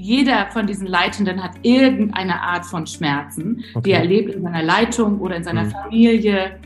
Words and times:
jeder 0.00 0.46
von 0.50 0.66
diesen 0.66 0.86
Leitenden 0.86 1.42
hat 1.42 1.52
irgendeine 1.62 2.40
Art 2.40 2.64
von 2.64 2.86
Schmerzen, 2.86 3.62
okay. 3.74 3.82
die 3.84 3.90
er 3.92 4.00
erlebt 4.00 4.34
in 4.34 4.42
seiner 4.42 4.62
Leitung 4.62 5.20
oder 5.20 5.36
in 5.36 5.44
seiner 5.44 5.64
mhm. 5.64 5.70
Familie. 5.70 6.58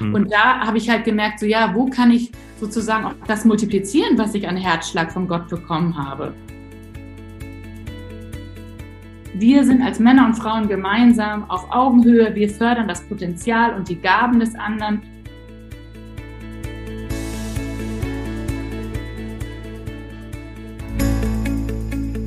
Mhm. 0.00 0.14
Und 0.14 0.32
da 0.32 0.60
habe 0.60 0.78
ich 0.78 0.88
halt 0.88 1.04
gemerkt, 1.04 1.40
so 1.40 1.46
ja, 1.46 1.74
wo 1.74 1.86
kann 1.86 2.10
ich 2.10 2.32
sozusagen 2.58 3.04
auch 3.04 3.14
das 3.26 3.44
multiplizieren, 3.44 4.16
was 4.16 4.34
ich 4.34 4.48
an 4.48 4.56
Herzschlag 4.56 5.12
von 5.12 5.28
Gott 5.28 5.48
bekommen 5.48 5.96
habe. 5.96 6.32
Wir 9.34 9.64
sind 9.64 9.82
als 9.82 9.98
Männer 9.98 10.24
und 10.24 10.34
Frauen 10.34 10.66
gemeinsam 10.66 11.50
auf 11.50 11.70
Augenhöhe. 11.70 12.34
Wir 12.34 12.48
fördern 12.48 12.88
das 12.88 13.02
Potenzial 13.02 13.74
und 13.74 13.86
die 13.90 14.00
Gaben 14.00 14.40
des 14.40 14.54
anderen 14.54 15.02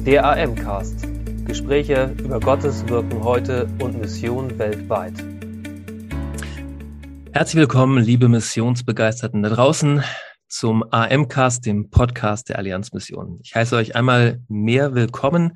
Der 0.10 0.26
AM-Cast. 0.26 1.06
Gespräche 1.46 2.16
über 2.18 2.40
Gottes 2.40 2.88
Wirken 2.90 3.24
heute 3.24 3.68
und 3.80 4.00
Mission 4.00 4.58
weltweit. 4.58 5.14
Herzlich 7.32 7.60
willkommen, 7.60 8.04
liebe 8.04 8.28
Missionsbegeisterten 8.28 9.44
da 9.44 9.50
draußen, 9.50 10.04
zum 10.48 10.84
AM-Cast, 10.90 11.64
dem 11.68 11.92
Podcast 11.92 12.50
der 12.50 12.58
Allianzmission. 12.58 13.40
Ich 13.44 13.54
heiße 13.54 13.76
euch 13.76 13.96
einmal 13.96 14.42
mehr 14.48 14.96
willkommen, 14.96 15.56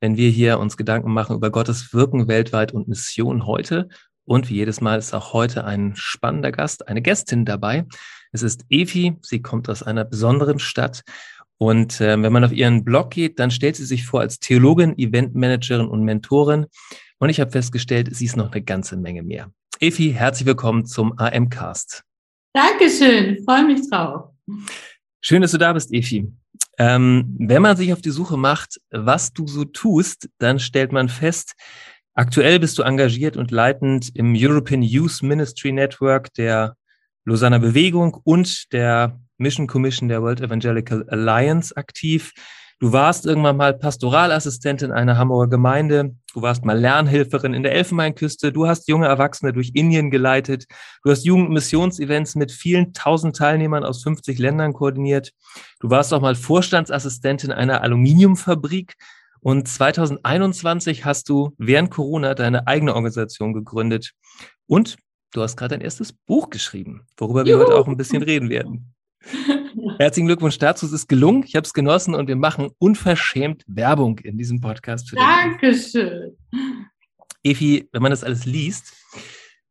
wenn 0.00 0.16
wir 0.16 0.30
hier 0.30 0.58
uns 0.58 0.76
Gedanken 0.76 1.12
machen 1.12 1.36
über 1.36 1.52
Gottes 1.52 1.94
Wirken 1.94 2.26
weltweit 2.26 2.72
und 2.72 2.88
Mission 2.88 3.46
heute. 3.46 3.88
Und 4.24 4.50
wie 4.50 4.56
jedes 4.56 4.80
Mal 4.80 4.98
ist 4.98 5.14
auch 5.14 5.32
heute 5.32 5.64
ein 5.64 5.92
spannender 5.94 6.50
Gast, 6.50 6.88
eine 6.88 7.02
Gästin 7.02 7.44
dabei. 7.44 7.86
Es 8.32 8.42
ist 8.42 8.64
Evi. 8.68 9.16
Sie 9.22 9.42
kommt 9.42 9.70
aus 9.70 9.84
einer 9.84 10.04
besonderen 10.04 10.58
Stadt 10.58 11.04
und 11.62 12.00
äh, 12.00 12.20
wenn 12.20 12.32
man 12.32 12.42
auf 12.42 12.50
ihren 12.50 12.82
Blog 12.82 13.12
geht, 13.12 13.38
dann 13.38 13.52
stellt 13.52 13.76
sie 13.76 13.84
sich 13.84 14.04
vor 14.04 14.18
als 14.18 14.40
Theologin, 14.40 14.98
Eventmanagerin 14.98 15.86
und 15.86 16.02
Mentorin. 16.02 16.66
Und 17.18 17.28
ich 17.28 17.38
habe 17.38 17.52
festgestellt, 17.52 18.08
sie 18.10 18.24
ist 18.24 18.36
noch 18.36 18.50
eine 18.50 18.62
ganze 18.62 18.96
Menge 18.96 19.22
mehr. 19.22 19.48
Efi, 19.78 20.10
herzlich 20.10 20.44
willkommen 20.44 20.86
zum 20.86 21.16
AM-Cast. 21.20 22.02
Dankeschön, 22.52 23.44
freue 23.44 23.64
mich 23.64 23.88
drauf. 23.88 24.30
Schön, 25.20 25.40
dass 25.40 25.52
du 25.52 25.58
da 25.58 25.72
bist, 25.72 25.92
Efi. 25.92 26.32
Ähm, 26.78 27.36
wenn 27.38 27.62
man 27.62 27.76
sich 27.76 27.92
auf 27.92 28.00
die 28.00 28.10
Suche 28.10 28.36
macht, 28.36 28.80
was 28.90 29.32
du 29.32 29.46
so 29.46 29.64
tust, 29.64 30.30
dann 30.38 30.58
stellt 30.58 30.90
man 30.90 31.08
fest, 31.08 31.54
aktuell 32.14 32.58
bist 32.58 32.76
du 32.76 32.82
engagiert 32.82 33.36
und 33.36 33.52
leitend 33.52 34.10
im 34.16 34.34
European 34.36 34.82
Youth 34.82 35.22
Ministry 35.22 35.70
Network 35.70 36.34
der 36.34 36.74
Lausanner 37.24 37.60
Bewegung 37.60 38.20
und 38.24 38.72
der 38.72 39.21
Mission 39.42 39.66
Commission 39.66 40.08
der 40.08 40.22
World 40.22 40.40
Evangelical 40.40 41.04
Alliance 41.08 41.76
aktiv. 41.76 42.32
Du 42.82 42.92
warst 42.92 43.26
irgendwann 43.26 43.56
mal 43.56 43.74
Pastoralassistentin 43.74 44.90
einer 44.90 45.16
Hamburger 45.16 45.50
Gemeinde. 45.50 46.16
Du 46.34 46.42
warst 46.42 46.64
mal 46.64 46.76
Lernhilferin 46.76 47.54
in 47.54 47.62
der 47.62 47.76
Elfenbeinküste. 47.76 48.50
Du 48.50 48.66
hast 48.66 48.88
junge 48.88 49.06
Erwachsene 49.06 49.52
durch 49.52 49.70
Indien 49.74 50.10
geleitet. 50.10 50.66
Du 51.04 51.12
hast 51.12 51.24
Jugendmissionsevents 51.24 52.34
mit 52.34 52.50
vielen 52.50 52.92
tausend 52.92 53.36
Teilnehmern 53.36 53.84
aus 53.84 54.02
50 54.02 54.36
Ländern 54.40 54.72
koordiniert. 54.72 55.30
Du 55.78 55.90
warst 55.90 56.12
auch 56.12 56.20
mal 56.20 56.34
Vorstandsassistentin 56.34 57.52
einer 57.52 57.82
Aluminiumfabrik. 57.82 58.94
Und 59.38 59.68
2021 59.68 61.04
hast 61.04 61.28
du 61.28 61.54
während 61.58 61.90
Corona 61.92 62.34
deine 62.34 62.66
eigene 62.66 62.96
Organisation 62.96 63.52
gegründet. 63.52 64.10
Und 64.66 64.96
du 65.32 65.42
hast 65.42 65.56
gerade 65.56 65.76
dein 65.76 65.82
erstes 65.82 66.12
Buch 66.12 66.50
geschrieben, 66.50 67.06
worüber 67.16 67.44
wir 67.44 67.52
Juhu. 67.52 67.64
heute 67.64 67.76
auch 67.76 67.86
ein 67.86 67.96
bisschen 67.96 68.24
reden 68.24 68.50
werden. 68.50 68.92
Herzlichen 69.98 70.26
Glückwunsch 70.26 70.58
dazu. 70.58 70.86
Es 70.86 70.92
ist 70.92 71.08
gelungen. 71.08 71.44
Ich 71.46 71.54
habe 71.56 71.64
es 71.64 71.74
genossen 71.74 72.14
und 72.14 72.28
wir 72.28 72.36
machen 72.36 72.70
unverschämt 72.78 73.64
Werbung 73.66 74.18
in 74.18 74.38
diesem 74.38 74.60
Podcast. 74.60 75.10
Für 75.10 75.16
Dankeschön. 75.16 76.36
Efi, 77.42 77.88
wenn 77.92 78.02
man 78.02 78.10
das 78.10 78.24
alles 78.24 78.44
liest, 78.44 78.94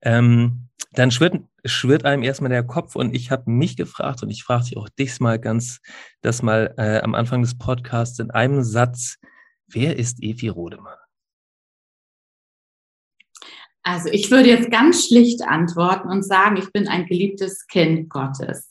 ähm, 0.01 0.67
dann 0.93 1.11
schwirrt, 1.11 1.39
schwirrt 1.63 2.05
einem 2.05 2.23
erstmal 2.23 2.49
der 2.49 2.63
Kopf 2.63 2.95
und 2.95 3.15
ich 3.15 3.31
habe 3.31 3.49
mich 3.49 3.77
gefragt 3.77 4.23
und 4.23 4.29
ich 4.29 4.43
frage 4.43 4.65
dich 4.65 4.77
auch 4.77 4.89
dich 4.89 5.19
mal 5.19 5.39
ganz, 5.39 5.79
das 6.21 6.41
mal 6.41 6.73
äh, 6.77 6.99
am 7.01 7.15
Anfang 7.15 7.41
des 7.41 7.57
Podcasts 7.57 8.19
in 8.19 8.31
einem 8.31 8.63
Satz. 8.63 9.17
Wer 9.67 9.97
ist 9.97 10.21
Efi 10.21 10.49
Rodemann? 10.49 10.97
Also 13.83 14.09
ich 14.09 14.29
würde 14.29 14.49
jetzt 14.49 14.69
ganz 14.69 15.07
schlicht 15.07 15.41
antworten 15.43 16.09
und 16.09 16.23
sagen, 16.23 16.57
ich 16.57 16.71
bin 16.71 16.87
ein 16.87 17.05
geliebtes 17.07 17.65
Kind 17.67 18.09
Gottes. 18.09 18.70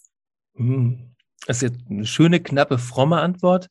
Hm. 0.56 1.14
Das 1.46 1.56
ist 1.58 1.62
jetzt 1.62 1.80
eine 1.88 2.06
schöne, 2.06 2.40
knappe, 2.40 2.78
fromme 2.78 3.20
Antwort. 3.20 3.68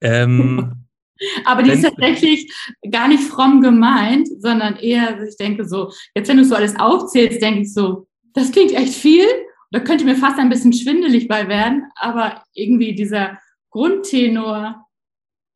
Ähm, 0.00 0.84
Aber 1.44 1.62
die 1.62 1.70
ist 1.70 1.82
tatsächlich 1.82 2.52
gar 2.90 3.08
nicht 3.08 3.24
fromm 3.24 3.60
gemeint, 3.60 4.28
sondern 4.40 4.76
eher, 4.76 5.20
ich 5.22 5.36
denke 5.36 5.64
so, 5.64 5.90
jetzt 6.14 6.28
wenn 6.28 6.36
du 6.36 6.44
so 6.44 6.54
alles 6.54 6.78
aufzählst, 6.78 7.42
denke 7.42 7.62
ich 7.62 7.74
so, 7.74 8.06
das 8.34 8.52
klingt 8.52 8.72
echt 8.72 8.94
viel. 8.94 9.26
Da 9.70 9.80
könnte 9.80 10.04
mir 10.04 10.16
fast 10.16 10.38
ein 10.38 10.48
bisschen 10.48 10.72
schwindelig 10.72 11.28
bei 11.28 11.48
werden. 11.48 11.90
Aber 11.96 12.44
irgendwie 12.54 12.94
dieser 12.94 13.38
Grundtenor, 13.70 14.86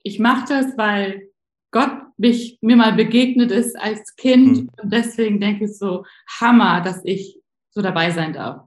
ich 0.03 0.19
mache 0.19 0.47
das, 0.49 0.77
weil 0.77 1.29
Gott 1.71 1.93
mich, 2.19 2.59
mir 2.61 2.77
mal 2.77 2.93
begegnet 2.93 3.51
ist 3.51 3.79
als 3.79 4.17
Kind. 4.17 4.63
Mhm. 4.63 4.71
Und 4.83 4.93
deswegen 4.93 5.41
denke 5.41 5.65
ich 5.65 5.79
so, 5.79 6.05
Hammer, 6.41 6.81
dass 6.81 7.01
ich 7.05 7.41
so 7.71 7.81
dabei 7.83 8.11
sein 8.11 8.33
darf. 8.33 8.67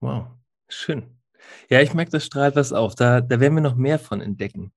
Wow, 0.00 0.26
schön. 0.68 1.21
Ja, 1.68 1.80
ich 1.80 1.94
merke, 1.94 2.10
das 2.10 2.24
strahlt 2.24 2.56
was 2.56 2.72
auf. 2.72 2.94
Da, 2.94 3.20
da 3.20 3.40
werden 3.40 3.54
wir 3.54 3.62
noch 3.62 3.76
mehr 3.76 3.98
von 3.98 4.20
entdecken. 4.20 4.72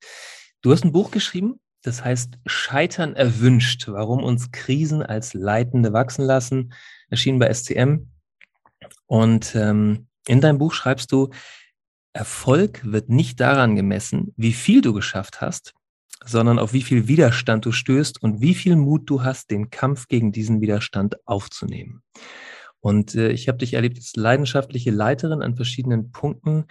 Du 0.61 0.71
hast 0.71 0.83
ein 0.83 0.91
Buch 0.91 1.11
geschrieben, 1.11 1.59
das 1.83 2.03
heißt 2.03 2.39
Scheitern 2.45 3.15
erwünscht, 3.15 3.87
warum 3.87 4.23
uns 4.23 4.51
Krisen 4.51 5.03
als 5.03 5.33
Leitende 5.33 5.93
wachsen 5.93 6.25
lassen, 6.25 6.73
erschienen 7.09 7.39
bei 7.39 7.53
SCM. 7.53 8.07
Und 9.05 9.55
ähm, 9.55 10.07
in 10.27 10.41
deinem 10.41 10.57
Buch 10.57 10.73
schreibst 10.73 11.11
du, 11.11 11.29
Erfolg 12.13 12.81
wird 12.85 13.09
nicht 13.09 13.39
daran 13.39 13.75
gemessen, 13.75 14.33
wie 14.37 14.53
viel 14.53 14.81
du 14.81 14.93
geschafft 14.93 15.41
hast, 15.41 15.73
sondern 16.23 16.59
auf 16.59 16.73
wie 16.73 16.81
viel 16.81 17.07
Widerstand 17.07 17.65
du 17.65 17.71
stößt 17.71 18.23
und 18.23 18.41
wie 18.41 18.55
viel 18.55 18.75
Mut 18.75 19.09
du 19.09 19.23
hast, 19.23 19.51
den 19.51 19.69
Kampf 19.69 20.07
gegen 20.07 20.31
diesen 20.31 20.61
Widerstand 20.61 21.17
aufzunehmen. 21.27 22.01
Und 22.85 23.15
äh, 23.15 23.29
ich 23.29 23.47
habe 23.47 23.57
dich 23.57 23.73
erlebt 23.73 23.97
als 23.97 24.15
leidenschaftliche 24.15 24.91
Leiterin 24.91 25.41
an 25.41 25.55
verschiedenen 25.55 26.11
Punkten. 26.11 26.65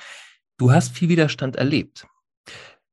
Du 0.58 0.70
hast 0.70 0.97
viel 0.97 1.08
Widerstand 1.08 1.56
erlebt. 1.56 2.06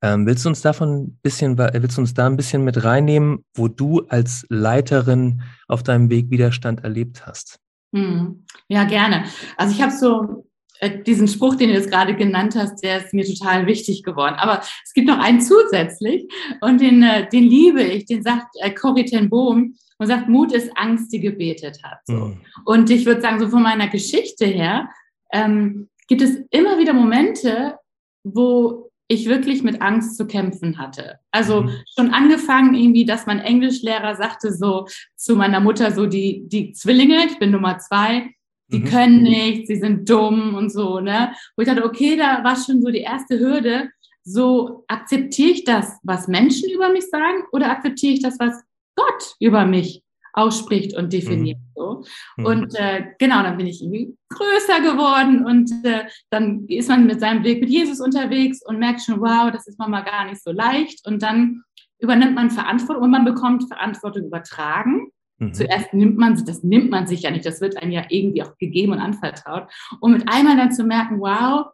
Ähm, 0.02 0.26
willst 0.26 0.44
du 0.44 0.50
uns 0.50 0.62
davon 0.62 1.04
ein 1.04 1.20
bisschen, 1.22 1.56
willst 1.56 1.98
du 1.98 2.02
uns 2.02 2.16
da 2.16 2.26
ein 2.26 2.36
bisschen 2.36 2.64
mit 2.64 2.84
reinnehmen, 2.84 3.46
wo 3.54 3.68
du 3.68 4.08
als 4.08 4.48
Leiterin 4.50 5.44
auf 5.68 5.84
deinem 5.84 6.10
Weg 6.10 6.32
Widerstand 6.32 6.84
erlebt 6.84 7.28
hast? 7.28 7.60
Hm. 7.94 8.44
Ja, 8.70 8.86
gerne. 8.86 9.26
Also 9.56 9.76
ich 9.76 9.84
habe 9.84 9.92
so 9.92 10.48
äh, 10.80 11.04
diesen 11.04 11.28
Spruch, 11.28 11.54
den 11.54 11.70
du 11.70 11.76
jetzt 11.76 11.92
gerade 11.92 12.16
genannt 12.16 12.56
hast, 12.56 12.82
der 12.84 13.06
ist 13.06 13.14
mir 13.14 13.24
total 13.24 13.68
wichtig 13.68 14.02
geworden. 14.02 14.34
Aber 14.40 14.64
es 14.84 14.94
gibt 14.94 15.08
noch 15.08 15.20
einen 15.20 15.42
zusätzlich 15.42 16.28
und 16.62 16.82
den, 16.82 17.04
äh, 17.04 17.30
den 17.30 17.44
liebe 17.44 17.84
ich, 17.84 18.06
den 18.06 18.24
sagt 18.24 18.56
äh, 18.62 18.72
Corrie 18.72 19.06
ten 19.06 19.30
Bohm 19.30 19.76
und 20.02 20.08
sagt, 20.08 20.28
Mut 20.28 20.52
ist 20.52 20.76
Angst, 20.76 21.14
die 21.14 21.20
gebetet 21.20 21.84
hat. 21.84 22.00
So. 22.06 22.14
Mhm. 22.14 22.42
Und 22.66 22.90
ich 22.90 23.06
würde 23.06 23.22
sagen, 23.22 23.40
so 23.40 23.50
von 23.50 23.62
meiner 23.62 23.88
Geschichte 23.88 24.46
her 24.46 24.90
ähm, 25.32 25.90
gibt 26.08 26.24
es 26.24 26.38
immer 26.50 26.80
wieder 26.80 26.94
Momente, 26.94 27.76
wo 28.24 28.90
ich 29.08 29.28
wirklich 29.30 29.62
mit 29.62 29.80
Angst 29.80 30.18
zu 30.18 30.26
kämpfen 30.26 30.80
hatte. 30.80 31.20
Also 31.30 31.62
mhm. 31.62 31.70
schon 31.96 32.10
angefangen 32.16 32.74
irgendwie, 32.74 33.06
dass 33.06 33.28
mein 33.28 33.42
Englischlehrer 33.42 34.16
sagte 34.16 34.52
so 34.52 34.88
zu 35.16 35.36
meiner 35.36 35.60
Mutter 35.60 35.92
so, 35.92 36.08
die, 36.08 36.48
die 36.48 36.72
Zwillinge, 36.72 37.28
ich 37.28 37.38
bin 37.38 37.52
Nummer 37.52 37.78
zwei, 37.78 38.34
die 38.70 38.80
mhm. 38.80 38.86
können 38.86 39.22
nichts, 39.22 39.68
sie 39.68 39.76
sind 39.76 40.10
dumm 40.10 40.56
und 40.56 40.72
so, 40.72 41.00
ne? 41.00 41.32
Wo 41.56 41.62
ich 41.62 41.68
dachte, 41.68 41.86
okay, 41.86 42.18
da 42.18 42.44
war 42.44 42.56
schon 42.56 42.82
so 42.82 42.90
die 42.90 43.02
erste 43.02 43.38
Hürde. 43.38 43.92
So 44.24 44.84
akzeptiere 44.88 45.52
ich 45.52 45.64
das, 45.64 46.00
was 46.02 46.28
Menschen 46.28 46.72
über 46.72 46.90
mich 46.90 47.08
sagen, 47.08 47.44
oder 47.52 47.70
akzeptiere 47.70 48.14
ich 48.14 48.24
das, 48.24 48.40
was 48.40 48.64
Gott 48.96 49.36
über 49.40 49.66
mich 49.66 50.04
ausspricht 50.34 50.96
und 50.96 51.12
definiert. 51.12 51.58
Mhm. 51.58 51.72
So. 51.76 52.04
Mhm. 52.38 52.46
Und 52.46 52.76
äh, 52.76 53.06
genau, 53.20 53.44
dann 53.44 53.58
bin 53.58 53.68
ich 53.68 53.82
irgendwie 53.82 54.16
größer 54.30 54.82
geworden 54.82 55.46
und 55.46 55.72
äh, 55.86 56.06
dann 56.30 56.66
ist 56.68 56.90
man 56.90 57.06
mit 57.06 57.20
seinem 57.20 57.44
Weg 57.44 57.62
mit 57.62 57.70
Jesus 57.70 58.00
unterwegs 58.00 58.62
und 58.66 58.80
merkt 58.80 59.02
schon, 59.02 59.20
wow, 59.20 59.52
das 59.52 59.68
ist 59.68 59.78
manchmal 59.78 60.04
gar 60.04 60.26
nicht 60.26 60.42
so 60.42 60.52
leicht. 60.52 61.06
Und 61.06 61.22
dann 61.22 61.64
übernimmt 62.00 62.36
man 62.36 62.50
Verantwortung 62.50 63.04
und 63.04 63.12
man 63.12 63.26
bekommt 63.26 63.68
Verantwortung 63.68 64.26
übertragen. 64.26 65.12
Mhm. 65.40 65.54
Zuerst 65.54 65.94
nimmt 65.94 66.18
man 66.18 66.36
sich, 66.36 66.46
das 66.46 66.64
nimmt 66.64 66.92
man 66.92 67.08
sich 67.08 67.24
ja 67.24 67.32
nicht, 67.32 67.46
das 67.46 67.62
wird 67.62 67.78
einem 67.78 67.92
ja 67.92 68.06
irgendwie 68.10 68.44
auch 68.44 68.58
gegeben 68.58 68.94
und 68.94 69.00
anvertraut. 69.00 69.68
Und 70.00 70.14
mit 70.14 70.24
einmal 70.28 70.56
dann 70.56 70.72
zu 70.72 70.84
merken, 70.84 71.20
wow, 71.20 71.68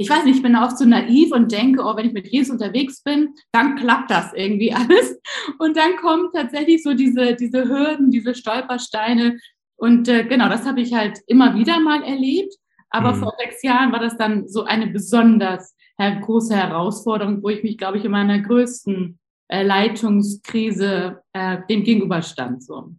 ich 0.00 0.08
weiß 0.08 0.24
nicht, 0.24 0.36
ich 0.36 0.42
bin 0.42 0.54
oft 0.54 0.78
so 0.78 0.84
naiv 0.84 1.32
und 1.32 1.50
denke, 1.50 1.82
oh, 1.82 1.96
wenn 1.96 2.06
ich 2.06 2.12
mit 2.12 2.28
Jesus 2.28 2.52
unterwegs 2.52 3.02
bin, 3.02 3.34
dann 3.52 3.74
klappt 3.74 4.10
das 4.10 4.32
irgendwie 4.32 4.72
alles. 4.74 5.20
Und 5.58 5.76
dann 5.76 5.96
kommen 5.96 6.30
tatsächlich 6.32 6.82
so 6.84 6.94
diese, 6.94 7.34
diese 7.34 7.68
Hürden, 7.68 8.10
diese 8.10 8.34
Stolpersteine. 8.34 9.38
Und 9.76 10.08
äh, 10.08 10.24
genau, 10.24 10.48
das 10.48 10.64
habe 10.64 10.80
ich 10.80 10.94
halt 10.94 11.18
immer 11.26 11.54
wieder 11.56 11.80
mal 11.80 12.02
erlebt. 12.04 12.54
Aber 12.90 13.12
mhm. 13.12 13.20
vor 13.20 13.34
sechs 13.38 13.62
Jahren 13.62 13.92
war 13.92 13.98
das 13.98 14.16
dann 14.16 14.48
so 14.48 14.64
eine 14.64 14.86
besonders 14.86 15.74
große 15.98 16.54
Herausforderung, 16.54 17.42
wo 17.42 17.48
ich 17.48 17.64
mich, 17.64 17.76
glaube 17.76 17.98
ich, 17.98 18.04
in 18.04 18.12
meiner 18.12 18.38
größten 18.38 19.18
äh, 19.48 19.64
Leitungskrise 19.64 21.22
äh, 21.32 21.58
dem 21.68 21.82
gegenüberstand. 21.82 22.62
So. 22.62 22.94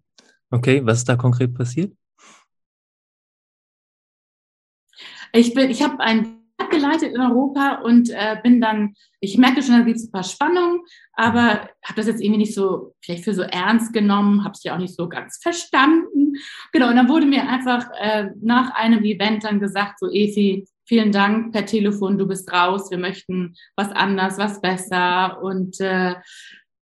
Okay, 0.51 0.85
was 0.85 0.99
ist 0.99 1.09
da 1.09 1.15
konkret 1.15 1.53
passiert? 1.53 1.95
Ich 5.31 5.53
bin, 5.53 5.69
ich 5.69 5.81
habe 5.81 5.99
ein 6.01 6.38
geleitet 6.69 7.13
in 7.13 7.21
Europa 7.21 7.81
und 7.83 8.09
äh, 8.09 8.37
bin 8.41 8.61
dann, 8.61 8.95
ich 9.19 9.37
merke 9.37 9.61
schon, 9.61 9.77
da 9.77 9.81
gibt 9.81 9.97
es 9.97 10.07
ein 10.07 10.11
paar 10.11 10.23
Spannungen, 10.23 10.81
aber 11.13 11.69
habe 11.83 11.95
das 11.95 12.07
jetzt 12.07 12.21
irgendwie 12.21 12.39
nicht 12.39 12.53
so, 12.53 12.93
vielleicht 13.01 13.23
für 13.23 13.33
so 13.33 13.41
ernst 13.41 13.93
genommen, 13.93 14.43
habe 14.43 14.53
es 14.53 14.63
ja 14.63 14.73
auch 14.73 14.79
nicht 14.79 14.95
so 14.95 15.09
ganz 15.09 15.39
verstanden. 15.41 16.33
Genau, 16.71 16.89
und 16.89 16.95
dann 16.95 17.09
wurde 17.09 17.25
mir 17.25 17.47
einfach 17.47 17.89
äh, 17.99 18.29
nach 18.41 18.73
einem 18.75 19.03
Event 19.03 19.43
dann 19.43 19.59
gesagt, 19.59 19.99
so 19.99 20.09
Efi, 20.09 20.65
vielen 20.85 21.11
Dank 21.11 21.53
per 21.53 21.65
Telefon, 21.65 22.17
du 22.17 22.27
bist 22.27 22.51
raus, 22.51 22.89
wir 22.89 22.97
möchten 22.97 23.55
was 23.75 23.91
anders, 23.91 24.37
was 24.37 24.59
besser 24.61 25.41
und 25.41 25.79
äh, 25.79 26.15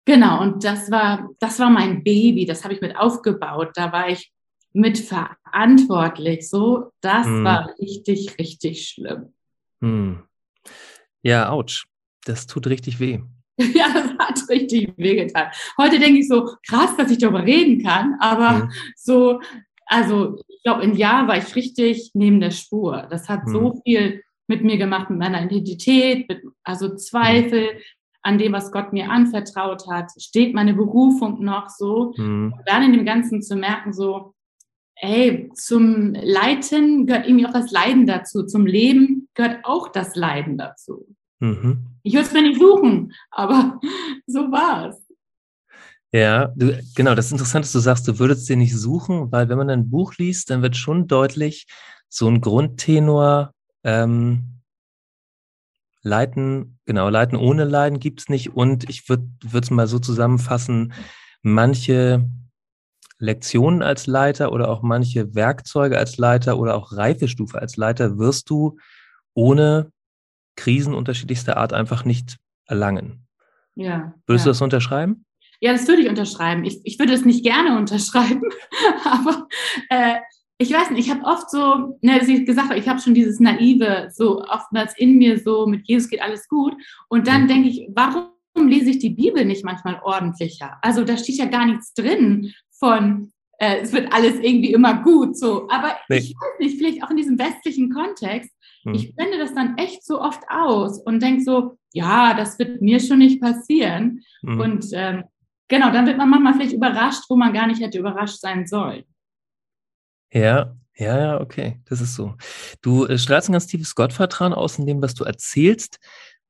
genau, 0.05 0.43
und 0.43 0.63
das 0.63 0.91
war, 0.91 1.31
das 1.41 1.59
war 1.59 1.71
mein 1.71 2.05
Baby, 2.05 2.45
das 2.45 2.65
habe 2.65 2.75
ich 2.75 2.83
mit 2.83 2.97
aufgebaut, 2.97 3.71
da 3.75 3.93
war 3.93 4.09
ich 4.11 4.31
mit 4.75 4.99
verantwortlich, 4.99 6.51
so, 6.51 6.91
das 7.01 7.27
hm. 7.27 7.45
war 7.45 7.75
richtig, 7.79 8.39
richtig 8.39 8.89
schlimm. 8.89 9.33
Hm. 9.81 10.23
Ja, 11.23 11.51
ouch. 11.51 11.85
Das 12.25 12.47
tut 12.47 12.67
richtig 12.67 13.01
weh. 13.01 13.21
Ja, 13.75 13.87
das 13.93 14.11
hat 14.19 14.49
richtig 14.49 14.93
wehgetan. 14.97 15.47
Heute 15.79 16.01
denke 16.01 16.19
ich 16.19 16.27
so, 16.29 16.57
krass, 16.67 16.97
dass 16.97 17.11
ich 17.13 17.19
darüber 17.19 17.45
reden 17.45 17.85
kann, 17.85 18.17
aber 18.19 18.65
mhm. 18.65 18.71
so, 18.97 19.41
also 19.87 20.41
ich 20.49 20.61
glaube, 20.65 20.83
in 20.83 20.97
Jahr 20.97 21.29
war 21.29 21.37
ich 21.37 21.55
richtig 21.55 22.11
neben 22.15 22.41
der 22.41 22.51
Spur. 22.51 23.07
Das 23.11 23.29
hat 23.29 23.47
mhm. 23.47 23.53
so 23.53 23.81
viel 23.85 24.23
mit 24.49 24.65
mir 24.65 24.77
gemacht, 24.77 25.09
mit 25.11 25.21
meiner 25.21 25.45
Identität, 25.45 26.29
mit, 26.29 26.43
also 26.65 26.97
Zweifel 26.97 27.75
mhm. 27.75 27.79
an 28.23 28.39
dem, 28.39 28.53
was 28.53 28.73
Gott 28.73 28.93
mir 28.93 29.09
anvertraut 29.11 29.87
hat. 29.89 30.11
Steht 30.19 30.53
meine 30.53 30.75
Berufung 30.75 31.43
noch 31.45 31.69
so? 31.69 32.13
Mhm. 32.17 32.55
Und 32.59 32.63
dann 32.67 32.83
in 32.83 32.93
dem 32.93 33.07
Ganzen 33.07 33.41
zu 33.41 33.55
merken, 33.57 33.93
so, 33.93 34.35
ey, 34.97 35.51
zum 35.55 36.15
Leiten 36.15 37.07
gehört 37.07 37.27
irgendwie 37.27 37.47
auch 37.47 37.53
das 37.53 37.71
Leiden 37.71 38.07
dazu. 38.07 38.45
Zum 38.45 38.67
Leben 38.67 39.24
gehört 39.35 39.65
auch 39.65 39.89
das 39.89 40.17
Leiden 40.17 40.59
dazu. 40.59 41.07
Mhm. 41.41 41.99
Ich 42.03 42.15
würde 42.15 42.27
es 42.27 42.33
mir 42.33 42.43
nicht 42.43 42.61
suchen, 42.61 43.13
aber 43.31 43.81
so 44.27 44.41
war 44.51 44.89
es. 44.89 45.01
Ja, 46.13 46.53
du, 46.55 46.81
genau, 46.95 47.15
das 47.15 47.27
ist 47.27 47.33
interessant, 47.33 47.65
dass 47.65 47.73
du 47.73 47.81
sagst, 47.81 48.07
du 48.07 48.19
würdest 48.19 48.49
dir 48.49 48.57
nicht 48.57 48.77
suchen, 48.77 49.33
weil 49.33 49.49
wenn 49.49 49.59
man 49.59 49.69
ein 49.69 49.91
Buch 49.91 50.15
liest, 50.17 50.51
dann 50.51 50.63
wird 50.63 50.77
schon 50.77 51.09
deutlich, 51.09 51.67
so 52.09 52.29
ein 52.29 52.41
Grundtenor, 52.41 53.53
ähm, 53.83 54.61
Leiten, 56.03 56.79
genau, 56.85 57.09
Leiten 57.09 57.37
ohne 57.37 57.65
Leiden 57.65 57.99
gibt 57.99 58.21
es 58.21 58.29
nicht. 58.29 58.55
Und 58.55 58.89
ich 58.89 59.09
würde 59.09 59.27
es 59.53 59.71
mal 59.71 59.89
so 59.89 59.99
zusammenfassen, 59.99 60.93
manche 61.43 62.31
Lektionen 63.19 63.83
als 63.83 64.07
Leiter 64.07 64.53
oder 64.53 64.69
auch 64.69 64.83
manche 64.83 65.35
Werkzeuge 65.35 65.99
als 65.99 66.19
Leiter 66.19 66.59
oder 66.59 66.77
auch 66.77 66.93
Reifestufe 66.93 67.59
als 67.59 67.77
Leiter 67.77 68.19
wirst 68.19 68.51
du 68.51 68.77
ohne 69.35 69.91
Krisen 70.57 70.95
unterschiedlichster 70.95 71.57
Art 71.57 71.73
einfach 71.73 72.05
nicht 72.05 72.39
erlangen. 72.67 73.27
Ja. 73.75 74.15
Würdest 74.27 74.47
ja. 74.47 74.51
du 74.51 74.51
das 74.51 74.63
unterschreiben? 74.63 75.25
Ja, 75.61 75.73
das 75.73 75.89
würde 75.89 76.03
ich 76.03 76.09
unterschreiben. 76.09 76.65
Ich, 76.65 76.81
ich 76.85 76.99
würde 76.99 77.13
es 77.13 77.25
nicht 77.25 77.45
gerne 77.45 77.79
unterschreiben, 77.79 78.43
aber 79.05 79.49
äh, 79.89 80.17
ich 80.59 80.73
weiß 80.73 80.91
nicht, 80.91 81.07
ich 81.07 81.11
habe 81.11 81.25
oft 81.25 81.51
so, 81.51 81.99
ne, 82.01 82.21
wie 82.25 82.37
ich 82.37 82.47
gesagt 82.47 82.71
habe, 82.71 82.79
ich 82.79 82.89
habe 82.89 83.01
schon 83.01 83.15
dieses 83.15 83.41
Naive, 83.41 84.11
so 84.13 84.43
oftmals 84.45 84.97
in 84.97 85.19
mir 85.19 85.39
so, 85.41 85.67
mit 85.67 85.87
Jesus 85.87 86.09
geht 86.09 86.23
alles 86.23 86.49
gut. 86.49 86.75
Und 87.09 87.27
dann 87.27 87.45
mhm. 87.45 87.49
denke 87.49 87.69
ich, 87.69 87.89
warum 87.95 88.31
lese 88.69 88.91
ich 88.91 88.99
die 88.99 89.11
Bibel 89.11 89.45
nicht 89.45 89.65
manchmal 89.65 90.01
ordentlicher? 90.03 90.79
Also 90.81 91.05
da 91.05 91.17
steht 91.17 91.37
ja 91.37 91.47
gar 91.47 91.67
nichts 91.67 91.93
drin 91.95 92.53
von, 92.79 93.33
äh, 93.59 93.79
es 93.81 93.93
wird 93.93 94.13
alles 94.13 94.35
irgendwie 94.41 94.73
immer 94.73 95.03
gut, 95.03 95.37
so. 95.37 95.69
Aber 95.71 95.97
nee. 96.09 96.19
ich 96.19 96.35
weiß 96.35 96.61
nicht, 96.61 96.79
vielleicht 96.79 97.03
auch 97.03 97.11
in 97.11 97.17
diesem 97.17 97.39
westlichen 97.39 97.91
Kontext, 97.91 98.51
hm. 98.85 98.95
ich 98.95 99.15
blende 99.15 99.39
das 99.39 99.55
dann 99.55 99.77
echt 99.79 100.05
so 100.05 100.21
oft 100.21 100.43
aus 100.49 100.99
und 100.99 101.23
denke 101.23 101.43
so, 101.43 101.79
ja, 101.93 102.35
das 102.35 102.59
wird 102.59 102.83
mir 102.83 103.01
schon 103.01 103.19
nicht 103.19 103.41
passieren. 103.41 104.23
Hm. 104.43 104.61
Und 104.61 104.87
ähm, 104.93 105.25
genau, 105.69 105.91
dann 105.91 106.07
wird 106.07 106.19
man 106.19 106.29
manchmal 106.29 106.55
vielleicht 106.55 106.75
überrascht, 106.75 107.25
wo 107.29 107.37
man 107.37 107.53
gar 107.53 107.67
nicht 107.67 107.81
hätte 107.81 107.99
überrascht 107.99 108.41
sein 108.41 108.67
sollen. 108.67 109.05
Ja, 110.33 110.75
ja, 110.97 111.19
ja, 111.19 111.41
okay, 111.41 111.81
das 111.87 112.01
ist 112.01 112.15
so. 112.15 112.35
Du 112.83 113.07
äh, 113.07 113.19
strahlst 113.19 113.49
ein 113.49 113.53
ganz 113.53 113.67
tiefes 113.67 113.95
Gottvertrauen 113.95 114.53
aus 114.53 114.79
in 114.79 114.87
dem, 114.87 115.03
was 115.03 115.15
du 115.15 115.25
erzählst. 115.25 115.99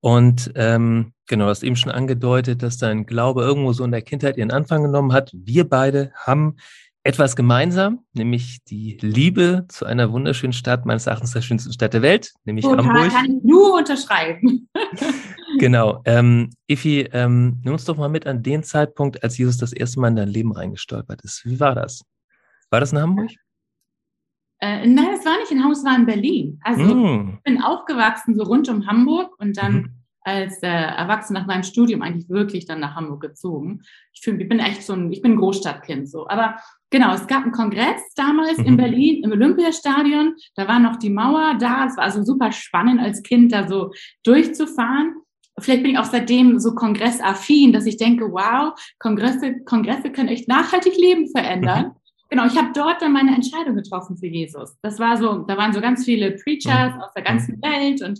Und 0.01 0.53
ähm, 0.55 1.15
genau, 1.27 1.45
du 1.45 1.51
hast 1.51 1.63
eben 1.63 1.77
schon 1.77 1.93
angedeutet, 1.93 2.63
dass 2.63 2.77
dein 2.77 3.07
Glaube 3.07 3.43
irgendwo 3.43 3.73
so 3.73 3.85
in 3.85 3.91
der 3.91 4.03
Kindheit 4.03 4.37
ihren 4.37 4.51
Anfang 4.51 4.83
genommen 4.83 5.15
hat. 5.15 5.31
Wir 5.33 5.67
beide 5.67 6.13
haben 6.15 6.57
etwas 7.05 7.37
gemeinsam, 7.37 8.01
nämlich 8.15 8.65
die 8.65 8.97
Liebe 9.03 9.67
zu 9.69 9.85
einer 9.85 10.11
wunderschönen 10.11 10.55
Stadt, 10.55 10.87
meines 10.87 11.06
Erachtens 11.06 11.33
der 11.33 11.43
schönsten 11.43 11.73
Stadt 11.73 11.93
der 11.93 12.01
Welt, 12.01 12.33
nämlich 12.45 12.65
Total, 12.65 12.87
Hamburg. 12.87 13.11
kann 13.11 13.27
ich 13.27 13.45
nur 13.45 13.75
unterschreiben. 13.75 14.69
genau. 15.59 16.01
Ähm, 16.06 16.51
Ifi, 16.67 17.03
ähm, 17.12 17.61
nimm 17.62 17.75
uns 17.75 17.85
doch 17.85 17.99
mal 17.99 18.09
mit 18.09 18.27
an 18.27 18.43
den 18.43 18.62
Zeitpunkt, 18.62 19.23
als 19.23 19.37
Jesus 19.37 19.59
das 19.59 19.75
erste 19.75 20.01
Mal 20.01 20.09
in 20.09 20.17
dein 20.17 20.29
Leben 20.29 20.53
reingestolpert 20.53 21.21
ist. 21.23 21.45
Wie 21.45 21.61
war 21.61 21.75
das? 21.75 22.03
War 22.71 22.81
das 22.81 22.93
in 22.93 22.99
Hamburg? 22.99 23.31
Äh, 24.61 24.87
nein, 24.87 25.11
es 25.19 25.27
war 25.27 25.39
nicht 25.39 25.53
in 25.53 25.59
Hamburg, 25.59 25.77
es 25.77 25.85
war 25.85 25.97
in 25.97 26.06
Berlin. 26.06 26.59
Also 26.65 26.83
mm. 26.83 27.35
ich 27.37 27.43
bin 27.43 27.62
aufgewachsen 27.62 28.35
so 28.35 28.45
rund 28.45 28.67
um 28.71 28.87
Hamburg 28.87 29.39
und 29.39 29.59
dann 29.59 29.75
mhm 29.75 29.94
als 30.25 30.62
äh, 30.62 30.69
Erwachsene 30.69 31.38
nach 31.38 31.47
meinem 31.47 31.62
Studium 31.62 32.03
eigentlich 32.03 32.29
wirklich 32.31 32.67
dann 32.67 32.81
nach 32.81 32.97
Hamburg 32.97 33.21
gezogen. 33.21 33.82
Ich, 34.12 34.23
fühl, 34.23 34.41
ich 34.41 34.49
bin 34.49 34.59
echt 34.59 34.82
so 34.82 34.94
ein, 34.94 35.12
ich 35.12 35.23
bin 35.23 35.37
Großstadtkind 35.37 36.09
so. 36.09 36.26
Aber 36.29 36.56
genau, 36.91 37.12
es 37.15 37.26
gab 37.26 37.43
einen 37.43 37.53
Kongress 37.53 38.00
damals 38.17 38.59
mhm. 38.59 38.67
in 38.67 38.76
Berlin 38.76 39.25
im 39.25 39.32
Olympiastadion. 39.32 40.35
Da 40.56 40.67
war 40.67 40.81
noch 40.81 40.97
die 40.97 41.11
Mauer 41.11 41.56
da. 41.61 41.87
Es 41.87 41.97
war 41.97 42.05
also 42.05 42.25
super 42.25 42.53
spannend 42.53 43.00
als 43.00 43.23
Kind 43.23 43.53
da 43.53 43.69
so 43.69 43.93
durchzufahren. 44.25 45.15
Vielleicht 45.61 45.82
bin 45.82 45.93
ich 45.93 45.99
auch 45.99 46.05
seitdem 46.05 46.59
so 46.59 46.75
kongressaffin, 46.75 47.73
dass 47.73 47.87
ich 47.87 47.97
denke, 47.97 48.32
wow, 48.32 48.73
Kongresse, 48.99 49.62
Kongresse 49.65 50.11
können 50.11 50.29
echt 50.29 50.49
nachhaltig 50.49 50.97
Leben 50.97 51.29
verändern. 51.29 51.87
Mhm. 51.87 51.93
Genau, 52.31 52.47
ich 52.47 52.56
habe 52.56 52.70
dort 52.75 53.03
dann 53.03 53.12
meine 53.12 53.35
Entscheidung 53.35 53.77
getroffen 53.77 54.17
für 54.17 54.27
Jesus. 54.27 54.77
Das 54.82 54.99
war 54.99 55.17
so, 55.19 55.44
da 55.47 55.56
waren 55.56 55.73
so 55.73 55.81
ganz 55.81 56.05
viele 56.05 56.32
Preachers 56.32 56.94
mhm. 56.94 57.03
aus 57.03 57.12
der 57.15 57.23
ganzen 57.23 57.62
Welt 57.62 58.03
und 58.03 58.19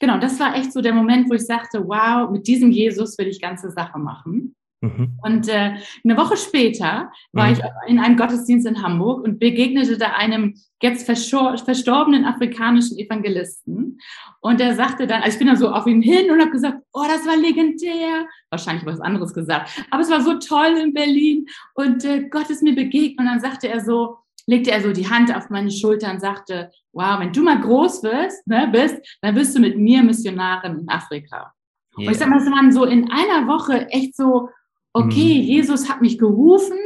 genau, 0.00 0.18
das 0.18 0.38
war 0.40 0.54
echt 0.56 0.72
so 0.72 0.80
der 0.80 0.94
Moment, 0.94 1.28
wo 1.30 1.34
ich 1.34 1.46
sagte, 1.46 1.86
wow, 1.86 2.30
mit 2.30 2.46
diesem 2.46 2.70
Jesus 2.70 3.18
will 3.18 3.28
ich 3.28 3.40
ganze 3.40 3.70
Sache 3.70 3.98
machen. 3.98 4.54
Mhm. 4.84 5.18
Und 5.22 5.48
äh, 5.48 5.76
eine 6.04 6.16
Woche 6.16 6.36
später 6.36 7.10
war 7.32 7.46
mhm. 7.46 7.52
ich 7.52 7.60
in 7.86 7.98
einem 7.98 8.16
Gottesdienst 8.16 8.66
in 8.66 8.82
Hamburg 8.82 9.24
und 9.24 9.38
begegnete 9.38 9.96
da 9.96 10.12
einem 10.12 10.54
jetzt 10.82 11.06
verstorbenen 11.06 12.26
afrikanischen 12.26 12.98
Evangelisten. 12.98 13.98
Und 14.40 14.60
er 14.60 14.74
sagte 14.74 15.06
dann, 15.06 15.22
also 15.22 15.34
ich 15.34 15.38
bin 15.38 15.46
dann 15.46 15.56
so 15.56 15.70
auf 15.70 15.86
ihn 15.86 16.02
hin 16.02 16.30
und 16.30 16.40
habe 16.40 16.50
gesagt, 16.50 16.78
oh, 16.92 17.04
das 17.08 17.26
war 17.26 17.36
legendär. 17.36 18.26
Wahrscheinlich 18.50 18.84
was 18.84 19.00
anderes 19.00 19.32
gesagt. 19.32 19.70
Aber 19.90 20.02
es 20.02 20.10
war 20.10 20.20
so 20.20 20.38
toll 20.38 20.76
in 20.82 20.92
Berlin 20.92 21.46
und 21.74 22.04
äh, 22.04 22.28
Gott 22.28 22.50
ist 22.50 22.62
mir 22.62 22.74
begegnet. 22.74 23.18
Und 23.20 23.26
dann 23.26 23.40
sagte 23.40 23.68
er 23.68 23.80
so, 23.80 24.18
legte 24.46 24.70
er 24.70 24.82
so 24.82 24.92
die 24.92 25.08
Hand 25.08 25.34
auf 25.34 25.50
meine 25.50 25.70
Schulter 25.70 26.10
und 26.10 26.20
sagte, 26.20 26.70
wow, 26.92 27.18
wenn 27.18 27.32
du 27.32 27.42
mal 27.42 27.60
groß 27.60 28.02
wirst, 28.02 28.46
ne, 28.46 28.68
bist, 28.70 28.96
dann 29.22 29.34
wirst 29.34 29.56
du 29.56 29.60
mit 29.60 29.78
mir 29.78 30.02
Missionarin 30.02 30.80
in 30.80 30.88
Afrika. 30.88 31.52
Yeah. 31.96 32.08
Und 32.08 32.12
ich 32.12 32.18
sag 32.18 32.28
mal, 32.28 32.40
es 32.40 32.50
waren 32.50 32.72
so 32.72 32.84
in 32.84 33.10
einer 33.10 33.46
Woche 33.46 33.88
echt 33.88 34.16
so, 34.16 34.48
okay, 34.92 35.38
mm. 35.38 35.42
Jesus 35.42 35.88
hat 35.88 36.00
mich 36.00 36.18
gerufen, 36.18 36.78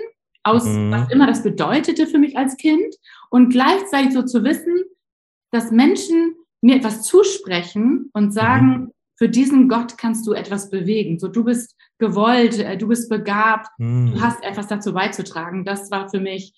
aus 0.43 0.65
mm. 0.65 0.91
was 0.91 1.11
immer 1.11 1.27
das 1.27 1.43
bedeutete 1.43 2.07
für 2.07 2.19
mich 2.19 2.37
als 2.37 2.57
Kind 2.57 2.95
und 3.31 3.51
gleichzeitig 3.51 4.13
so 4.13 4.23
zu 4.23 4.45
wissen, 4.45 4.85
dass 5.51 5.71
Menschen 5.71 6.35
mir 6.61 6.77
etwas 6.77 7.03
zusprechen 7.03 8.11
und 8.13 8.33
sagen, 8.33 8.67
mm. 8.67 8.93
für 9.17 9.29
diesen 9.29 9.69
Gott 9.69 9.99
kannst 9.99 10.27
du 10.27 10.33
etwas 10.33 10.71
bewegen. 10.71 11.19
So, 11.19 11.29
du 11.29 11.45
bist 11.45 11.75
gewollt, 11.99 12.59
äh, 12.59 12.77
du 12.77 12.89
bist 12.89 13.09
begabt, 13.09 13.69
du 13.79 13.85
mhm. 13.85 14.23
hast 14.23 14.43
etwas 14.45 14.69
dazu 14.69 14.93
beizutragen. 14.93 15.65
Das 15.65 15.91
war 15.91 16.09
für 16.09 16.21
mich 16.21 16.55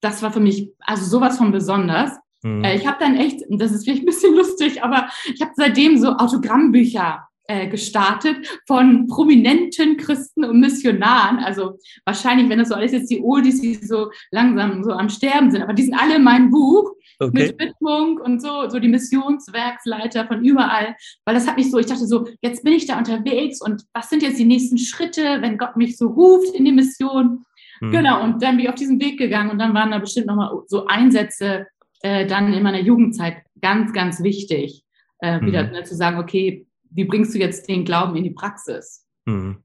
das 0.00 0.22
war 0.22 0.32
für 0.32 0.40
mich 0.40 0.70
also 0.80 1.04
sowas 1.04 1.38
von 1.38 1.52
besonders. 1.52 2.12
Mhm. 2.42 2.64
Äh, 2.64 2.76
ich 2.76 2.86
habe 2.86 2.98
dann 3.00 3.16
echt, 3.16 3.44
das 3.48 3.72
ist 3.72 3.84
vielleicht 3.84 4.02
ein 4.02 4.06
bisschen 4.06 4.34
lustig, 4.36 4.82
aber 4.82 5.08
ich 5.32 5.40
habe 5.40 5.52
seitdem 5.56 5.98
so 5.98 6.12
Autogrammbücher 6.12 7.28
äh, 7.50 7.66
gestartet 7.66 8.36
von 8.66 9.06
prominenten 9.06 9.96
Christen 9.96 10.44
und 10.44 10.60
Missionaren. 10.60 11.38
Also 11.38 11.78
wahrscheinlich, 12.04 12.48
wenn 12.48 12.58
das 12.58 12.68
so 12.68 12.74
alles 12.74 12.92
jetzt 12.92 13.10
die 13.10 13.22
Oldies, 13.22 13.60
die 13.60 13.74
so 13.74 14.10
langsam 14.30 14.84
so 14.84 14.92
am 14.92 15.08
Sterben 15.08 15.50
sind, 15.50 15.62
aber 15.62 15.72
die 15.72 15.84
sind 15.84 15.94
alle 15.94 16.16
in 16.16 16.24
meinem 16.24 16.50
Buch 16.50 16.92
okay. 17.18 17.30
mit 17.32 17.58
Widmung 17.58 18.18
und 18.18 18.42
so, 18.42 18.68
so 18.68 18.78
die 18.78 18.88
Missionswerksleiter 18.88 20.26
von 20.26 20.44
überall, 20.44 20.94
weil 21.24 21.34
das 21.34 21.46
hat 21.46 21.56
mich 21.56 21.70
so, 21.70 21.78
ich 21.78 21.86
dachte 21.86 22.06
so, 22.06 22.26
jetzt 22.42 22.62
bin 22.64 22.74
ich 22.74 22.86
da 22.86 22.98
unterwegs 22.98 23.62
und 23.62 23.82
was 23.94 24.10
sind 24.10 24.22
jetzt 24.22 24.38
die 24.38 24.44
nächsten 24.44 24.78
Schritte, 24.78 25.38
wenn 25.40 25.58
Gott 25.58 25.76
mich 25.76 25.96
so 25.96 26.08
ruft 26.08 26.54
in 26.54 26.64
die 26.64 26.72
Mission? 26.72 27.44
Mhm. 27.80 27.90
Genau, 27.92 28.22
und 28.22 28.42
dann 28.42 28.56
bin 28.56 28.64
ich 28.64 28.68
auf 28.68 28.74
diesen 28.74 29.00
Weg 29.00 29.18
gegangen 29.18 29.50
und 29.50 29.58
dann 29.58 29.74
waren 29.74 29.90
da 29.90 29.98
bestimmt 29.98 30.26
nochmal 30.26 30.50
so 30.66 30.86
Einsätze 30.86 31.66
äh, 32.02 32.26
dann 32.26 32.52
in 32.52 32.62
meiner 32.62 32.80
Jugendzeit 32.80 33.42
ganz, 33.60 33.92
ganz 33.92 34.22
wichtig, 34.22 34.84
äh, 35.20 35.40
wieder 35.40 35.64
mhm. 35.64 35.72
ne, 35.72 35.82
zu 35.84 35.94
sagen, 35.94 36.18
okay, 36.18 36.66
wie 36.90 37.04
bringst 37.04 37.34
du 37.34 37.38
jetzt 37.38 37.68
den 37.68 37.84
Glauben 37.84 38.16
in 38.16 38.24
die 38.24 38.30
Praxis? 38.30 39.04
Mhm. 39.26 39.62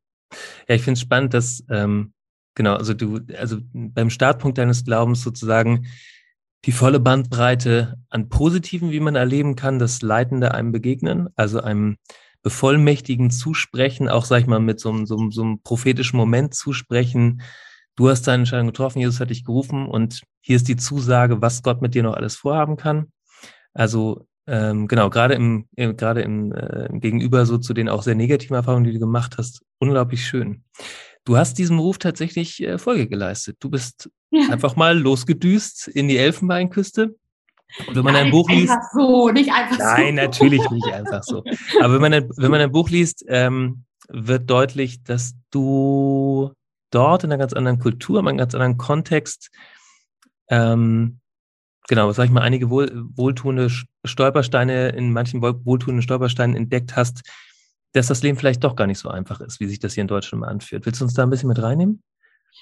Ja, 0.67 0.75
ich 0.75 0.82
finde 0.82 0.98
es 0.98 1.01
spannend, 1.01 1.34
dass, 1.34 1.63
ähm, 1.70 2.13
genau, 2.55 2.75
also 2.75 2.93
du, 2.93 3.20
also 3.38 3.58
beim 3.74 4.10
Startpunkt 4.10 4.58
deines 4.58 4.84
Glaubens 4.84 5.22
sozusagen 5.22 5.86
die 6.65 6.72
volle 6.72 7.00
Bandbreite 7.00 7.98
an 8.10 8.29
Positiven, 8.29 8.91
wie 8.91 9.01
man 9.01 9.15
erleben 9.15 9.55
kann, 9.55 9.79
das 9.79 10.01
Leitende 10.01 10.53
einem 10.53 10.72
begegnen, 10.72 11.29
also 11.36 11.62
einem 11.62 11.98
bevollmächtigen 12.41 13.32
zusprechen, 13.32 14.10
auch, 14.10 14.25
sag 14.25 14.41
ich 14.41 14.48
mal, 14.48 14.60
mit 14.60 14.79
so, 14.79 14.89
einem, 14.89 15.05
so, 15.05 15.29
so 15.29 15.43
einem 15.43 15.62
prophetischen 15.62 16.17
Moment 16.17 16.53
zusprechen. 16.53 17.41
Du 17.95 18.09
hast 18.09 18.23
deine 18.23 18.41
Entscheidung 18.41 18.67
getroffen, 18.67 19.00
Jesus 19.00 19.19
hat 19.19 19.29
dich 19.29 19.45
gerufen 19.45 19.88
und 19.88 20.21
hier 20.41 20.55
ist 20.55 20.67
die 20.67 20.77
Zusage, 20.77 21.41
was 21.41 21.62
Gott 21.62 21.81
mit 21.81 21.93
dir 21.93 22.03
noch 22.03 22.15
alles 22.15 22.35
vorhaben 22.35 22.75
kann. 22.75 23.12
Also 23.73 24.25
ähm, 24.45 24.88
genau, 24.88 25.09
gerade 25.09 25.35
im, 25.35 25.67
äh, 25.75 25.93
gerade 25.93 26.21
im 26.21 26.51
äh, 26.51 26.89
Gegenüber 27.00 27.45
so 27.45 27.57
zu 27.57 27.73
den 27.73 27.88
auch 27.89 28.03
sehr 28.03 28.15
negativen 28.15 28.55
Erfahrungen, 28.55 28.83
die 28.83 28.93
du 28.93 29.00
gemacht 29.00 29.35
hast, 29.38 29.62
unglaublich 29.79 30.25
schön. 30.25 30.63
Du 31.23 31.38
hast 31.38 31.57
diesem 31.57 31.79
Ruf 31.79 31.97
tatsächlich 31.97 32.62
äh, 32.62 32.77
Folge 32.77 33.07
geleistet. 33.07 33.57
Du 33.59 33.69
bist 33.69 34.09
ja. 34.31 34.50
einfach 34.50 34.75
mal 34.75 34.97
losgedüst 34.97 35.88
in 35.88 36.09
die 36.09 36.17
Elfenbeinküste. 36.17 37.15
Und 37.88 37.95
wenn 37.95 38.03
man 38.03 38.13
Nein, 38.13 38.25
ein 38.25 38.31
Buch 38.31 38.50
liest. 38.50 38.69
Einfach 38.69 38.91
so, 38.93 39.29
nicht 39.29 39.51
einfach 39.51 39.77
nein, 39.77 39.95
so. 39.95 40.03
Nein, 40.03 40.15
natürlich 40.15 40.69
nicht 40.69 40.88
einfach 40.88 41.23
so. 41.23 41.43
Aber 41.79 41.93
wenn 41.93 42.01
man 42.01 42.13
ein, 42.13 42.29
wenn 42.35 42.51
man 42.51 42.62
ein 42.62 42.71
Buch 42.71 42.89
liest, 42.89 43.23
ähm, 43.27 43.85
wird 44.09 44.50
deutlich, 44.50 45.03
dass 45.03 45.33
du 45.50 46.51
dort 46.93 47.23
in 47.23 47.31
einer 47.31 47.39
ganz 47.39 47.53
anderen 47.53 47.79
Kultur, 47.79 48.19
in 48.19 48.27
einem 48.27 48.38
ganz 48.38 48.53
anderen 48.53 48.77
Kontext 48.77 49.51
ähm, 50.50 51.19
genau, 51.88 52.12
sag 52.12 52.25
ich 52.25 52.31
mal, 52.31 52.41
einige 52.41 52.69
wohl, 52.69 52.91
wohltuende 53.15 53.69
Stolpersteine 54.05 54.89
in 54.89 55.12
manchen 55.12 55.41
wohltuenden 55.41 56.01
Stolpersteinen 56.01 56.55
entdeckt 56.55 56.95
hast, 56.95 57.23
dass 57.93 58.07
das 58.07 58.23
Leben 58.23 58.38
vielleicht 58.38 58.63
doch 58.63 58.75
gar 58.75 58.88
nicht 58.88 59.00
so 59.00 59.09
einfach 59.09 59.41
ist, 59.41 59.59
wie 59.59 59.67
sich 59.67 59.79
das 59.79 59.93
hier 59.93 60.01
in 60.01 60.07
Deutschland 60.07 60.41
mal 60.41 60.47
anfühlt. 60.47 60.85
Willst 60.85 61.01
du 61.01 61.05
uns 61.05 61.13
da 61.13 61.23
ein 61.23 61.29
bisschen 61.29 61.50
mit 61.50 61.62
reinnehmen? 61.62 62.01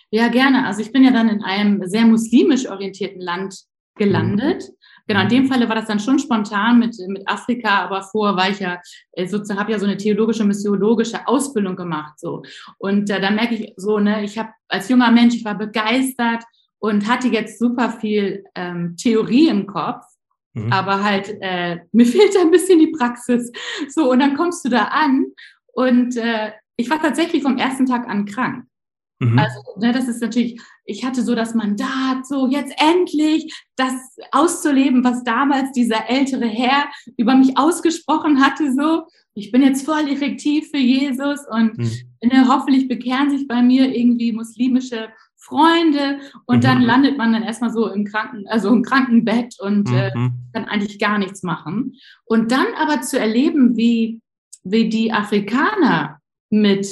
Ja, 0.10 0.30
gerne. 0.30 0.66
Also 0.66 0.82
ich 0.82 0.92
bin 0.92 1.04
ja 1.04 1.12
dann 1.12 1.30
in 1.30 1.44
einem 1.44 1.86
sehr 1.88 2.06
muslimisch 2.06 2.68
orientierten 2.68 3.22
Land 3.22 3.64
gelandet. 3.96 4.64
Mhm. 4.70 4.76
Genau, 5.08 5.22
in 5.24 5.30
dem 5.30 5.48
Falle 5.48 5.68
war 5.68 5.76
das 5.76 5.88
dann 5.88 6.00
schon 6.00 6.20
spontan 6.20 6.80
mit, 6.80 6.96
mit 7.08 7.28
Afrika, 7.28 7.82
aber 7.82 8.02
vorher 8.02 8.38
war 8.38 8.50
ich 8.50 8.60
ja 8.60 8.80
äh, 9.14 9.28
sozusagen, 9.28 9.60
habe 9.60 9.72
ja 9.72 9.80
so 9.80 9.86
eine 9.86 9.98
theologische, 9.98 10.44
missiologische 10.44 11.28
Ausbildung 11.28 11.76
gemacht. 11.76 12.20
so 12.20 12.44
Und 12.78 13.10
äh, 13.10 13.20
da 13.20 13.32
merke 13.32 13.56
ich 13.56 13.74
so, 13.78 14.00
ne, 14.00 14.24
ich 14.24 14.38
habe 14.38 14.50
als 14.68 14.90
junger 14.90 15.12
Mensch, 15.12 15.36
ich 15.36 15.46
war 15.46 15.58
begeistert 15.58 16.44
und 16.80 17.08
hatte 17.08 17.28
jetzt 17.28 17.60
super 17.60 17.90
viel 17.90 18.44
ähm, 18.56 18.96
Theorie 18.96 19.50
im 19.50 19.68
Kopf, 19.68 20.06
mhm. 20.54 20.72
aber 20.72 21.04
halt 21.04 21.36
äh, 21.42 21.80
mir 21.92 22.06
fehlt 22.08 22.38
ein 22.38 22.52
bisschen 22.52 22.80
die 22.80 22.92
Praxis. 22.92 23.52
So, 23.90 24.12
und 24.12 24.20
dann 24.20 24.36
kommst 24.36 24.64
du 24.66 24.70
da 24.70 24.86
an 24.86 25.26
und 25.74 26.16
äh, 26.18 26.52
ich 26.78 26.90
war 26.90 27.02
tatsächlich 27.02 27.44
vom 27.44 27.58
ersten 27.58 27.86
Tag 27.86 28.08
an 28.08 28.26
krank. 28.26 28.66
Mhm. 29.22 29.38
Also, 29.38 29.60
ne, 29.78 29.92
das 29.92 30.08
ist 30.08 30.20
natürlich, 30.20 30.60
ich 30.84 31.06
hatte 31.06 31.22
so 31.22 31.36
das 31.36 31.54
Mandat, 31.54 32.26
so 32.26 32.48
jetzt 32.48 32.74
endlich 32.78 33.54
das 33.76 33.94
auszuleben, 34.32 35.04
was 35.04 35.24
damals 35.24 35.72
dieser 35.74 36.10
ältere 36.10 36.48
Herr 36.48 36.86
über 37.18 37.36
mich 37.36 37.58
ausgesprochen 37.58 38.44
hatte, 38.44 38.74
so. 38.74 39.04
Ich 39.34 39.52
bin 39.52 39.62
jetzt 39.62 39.86
voll 39.86 40.10
effektiv 40.10 40.72
für 40.72 40.78
Jesus 40.78 41.40
und 41.50 41.78
mhm. 41.78 41.90
ne, 42.22 42.48
hoffentlich 42.50 42.88
bekehren 42.90 43.30
sich 43.30 43.48
bei 43.48 43.62
mir 43.62 43.96
irgendwie 43.96 44.34
muslimische 44.34 45.08
Freunde 45.38 46.20
und 46.48 46.58
mhm. 46.58 46.62
dann 46.62 46.82
landet 46.82 47.18
man 47.18 47.32
dann 47.32 47.44
erstmal 47.44 47.72
so 47.72 47.88
im 47.88 48.04
Kranken, 48.04 48.46
also 48.48 48.70
im 48.70 48.82
Krankenbett 48.82 49.56
und 49.60 49.88
äh, 49.90 50.12
mhm. 50.16 50.34
äh, 50.54 50.60
kann 50.60 50.66
eigentlich 50.68 51.00
gar 51.00 51.18
nichts 51.20 51.44
machen. 51.44 51.94
Und 52.26 52.52
dann 52.52 52.68
aber 52.76 53.02
zu 53.02 53.20
erleben, 53.20 53.78
wie, 53.78 54.20
wie 54.64 54.90
die 54.90 55.14
Afrikaner 55.14 56.20
mit 56.50 56.88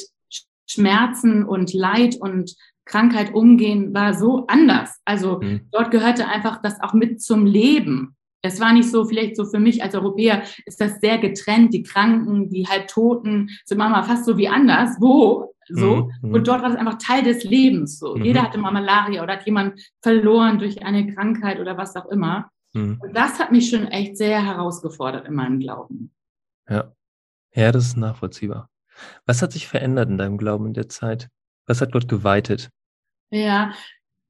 Schmerzen 0.69 1.43
und 1.43 1.73
Leid 1.73 2.15
und 2.19 2.55
Krankheit 2.85 3.33
umgehen, 3.33 3.93
war 3.93 4.13
so 4.13 4.45
anders. 4.47 4.99
Also 5.05 5.39
mhm. 5.41 5.61
dort 5.71 5.91
gehörte 5.91 6.27
einfach 6.27 6.61
das 6.61 6.81
auch 6.81 6.93
mit 6.93 7.21
zum 7.21 7.45
Leben. 7.45 8.15
Es 8.41 8.59
war 8.59 8.73
nicht 8.73 8.89
so, 8.89 9.05
vielleicht 9.05 9.35
so 9.35 9.45
für 9.45 9.59
mich 9.59 9.83
als 9.83 9.95
Europäer 9.95 10.43
ist 10.65 10.79
das 10.79 10.99
sehr 11.01 11.17
getrennt. 11.17 11.73
Die 11.73 11.83
Kranken, 11.83 12.49
die 12.49 12.65
Halbtoten 12.65 13.49
sind 13.65 13.77
manchmal 13.77 14.03
fast 14.03 14.25
so 14.25 14.37
wie 14.37 14.47
anders. 14.47 14.95
Wo? 14.99 15.53
So. 15.67 16.09
Mhm. 16.21 16.33
Und 16.33 16.47
dort 16.47 16.61
war 16.61 16.69
das 16.69 16.77
einfach 16.77 16.97
Teil 16.97 17.23
des 17.23 17.43
Lebens. 17.43 17.99
So. 17.99 18.15
Mhm. 18.15 18.23
Jeder 18.23 18.43
hatte 18.43 18.57
mal 18.57 18.71
Malaria 18.71 19.21
oder 19.21 19.33
hat 19.33 19.45
jemand 19.45 19.79
verloren 20.01 20.57
durch 20.57 20.83
eine 20.83 21.13
Krankheit 21.13 21.59
oder 21.59 21.77
was 21.77 21.95
auch 21.95 22.07
immer. 22.07 22.49
Mhm. 22.73 22.99
Und 23.01 23.15
das 23.15 23.39
hat 23.39 23.51
mich 23.51 23.69
schon 23.69 23.87
echt 23.87 24.17
sehr 24.17 24.43
herausgefordert 24.43 25.27
in 25.27 25.35
meinem 25.35 25.59
Glauben. 25.59 26.11
Ja. 26.69 26.91
Ja, 27.55 27.71
das 27.71 27.87
ist 27.87 27.97
nachvollziehbar. 27.97 28.69
Was 29.25 29.41
hat 29.41 29.51
sich 29.51 29.67
verändert 29.67 30.09
in 30.09 30.17
deinem 30.17 30.37
Glauben 30.37 30.67
in 30.67 30.73
der 30.73 30.89
Zeit? 30.89 31.29
Was 31.65 31.81
hat 31.81 31.91
Gott 31.91 32.07
geweitet? 32.07 32.69
Ja, 33.31 33.73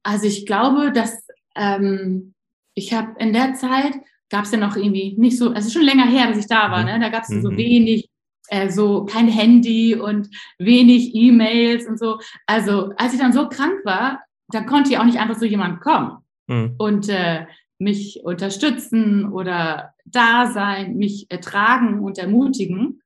also 0.02 0.26
ich 0.26 0.46
glaube, 0.46 0.92
dass 0.92 1.26
ähm, 1.54 2.34
ich 2.74 2.92
habe 2.92 3.14
in 3.18 3.32
der 3.32 3.54
Zeit 3.54 3.94
gab 4.28 4.44
es 4.44 4.52
ja 4.52 4.58
noch 4.58 4.76
irgendwie 4.76 5.14
nicht 5.18 5.38
so, 5.38 5.52
es 5.52 5.66
ist 5.66 5.72
schon 5.72 5.82
länger 5.82 6.06
her, 6.06 6.28
dass 6.28 6.38
ich 6.38 6.46
da 6.46 6.70
war, 6.70 6.80
mhm. 6.80 6.86
ne? 6.86 7.00
Da 7.00 7.08
gab 7.08 7.24
es 7.24 7.30
mhm. 7.30 7.42
so 7.42 7.56
wenig 7.56 8.10
äh, 8.50 8.68
so 8.68 9.04
kein 9.04 9.28
Handy 9.28 9.94
und 9.94 10.28
wenig 10.58 11.14
E-Mails 11.14 11.86
und 11.86 11.98
so. 11.98 12.18
Also 12.46 12.92
als 12.96 13.14
ich 13.14 13.20
dann 13.20 13.32
so 13.32 13.48
krank 13.48 13.84
war, 13.84 14.20
da 14.48 14.62
konnte 14.62 14.92
ja 14.92 15.00
auch 15.00 15.04
nicht 15.04 15.18
einfach 15.18 15.38
so 15.38 15.46
jemand 15.46 15.80
kommen 15.80 16.18
mhm. 16.48 16.74
und 16.78 17.08
äh, 17.08 17.46
mich 17.78 18.20
unterstützen 18.24 19.32
oder 19.32 19.94
da 20.04 20.50
sein, 20.52 20.96
mich 20.96 21.26
ertragen 21.30 22.00
und 22.00 22.18
ermutigen. 22.18 23.00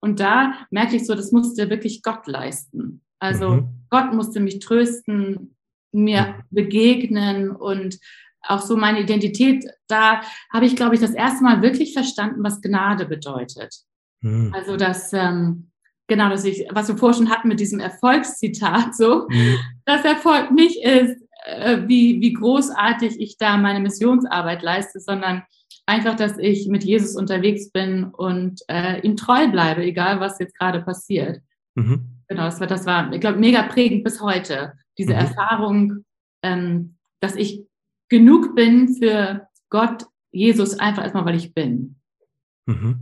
Und 0.00 0.20
da 0.20 0.54
merkte 0.70 0.96
ich 0.96 1.06
so, 1.06 1.14
das 1.14 1.32
musste 1.32 1.70
wirklich 1.70 2.02
Gott 2.02 2.26
leisten. 2.26 3.02
Also 3.18 3.50
mhm. 3.50 3.68
Gott 3.90 4.12
musste 4.12 4.40
mich 4.40 4.60
trösten, 4.60 5.56
mir 5.92 6.44
begegnen 6.50 7.50
und 7.50 7.98
auch 8.42 8.60
so 8.60 8.76
meine 8.76 9.00
Identität, 9.00 9.64
da 9.88 10.20
habe 10.52 10.66
ich, 10.66 10.76
glaube 10.76 10.94
ich, 10.94 11.00
das 11.00 11.12
erste 11.12 11.42
Mal 11.42 11.62
wirklich 11.62 11.92
verstanden, 11.92 12.42
was 12.44 12.60
Gnade 12.60 13.06
bedeutet. 13.06 13.74
Mhm. 14.20 14.54
Also 14.54 14.76
dass 14.76 15.12
ähm, 15.12 15.70
genau, 16.06 16.28
dass 16.30 16.44
ich, 16.44 16.66
was 16.70 16.88
wir 16.88 16.96
vorhin 16.96 17.26
schon 17.26 17.30
hatten 17.30 17.48
mit 17.48 17.60
diesem 17.60 17.80
Erfolgszitat, 17.80 18.96
so, 18.96 19.26
mhm. 19.28 19.56
dass 19.84 20.04
Erfolg 20.04 20.50
nicht 20.50 20.82
ist, 20.84 21.20
äh, 21.44 21.82
wie, 21.86 22.20
wie 22.20 22.32
großartig 22.32 23.20
ich 23.20 23.38
da 23.38 23.56
meine 23.56 23.80
Missionsarbeit 23.80 24.62
leiste, 24.62 25.00
sondern 25.00 25.42
einfach, 25.88 26.16
dass 26.16 26.36
ich 26.38 26.68
mit 26.68 26.84
Jesus 26.84 27.16
unterwegs 27.16 27.70
bin 27.70 28.04
und 28.04 28.60
äh, 28.68 29.00
ihm 29.00 29.16
treu 29.16 29.48
bleibe, 29.48 29.82
egal 29.82 30.20
was 30.20 30.38
jetzt 30.38 30.56
gerade 30.56 30.82
passiert. 30.82 31.40
Mhm. 31.74 32.22
Genau, 32.28 32.42
das 32.42 32.60
war, 32.60 32.66
das 32.66 32.84
war, 32.84 33.10
ich 33.12 33.20
glaube, 33.20 33.38
mega 33.38 33.62
prägend 33.62 34.04
bis 34.04 34.20
heute. 34.20 34.74
Diese 34.98 35.14
mhm. 35.14 35.18
Erfahrung, 35.18 36.04
ähm, 36.42 36.96
dass 37.20 37.36
ich 37.36 37.64
genug 38.10 38.54
bin 38.54 38.96
für 38.96 39.48
Gott, 39.70 40.04
Jesus, 40.30 40.78
einfach 40.78 41.02
erstmal, 41.02 41.24
weil 41.24 41.36
ich 41.36 41.54
bin. 41.54 41.96
Mhm. 42.66 43.00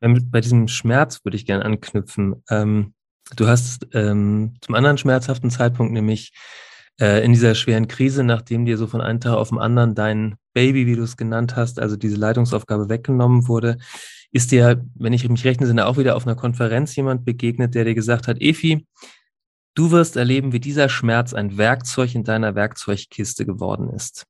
Bei 0.00 0.40
diesem 0.40 0.68
Schmerz 0.68 1.24
würde 1.24 1.36
ich 1.36 1.46
gerne 1.46 1.64
anknüpfen. 1.64 2.42
Ähm, 2.48 2.94
du 3.34 3.48
hast 3.48 3.88
ähm, 3.94 4.54
zum 4.60 4.76
anderen 4.76 4.98
schmerzhaften 4.98 5.50
Zeitpunkt, 5.50 5.92
nämlich 5.92 6.32
äh, 7.00 7.24
in 7.24 7.32
dieser 7.32 7.54
schweren 7.54 7.88
Krise, 7.88 8.24
nachdem 8.24 8.64
dir 8.64 8.78
so 8.78 8.86
von 8.86 9.00
einem 9.00 9.20
Tag 9.20 9.34
auf 9.34 9.50
den 9.50 9.58
anderen 9.58 9.94
dein 9.94 10.36
Baby, 10.52 10.86
wie 10.86 10.96
du 10.96 11.02
es 11.02 11.16
genannt 11.16 11.56
hast, 11.56 11.78
also 11.78 11.96
diese 11.96 12.16
Leitungsaufgabe 12.16 12.88
weggenommen 12.88 13.48
wurde, 13.48 13.78
ist 14.32 14.52
dir, 14.52 14.84
wenn 14.94 15.12
ich 15.12 15.28
mich 15.28 15.44
recht 15.44 15.60
entsinne, 15.60 15.86
auch 15.86 15.98
wieder 15.98 16.16
auf 16.16 16.26
einer 16.26 16.36
Konferenz 16.36 16.96
jemand 16.96 17.24
begegnet, 17.24 17.74
der 17.74 17.84
dir 17.84 17.94
gesagt 17.94 18.28
hat, 18.28 18.40
Efi, 18.40 18.86
du 19.74 19.90
wirst 19.90 20.16
erleben, 20.16 20.52
wie 20.52 20.60
dieser 20.60 20.88
Schmerz 20.88 21.34
ein 21.34 21.56
Werkzeug 21.58 22.14
in 22.14 22.24
deiner 22.24 22.54
Werkzeugkiste 22.54 23.46
geworden 23.46 23.90
ist. 23.90 24.24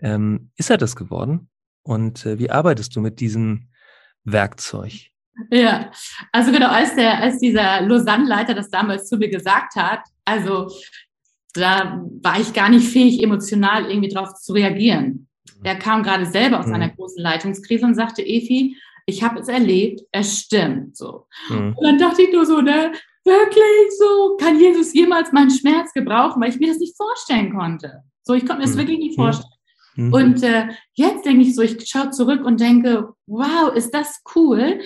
Ähm, 0.00 0.50
ist 0.56 0.70
er 0.70 0.78
das 0.78 0.96
geworden? 0.96 1.48
Und 1.82 2.26
äh, 2.26 2.38
wie 2.38 2.50
arbeitest 2.50 2.94
du 2.94 3.00
mit 3.00 3.20
diesem 3.20 3.68
Werkzeug. 4.32 4.92
Ja, 5.50 5.90
also 6.32 6.50
genau, 6.50 6.68
als, 6.68 6.94
der, 6.96 7.18
als 7.18 7.38
dieser 7.38 7.80
Lausanne-Leiter 7.82 8.54
das 8.54 8.70
damals 8.70 9.08
zu 9.08 9.16
mir 9.16 9.28
gesagt 9.28 9.76
hat, 9.76 10.00
also 10.24 10.68
da 11.54 12.04
war 12.22 12.40
ich 12.40 12.52
gar 12.52 12.68
nicht 12.68 12.88
fähig, 12.88 13.22
emotional 13.22 13.90
irgendwie 13.90 14.08
drauf 14.08 14.34
zu 14.34 14.52
reagieren. 14.52 15.28
Er 15.64 15.76
kam 15.76 16.02
gerade 16.02 16.26
selber 16.26 16.60
aus 16.60 16.66
mhm. 16.66 16.74
einer 16.74 16.90
großen 16.90 17.22
Leitungskrise 17.22 17.84
und 17.84 17.94
sagte, 17.94 18.22
Efi, 18.22 18.76
ich 19.06 19.22
habe 19.22 19.40
es 19.40 19.48
erlebt, 19.48 20.02
es 20.12 20.40
stimmt 20.40 20.96
so. 20.96 21.26
Mhm. 21.48 21.74
Und 21.76 21.84
dann 21.84 21.98
dachte 21.98 22.22
ich 22.22 22.32
nur 22.32 22.46
so, 22.46 22.60
ne, 22.60 22.92
wirklich 23.24 23.98
so, 23.98 24.36
kann 24.36 24.58
Jesus 24.58 24.92
jemals 24.94 25.32
meinen 25.32 25.50
Schmerz 25.50 25.92
gebrauchen, 25.92 26.40
weil 26.40 26.50
ich 26.50 26.60
mir 26.60 26.68
das 26.68 26.78
nicht 26.78 26.96
vorstellen 26.96 27.54
konnte. 27.54 28.02
So, 28.22 28.34
ich 28.34 28.46
konnte 28.46 28.58
mir 28.58 28.66
das 28.66 28.74
mhm. 28.74 28.80
wirklich 28.80 28.98
nicht 28.98 29.16
vorstellen. 29.16 29.52
Mhm. 29.96 30.12
Und 30.12 30.42
äh, 30.42 30.68
jetzt 30.92 31.24
denke 31.24 31.42
ich 31.42 31.54
so, 31.54 31.62
ich 31.62 31.76
schaue 31.88 32.10
zurück 32.10 32.44
und 32.44 32.60
denke, 32.60 33.08
wow, 33.26 33.74
ist 33.74 33.92
das 33.92 34.22
cool, 34.34 34.80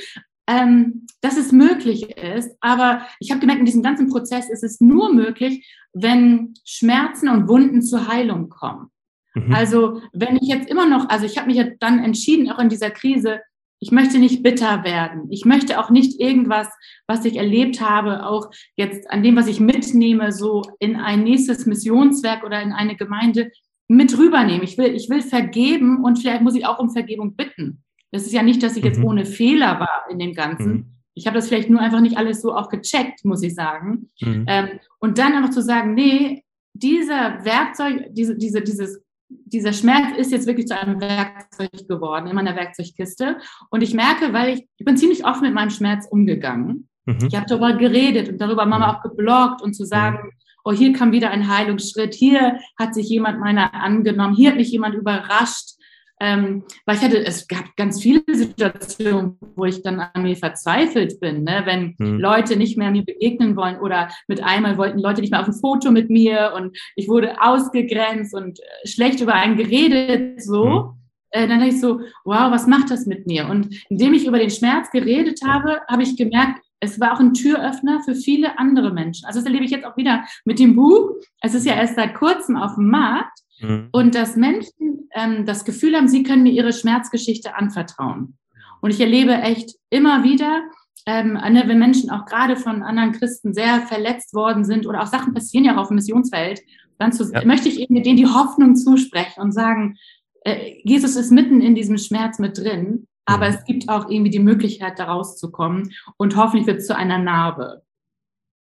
ähm, 0.47 1.07
dass 1.21 1.37
es 1.37 1.53
möglich 1.53 2.17
ist. 2.17 2.57
Aber 2.61 3.07
ich 3.21 3.31
habe 3.31 3.41
gemerkt, 3.41 3.61
in 3.61 3.67
diesem 3.67 3.83
ganzen 3.83 4.09
Prozess 4.09 4.51
ist 4.51 4.65
es 4.65 4.81
nur 4.81 5.13
möglich, 5.13 5.69
wenn 5.93 6.55
Schmerzen 6.65 7.29
und 7.29 7.49
Wunden 7.49 7.83
zur 7.83 8.09
Heilung 8.09 8.49
kommen. 8.49 8.89
Mhm. 9.35 9.55
Also 9.55 10.03
wenn 10.13 10.37
ich 10.37 10.49
jetzt 10.49 10.69
immer 10.69 10.89
noch, 10.89 11.09
also 11.09 11.27
ich 11.27 11.39
habe 11.39 11.47
mich 11.47 11.57
ja 11.57 11.67
dann 11.81 12.03
entschieden, 12.03 12.51
auch 12.51 12.59
in 12.59 12.69
dieser 12.69 12.91
Krise, 12.91 13.41
ich 13.79 13.91
möchte 13.91 14.21
nicht 14.21 14.45
bitter 14.45 14.85
werden. 14.85 15.27
Ich 15.31 15.45
möchte 15.45 15.81
auch 15.81 15.91
nicht 15.91 16.21
irgendwas, 16.21 16.69
was 17.09 17.25
ich 17.25 17.37
erlebt 17.37 17.81
habe, 17.81 18.25
auch 18.25 18.49
jetzt 18.77 19.11
an 19.11 19.25
dem, 19.25 19.35
was 19.35 19.49
ich 19.49 19.59
mitnehme, 19.59 20.31
so 20.31 20.63
in 20.79 20.95
ein 20.95 21.25
nächstes 21.25 21.67
Missionswerk 21.67 22.45
oder 22.45 22.63
in 22.63 22.71
eine 22.73 22.95
Gemeinde 22.95 23.51
mit 23.89 24.17
rübernehmen. 24.17 24.63
Ich 24.63 24.79
will, 24.79 24.95
ich 24.95 25.11
will 25.11 25.21
vergeben 25.21 26.05
und 26.05 26.21
vielleicht 26.21 26.43
muss 26.43 26.55
ich 26.55 26.65
auch 26.65 26.79
um 26.79 26.91
Vergebung 26.91 27.35
bitten. 27.35 27.83
Das 28.13 28.23
ist 28.23 28.33
ja 28.33 28.43
nicht, 28.43 28.63
dass 28.63 28.77
ich 28.77 28.85
jetzt 28.85 28.99
mhm. 28.99 29.07
ohne 29.07 29.25
Fehler 29.25 29.81
war 29.81 30.07
in 30.11 30.19
dem 30.19 30.35
Ganzen. 30.35 30.73
Mhm. 30.73 30.87
Ich 31.15 31.27
habe 31.27 31.37
das 31.37 31.49
vielleicht 31.49 31.69
nur 31.69 31.81
einfach 31.81 32.01
nicht 32.01 32.17
alles 32.17 32.41
so 32.41 32.55
auch 32.55 32.69
gecheckt, 32.69 33.25
muss 33.25 33.43
ich 33.43 33.55
sagen. 33.55 34.11
Mhm. 34.21 34.45
Ähm, 34.47 34.69
und 35.01 35.19
dann 35.19 35.33
einfach 35.35 35.51
zu 35.51 35.63
sagen, 35.63 35.95
nee, 35.95 36.45
dieser 36.75 37.45
Werkzeug, 37.45 38.07
diese, 38.11 38.37
diese, 38.37 38.63
dieses 38.63 39.03
dieser 39.47 39.73
Schmerz 39.73 40.17
ist 40.17 40.33
jetzt 40.33 40.47
wirklich 40.47 40.67
zu 40.67 40.79
einem 40.79 41.01
Werkzeug 41.01 41.71
geworden 41.89 42.27
in 42.27 42.35
meiner 42.35 42.57
Werkzeugkiste. 42.57 43.39
Und 43.71 43.83
ich 43.83 43.95
merke, 43.95 44.33
weil 44.33 44.55
ich, 44.55 44.69
ich 44.77 44.85
bin 44.85 44.97
ziemlich 44.97 45.25
offen 45.25 45.43
mit 45.43 45.55
meinem 45.55 45.71
Schmerz 45.71 46.07
umgegangen. 46.11 46.89
Mhm. 47.07 47.29
Ich 47.29 47.35
habe 47.35 47.47
darüber 47.49 47.75
geredet 47.75 48.29
und 48.29 48.41
darüber 48.41 48.67
Mama 48.67 48.87
mhm. 48.87 48.95
auch 48.95 49.03
gebloggt 49.03 49.63
und 49.63 49.75
zu 49.75 49.85
sagen, 49.85 50.19
mhm. 50.23 50.31
oh, 50.65 50.73
hier 50.73 50.93
kam 50.93 51.13
wieder 51.13 51.31
ein 51.31 51.49
Heilungsschritt, 51.49 52.15
hier 52.15 52.59
hat 52.79 52.95
sich 52.95 53.09
jemand 53.09 53.41
meiner 53.41 53.75
angenommen, 53.75 54.35
hier 54.35 54.51
hat 54.51 54.57
mich 54.57 54.71
jemand 54.71 54.95
überrascht. 54.95 55.77
Ähm, 56.23 56.63
weil 56.87 56.95
ich 56.95 57.03
hatte, 57.03 57.27
es 57.27 57.49
gab 57.49 57.75
ganz 57.75 58.01
viele 58.01 58.23
Situationen, 58.31 59.39
wo 59.57 59.65
ich 59.65 59.83
dann 59.83 59.99
an 59.99 60.23
mir 60.23 60.37
verzweifelt 60.37 61.19
bin, 61.19 61.43
ne? 61.43 61.63
wenn 61.65 61.97
mhm. 61.99 62.21
Leute 62.21 62.55
nicht 62.55 62.79
mehr 62.79 62.93
mir 62.93 63.05
begegnen 63.05 63.57
wollen 63.57 63.81
oder 63.81 64.09
mit 64.29 64.41
einmal 64.41 64.79
wollten 64.79 65.01
Leute 65.01 65.21
nicht 65.21 65.33
mehr 65.33 65.41
auf 65.41 65.49
ein 65.49 65.53
Foto 65.53 65.91
mit 65.91 66.11
mir 66.11 66.53
und 66.55 66.79
ich 66.95 67.09
wurde 67.09 67.43
ausgegrenzt 67.43 68.35
und 68.35 68.61
äh, 68.61 68.87
schlecht 68.87 69.21
über 69.21 69.35
einen 69.35 69.57
geredet, 69.57 70.41
so. 70.41 70.65
Mhm. 70.65 70.91
Äh, 71.31 71.49
dann 71.49 71.59
dachte 71.59 71.75
ich 71.75 71.81
so, 71.81 71.99
wow, 72.25 72.53
was 72.53 72.69
macht 72.69 72.93
das 72.93 73.05
mit 73.07 73.27
mir? 73.27 73.49
Und 73.49 73.75
indem 73.89 74.15
ich 74.15 74.25
über 74.25 74.39
den 74.39 74.51
Schmerz 74.51 74.93
geredet 74.93 75.41
habe, 75.45 75.81
habe 75.89 76.05
ich 76.05 76.17
gemerkt, 76.17 76.61
es 76.79 77.01
war 77.01 77.15
auch 77.15 77.21
ein 77.21 77.35
Türöffner 77.35 78.01
für 78.05 78.15
viele 78.15 78.61
andere 78.61 78.93
Menschen. 78.93 79.27
Also 79.27 79.41
das 79.41 79.47
erlebe 79.47 79.65
ich 79.65 79.73
jetzt 79.73 79.85
auch 79.85 79.97
wieder 79.97 80.25
mit 80.45 80.61
dem 80.61 80.77
Buch. 80.77 81.11
Es 81.41 81.55
ist 81.55 81.67
ja 81.67 81.75
erst 81.75 81.97
seit 81.97 82.15
kurzem 82.15 82.57
auf 82.57 82.77
dem 82.77 82.91
Markt. 82.91 83.42
Mhm. 83.61 83.89
Und 83.93 84.15
dass 84.15 84.37
Menschen 84.37 85.09
ähm, 85.15 85.47
das 85.47 85.65
Gefühl 85.65 85.95
haben, 85.97 86.09
sie 86.09 86.23
können 86.23 86.43
mir 86.43 86.53
ihre 86.53 86.73
Schmerzgeschichte 86.73 87.55
anvertrauen. 87.55 88.37
Und 88.81 88.91
ich 88.91 89.01
erlebe 89.01 89.33
echt 89.33 89.77
immer 89.91 90.25
wieder, 90.25 90.63
ähm, 91.07 91.35
ne, 91.35 91.65
wenn 91.67 91.79
Menschen 91.79 92.11
auch 92.11 92.27
gerade 92.27 92.57
von 92.57 92.83
anderen 92.83 93.13
Christen 93.13 93.55
sehr 93.55 93.83
verletzt 93.83 94.35
worden 94.35 94.65
sind 94.65 94.87
oder 94.87 95.03
auch 95.03 95.07
Sachen 95.07 95.35
passieren 95.35 95.65
ja 95.65 95.75
auch 95.75 95.83
auf 95.83 95.89
dem 95.89 95.97
Missionsfeld, 95.97 96.61
dann 96.99 97.13
zu, 97.13 97.31
ja. 97.33 97.45
möchte 97.45 97.69
ich 97.69 97.81
eben 97.81 98.03
denen 98.03 98.17
die 98.17 98.27
Hoffnung 98.27 98.77
zusprechen 98.77 99.41
und 99.41 99.53
sagen, 99.53 99.97
äh, 100.45 100.81
Jesus 100.85 101.17
ist 101.17 101.31
mitten 101.31 101.61
in 101.61 101.75
diesem 101.75 101.99
Schmerz 101.99 102.39
mit 102.39 102.59
drin, 102.59 103.07
aber 103.25 103.49
mhm. 103.49 103.55
es 103.55 103.65
gibt 103.65 103.89
auch 103.89 104.09
irgendwie 104.09 104.31
die 104.31 104.39
Möglichkeit, 104.39 104.99
da 104.99 105.05
rauszukommen 105.05 105.93
und 106.17 106.37
hoffentlich 106.37 106.67
wird 106.67 106.79
es 106.79 106.87
zu 106.87 106.97
einer 106.97 107.19
Narbe. 107.19 107.83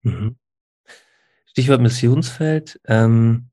Mhm. 0.02 0.37
Stichwort 1.46 1.82
Missionsfeld. 1.82 2.80
Ähm, 2.87 3.50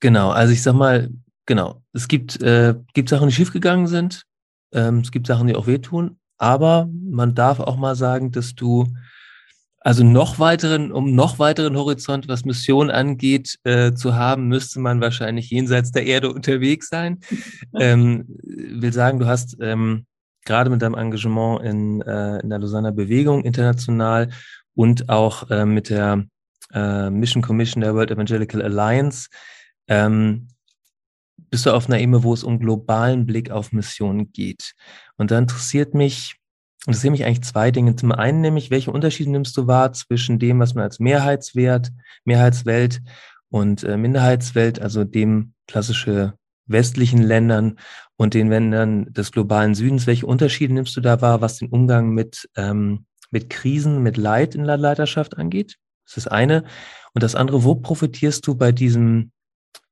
Genau, 0.00 0.30
also 0.30 0.52
ich 0.52 0.62
sag 0.62 0.74
mal, 0.74 1.10
genau, 1.46 1.82
es 1.92 2.08
gibt, 2.08 2.40
äh, 2.42 2.74
gibt 2.94 3.08
Sachen, 3.08 3.28
die 3.28 3.34
schiefgegangen 3.34 3.86
sind, 3.86 4.22
ähm, 4.72 4.98
es 4.98 5.10
gibt 5.10 5.26
Sachen, 5.26 5.46
die 5.46 5.56
auch 5.56 5.66
wehtun, 5.66 6.18
aber 6.36 6.88
man 6.92 7.34
darf 7.34 7.60
auch 7.60 7.76
mal 7.76 7.96
sagen, 7.96 8.30
dass 8.30 8.54
du 8.54 8.86
also 9.80 10.04
noch 10.04 10.38
weiteren, 10.38 10.92
um 10.92 11.14
noch 11.14 11.38
weiteren 11.38 11.76
Horizont, 11.76 12.28
was 12.28 12.44
Mission 12.44 12.90
angeht, 12.90 13.58
äh, 13.64 13.94
zu 13.94 14.16
haben, 14.16 14.48
müsste 14.48 14.80
man 14.80 15.00
wahrscheinlich 15.00 15.50
jenseits 15.50 15.92
der 15.92 16.04
Erde 16.04 16.30
unterwegs 16.34 16.88
sein. 16.88 17.20
ähm, 17.78 18.26
will 18.42 18.92
sagen, 18.92 19.18
du 19.18 19.26
hast 19.26 19.56
ähm, 19.60 20.04
gerade 20.44 20.70
mit 20.70 20.82
deinem 20.82 20.94
Engagement 20.94 21.62
in, 21.62 22.02
äh, 22.02 22.40
in 22.40 22.50
der 22.50 22.58
Lausanner 22.58 22.92
Bewegung 22.92 23.44
international 23.44 24.30
und 24.74 25.08
auch 25.08 25.48
äh, 25.50 25.64
mit 25.64 25.90
der 25.90 26.24
äh, 26.74 27.10
Mission 27.10 27.42
Commission 27.42 27.80
der 27.80 27.94
World 27.94 28.10
Evangelical 28.10 28.62
Alliance 28.62 29.28
ähm, 29.88 30.48
bist 31.50 31.66
du 31.66 31.72
auf 31.72 31.88
einer 31.88 32.00
Ebene, 32.00 32.22
wo 32.22 32.34
es 32.34 32.44
um 32.44 32.58
globalen 32.58 33.26
Blick 33.26 33.50
auf 33.50 33.72
Missionen 33.72 34.32
geht. 34.32 34.74
Und 35.16 35.30
da 35.30 35.38
interessiert 35.38 35.94
mich, 35.94 36.36
interessieren 36.86 37.12
mich 37.12 37.24
eigentlich 37.24 37.44
zwei 37.44 37.70
Dinge. 37.70 37.96
Zum 37.96 38.12
einen 38.12 38.40
nämlich, 38.40 38.70
welche 38.70 38.92
Unterschiede 38.92 39.30
nimmst 39.30 39.56
du 39.56 39.66
wahr 39.66 39.92
zwischen 39.92 40.38
dem, 40.38 40.60
was 40.60 40.74
man 40.74 40.84
als 40.84 41.00
Mehrheitswert, 41.00 41.90
Mehrheitswelt 42.24 43.00
und 43.48 43.82
äh, 43.84 43.96
Minderheitswelt, 43.96 44.80
also 44.80 45.04
dem 45.04 45.54
klassische 45.66 46.34
westlichen 46.66 47.22
Ländern 47.22 47.78
und 48.16 48.34
den 48.34 48.48
Ländern 48.48 49.10
des 49.12 49.32
globalen 49.32 49.74
Südens. 49.74 50.06
Welche 50.06 50.26
Unterschiede 50.26 50.74
nimmst 50.74 50.96
du 50.96 51.00
da 51.00 51.20
wahr, 51.22 51.40
was 51.40 51.56
den 51.56 51.70
Umgang 51.70 52.10
mit, 52.10 52.48
ähm, 52.56 53.06
mit 53.30 53.48
Krisen, 53.48 54.02
mit 54.02 54.18
Leid 54.18 54.54
in 54.54 54.64
der 54.64 54.76
Leiterschaft 54.76 55.38
angeht? 55.38 55.76
Das 56.04 56.16
ist 56.18 56.26
das 56.26 56.32
eine. 56.32 56.64
Und 57.14 57.22
das 57.22 57.34
andere, 57.34 57.64
wo 57.64 57.74
profitierst 57.74 58.46
du 58.46 58.54
bei 58.54 58.70
diesem 58.70 59.32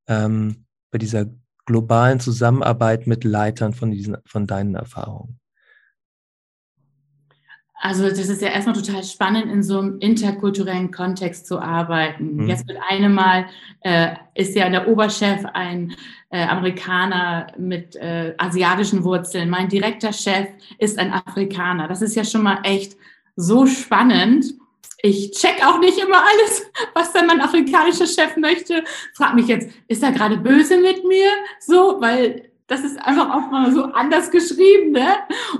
ähm, 0.09 0.67
bei 0.91 0.99
dieser 0.99 1.27
globalen 1.67 2.21
Zusammenarbeit 2.21 3.07
mit 3.07 3.25
Leitern 3.25 3.73
von, 3.73 3.91
diesen, 3.91 4.17
von 4.25 4.47
deinen 4.47 4.75
Erfahrungen? 4.75 5.39
Also 7.79 8.09
das 8.09 8.29
ist 8.29 8.41
ja 8.41 8.49
erstmal 8.49 8.75
total 8.75 9.05
spannend, 9.05 9.53
in 9.53 9.63
so 9.63 9.79
einem 9.79 9.99
interkulturellen 9.99 10.91
Kontext 10.91 11.47
zu 11.47 11.61
arbeiten. 11.61 12.37
Mhm. 12.37 12.49
Jetzt 12.49 12.67
mit 12.67 12.79
einem 12.89 13.13
Mal 13.13 13.47
äh, 13.81 14.15
ist 14.35 14.57
ja 14.57 14.69
der 14.71 14.89
Oberchef 14.89 15.45
ein 15.53 15.95
äh, 16.31 16.47
Amerikaner 16.47 17.49
mit 17.59 17.95
äh, 17.97 18.35
asiatischen 18.39 19.05
Wurzeln. 19.05 19.51
Mein 19.51 19.69
direkter 19.69 20.13
Chef 20.13 20.49
ist 20.79 20.99
ein 20.99 21.13
Afrikaner. 21.13 21.87
Das 21.87 22.01
ist 22.01 22.17
ja 22.17 22.25
schon 22.25 22.43
mal 22.43 22.61
echt 22.63 22.97
so 23.37 23.67
spannend 23.67 24.47
ich 25.03 25.33
check 25.33 25.65
auch 25.65 25.79
nicht 25.79 25.99
immer 25.99 26.19
alles, 26.19 26.71
was 26.95 27.13
dann 27.13 27.27
mein 27.27 27.41
afrikanischer 27.41 28.07
Chef 28.07 28.37
möchte. 28.37 28.83
Frag 29.15 29.35
mich 29.35 29.47
jetzt, 29.47 29.69
ist 29.89 30.03
er 30.03 30.13
gerade 30.13 30.37
böse 30.37 30.79
mit 30.79 31.05
mir? 31.05 31.31
So, 31.61 32.01
weil 32.01 32.51
das 32.69 32.83
ist 32.83 32.99
einfach 32.99 33.31
auch 33.33 33.51
mal 33.51 33.73
so 33.73 33.85
anders 33.85 34.31
geschrieben, 34.31 34.91
ne? 34.91 35.07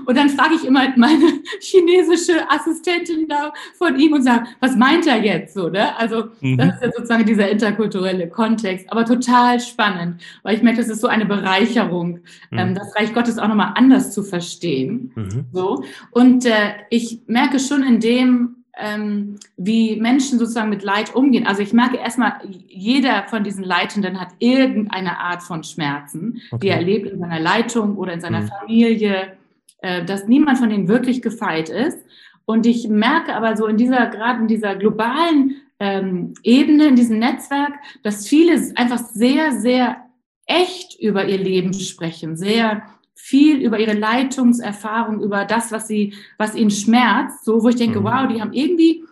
Und 0.05 0.17
dann 0.17 0.29
frage 0.29 0.55
ich 0.55 0.65
immer 0.65 0.87
meine 0.97 1.39
chinesische 1.61 2.49
Assistentin 2.49 3.27
da 3.29 3.53
von 3.77 3.97
ihm 3.97 4.13
und 4.13 4.23
sage, 4.23 4.45
was 4.59 4.75
meint 4.75 5.07
er 5.07 5.23
jetzt 5.23 5.53
so, 5.53 5.69
ne? 5.69 5.97
Also 5.97 6.25
mhm. 6.41 6.57
das 6.57 6.75
ist 6.75 6.81
ja 6.81 6.91
sozusagen 6.91 7.25
dieser 7.25 7.49
interkulturelle 7.49 8.27
Kontext, 8.29 8.91
aber 8.91 9.05
total 9.05 9.59
spannend, 9.61 10.21
weil 10.43 10.55
ich 10.57 10.63
merke, 10.63 10.79
das 10.79 10.89
ist 10.89 10.99
so 10.99 11.07
eine 11.07 11.25
Bereicherung, 11.25 12.19
mhm. 12.51 12.57
ähm, 12.57 12.75
das 12.75 12.93
Reich 12.97 13.13
Gottes 13.13 13.39
auch 13.39 13.47
nochmal 13.47 13.71
anders 13.75 14.11
zu 14.11 14.23
verstehen. 14.23 15.11
Mhm. 15.15 15.45
So 15.53 15.83
und 16.11 16.45
äh, 16.45 16.73
ich 16.89 17.21
merke 17.27 17.59
schon 17.59 17.83
in 17.83 18.01
dem 18.01 18.56
ähm, 18.79 19.37
wie 19.57 19.95
Menschen 19.99 20.39
sozusagen 20.39 20.69
mit 20.69 20.83
Leid 20.83 21.15
umgehen. 21.15 21.47
Also 21.47 21.61
ich 21.61 21.73
merke 21.73 21.97
erstmal, 21.97 22.39
jeder 22.67 23.23
von 23.27 23.43
diesen 23.43 23.63
Leitenden 23.63 24.19
hat 24.19 24.29
irgendeine 24.39 25.19
Art 25.19 25.43
von 25.43 25.63
Schmerzen, 25.63 26.41
okay. 26.51 26.59
die 26.61 26.67
er 26.69 26.77
erlebt 26.77 27.07
in 27.07 27.19
seiner 27.19 27.39
Leitung 27.39 27.97
oder 27.97 28.13
in 28.13 28.21
seiner 28.21 28.41
mhm. 28.41 28.49
Familie, 28.49 29.37
äh, 29.79 30.05
dass 30.05 30.27
niemand 30.27 30.59
von 30.59 30.69
denen 30.69 30.87
wirklich 30.87 31.21
gefeit 31.21 31.69
ist. 31.69 31.97
Und 32.45 32.65
ich 32.65 32.87
merke 32.87 33.35
aber 33.35 33.57
so 33.57 33.67
in 33.67 33.77
dieser, 33.77 34.07
gerade 34.07 34.41
in 34.41 34.47
dieser 34.47 34.75
globalen 34.75 35.57
ähm, 35.79 36.33
Ebene, 36.43 36.87
in 36.87 36.95
diesem 36.95 37.19
Netzwerk, 37.19 37.73
dass 38.03 38.27
viele 38.27 38.53
einfach 38.75 38.99
sehr, 38.99 39.51
sehr 39.51 39.97
echt 40.45 40.99
über 40.99 41.25
ihr 41.25 41.37
Leben 41.37 41.73
sprechen, 41.73 42.37
sehr 42.37 42.83
viel 43.17 43.61
über 43.61 43.79
ihre 43.79 43.93
Leitungserfahrung, 43.93 45.21
über 45.21 45.43
das, 45.43 45.71
was 45.71 45.87
sie, 45.87 46.13
was 46.37 46.55
ihnen 46.55 46.69
schmerzt, 46.69 47.43
so, 47.43 47.63
wo 47.63 47.69
ich 47.69 47.75
denke, 47.75 47.99
mhm. 47.99 48.03
wow, 48.05 48.27
die 48.27 48.39
haben 48.39 48.53
irgendwie 48.53 49.03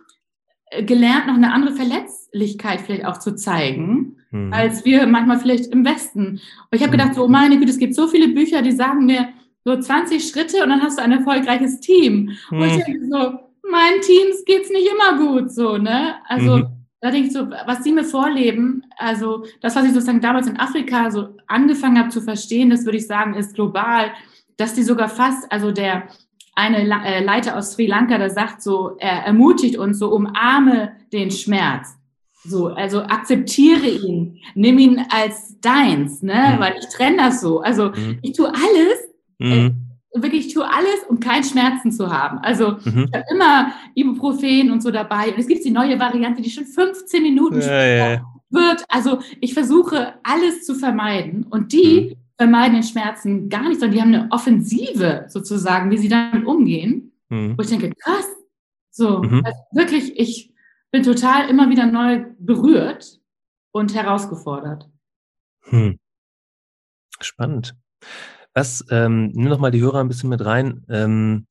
äh, 0.70 0.84
gelernt, 0.84 1.28
noch 1.28 1.34
eine 1.34 1.52
andere 1.52 1.74
Verletzlichkeit 1.74 2.82
vielleicht 2.82 3.06
auch 3.06 3.18
zu 3.18 3.36
zeigen, 3.36 4.18
mhm. 4.30 4.54
als 4.54 4.86
wir 4.86 5.08
manchmal 5.08 5.39
vielleicht 5.39 5.68
im 5.68 5.84
Westen. 5.84 6.26
Und 6.26 6.41
ich 6.72 6.82
habe 6.82 6.91
gedacht, 6.91 7.15
so, 7.15 7.26
oh 7.26 7.28
meine 7.28 7.58
Güte, 7.58 7.72
es 7.72 7.80
gibt 7.80 7.96
so 7.96 8.08
viele 8.08 8.30
Bücher, 8.30 8.62
die 8.62 8.72
sagen 8.72 9.06
mir 9.06 9.30
so 9.65 9.78
20 9.78 10.24
Schritte 10.24 10.63
und 10.63 10.70
dann 10.70 10.84
hast 10.84 11.00
du 11.00 11.04
ein 11.04 11.12
erfolgreiches 11.12 11.80
Team. 11.80 12.32
Mhm. 12.52 12.62
Und 12.62 12.68
ich 12.68 12.84
denke 12.86 13.08
so, 13.10 13.18
meinen 13.70 14.02
Teams 14.02 14.46
geht's 14.46 14.70
nicht 14.70 14.88
immer 14.88 15.18
gut, 15.18 15.52
so, 15.52 15.78
ne? 15.78 16.15
Also, 16.28 16.58
mhm 16.58 16.68
da 17.06 17.12
denke 17.12 17.28
ich 17.28 17.34
so, 17.34 17.48
was 17.68 17.84
sie 17.84 17.91
mir 17.91 18.04
vorleben, 18.04 18.84
also 18.98 19.46
das, 19.62 19.76
was 19.76 19.86
ich 19.86 19.94
sozusagen 19.94 20.22
damals 20.22 20.48
in 20.48 20.60
Afrika 20.60 21.12
so 21.12 21.35
angefangen 21.47 21.99
habe 21.99 22.10
zu 22.10 22.21
verstehen, 22.21 22.69
das 22.69 22.86
würde 22.86 22.97
ich 22.97 23.08
sagen, 23.08 23.36
ist 23.36 23.55
global, 23.55 24.12
dass 24.58 24.73
die 24.73 24.84
sogar 24.84 25.10
fast, 25.10 25.51
also 25.51 25.71
der 25.71 26.08
eine 26.55 26.77
äh, 27.05 27.23
Leiter 27.23 27.58
aus 27.58 27.73
Sri 27.73 27.86
Lanka, 27.86 28.17
der 28.17 28.29
sagt 28.29 28.62
so, 28.62 28.95
er 28.97 29.25
ermutigt 29.25 29.77
uns 29.77 29.99
so, 29.99 30.10
umarme 30.10 30.93
den 31.12 31.29
Schmerz. 31.29 31.97
So, 32.47 32.67
also 32.67 33.01
akzeptiere 33.01 33.88
ihn, 33.88 34.38
nimm 34.53 34.77
ihn 34.77 35.05
als 35.10 35.60
deins, 35.60 36.21
ne, 36.21 36.53
mhm. 36.55 36.60
weil 36.60 36.75
ich 36.79 36.88
trenne 36.95 37.17
das 37.17 37.41
so. 37.41 37.60
Also 37.60 37.89
mhm. 37.89 38.19
ich 38.21 38.34
tue 38.34 38.47
alles, 38.47 38.99
mhm. 39.39 39.75
äh, 40.13 40.21
wirklich, 40.21 40.47
ich 40.47 40.53
tue 40.53 40.63
alles, 40.63 41.03
um 41.10 41.19
keinen 41.19 41.43
Schmerzen 41.43 41.91
zu 41.91 42.10
haben. 42.10 42.38
Also 42.39 42.77
mhm. 42.84 43.10
ich 43.10 43.13
habe 43.13 43.25
immer 43.31 43.71
Ibuprofen 43.95 44.71
und 44.71 44.81
so 44.81 44.91
dabei. 44.91 45.29
Und 45.29 45.39
es 45.39 45.47
gibt 45.47 45.65
die 45.65 45.71
neue 45.71 45.99
Variante, 45.99 46.41
die 46.41 46.51
schon 46.51 46.65
15 46.65 47.23
Minuten 47.23 47.62
ja, 47.62 47.86
ja. 47.86 48.21
Wird. 48.56 48.84
Also 48.89 49.20
ich 49.41 49.54
versuche 49.54 50.15
alles 50.24 50.65
zu 50.65 50.76
vermeiden. 50.76 51.44
Und 51.44 51.74
die, 51.74 52.18
vermeiden 52.38 52.74
den 52.74 52.84
Schmerzen 52.84 53.50
gar 53.50 53.68
nicht, 53.68 53.80
sondern 53.80 53.96
die 53.96 54.02
haben 54.02 54.13
eine 54.13 54.32
Offensive 54.32 55.26
sozusagen, 55.30 55.91
wie 55.91 55.98
sie 55.98 56.10
damit 56.10 56.46
umgehen. 56.46 57.13
Mhm. 57.30 57.58
Wo 57.58 57.62
ich 57.62 57.70
denke, 57.70 57.91
krass, 57.91 58.28
so, 58.91 59.22
mhm. 59.22 59.41
also 59.46 59.60
wirklich, 59.72 60.18
ich 60.20 60.54
bin 60.91 61.04
total 61.04 61.50
immer 61.50 61.70
wieder 61.70 61.86
neu 61.86 62.26
berührt 62.39 63.20
und 63.72 63.94
herausgefordert. 63.94 64.89
Hm. 65.63 66.00
Spannend. 67.20 67.76
Was, 68.54 68.86
ähm, 68.89 69.32
nimm 69.34 69.50
noch 69.50 69.60
mal 69.60 69.72
die 69.72 69.82
Hörer 69.82 70.00
ein 70.00 70.08
bisschen 70.08 70.30
mit 70.30 70.46
rein. 70.46 70.86
Ähm, 70.88 71.48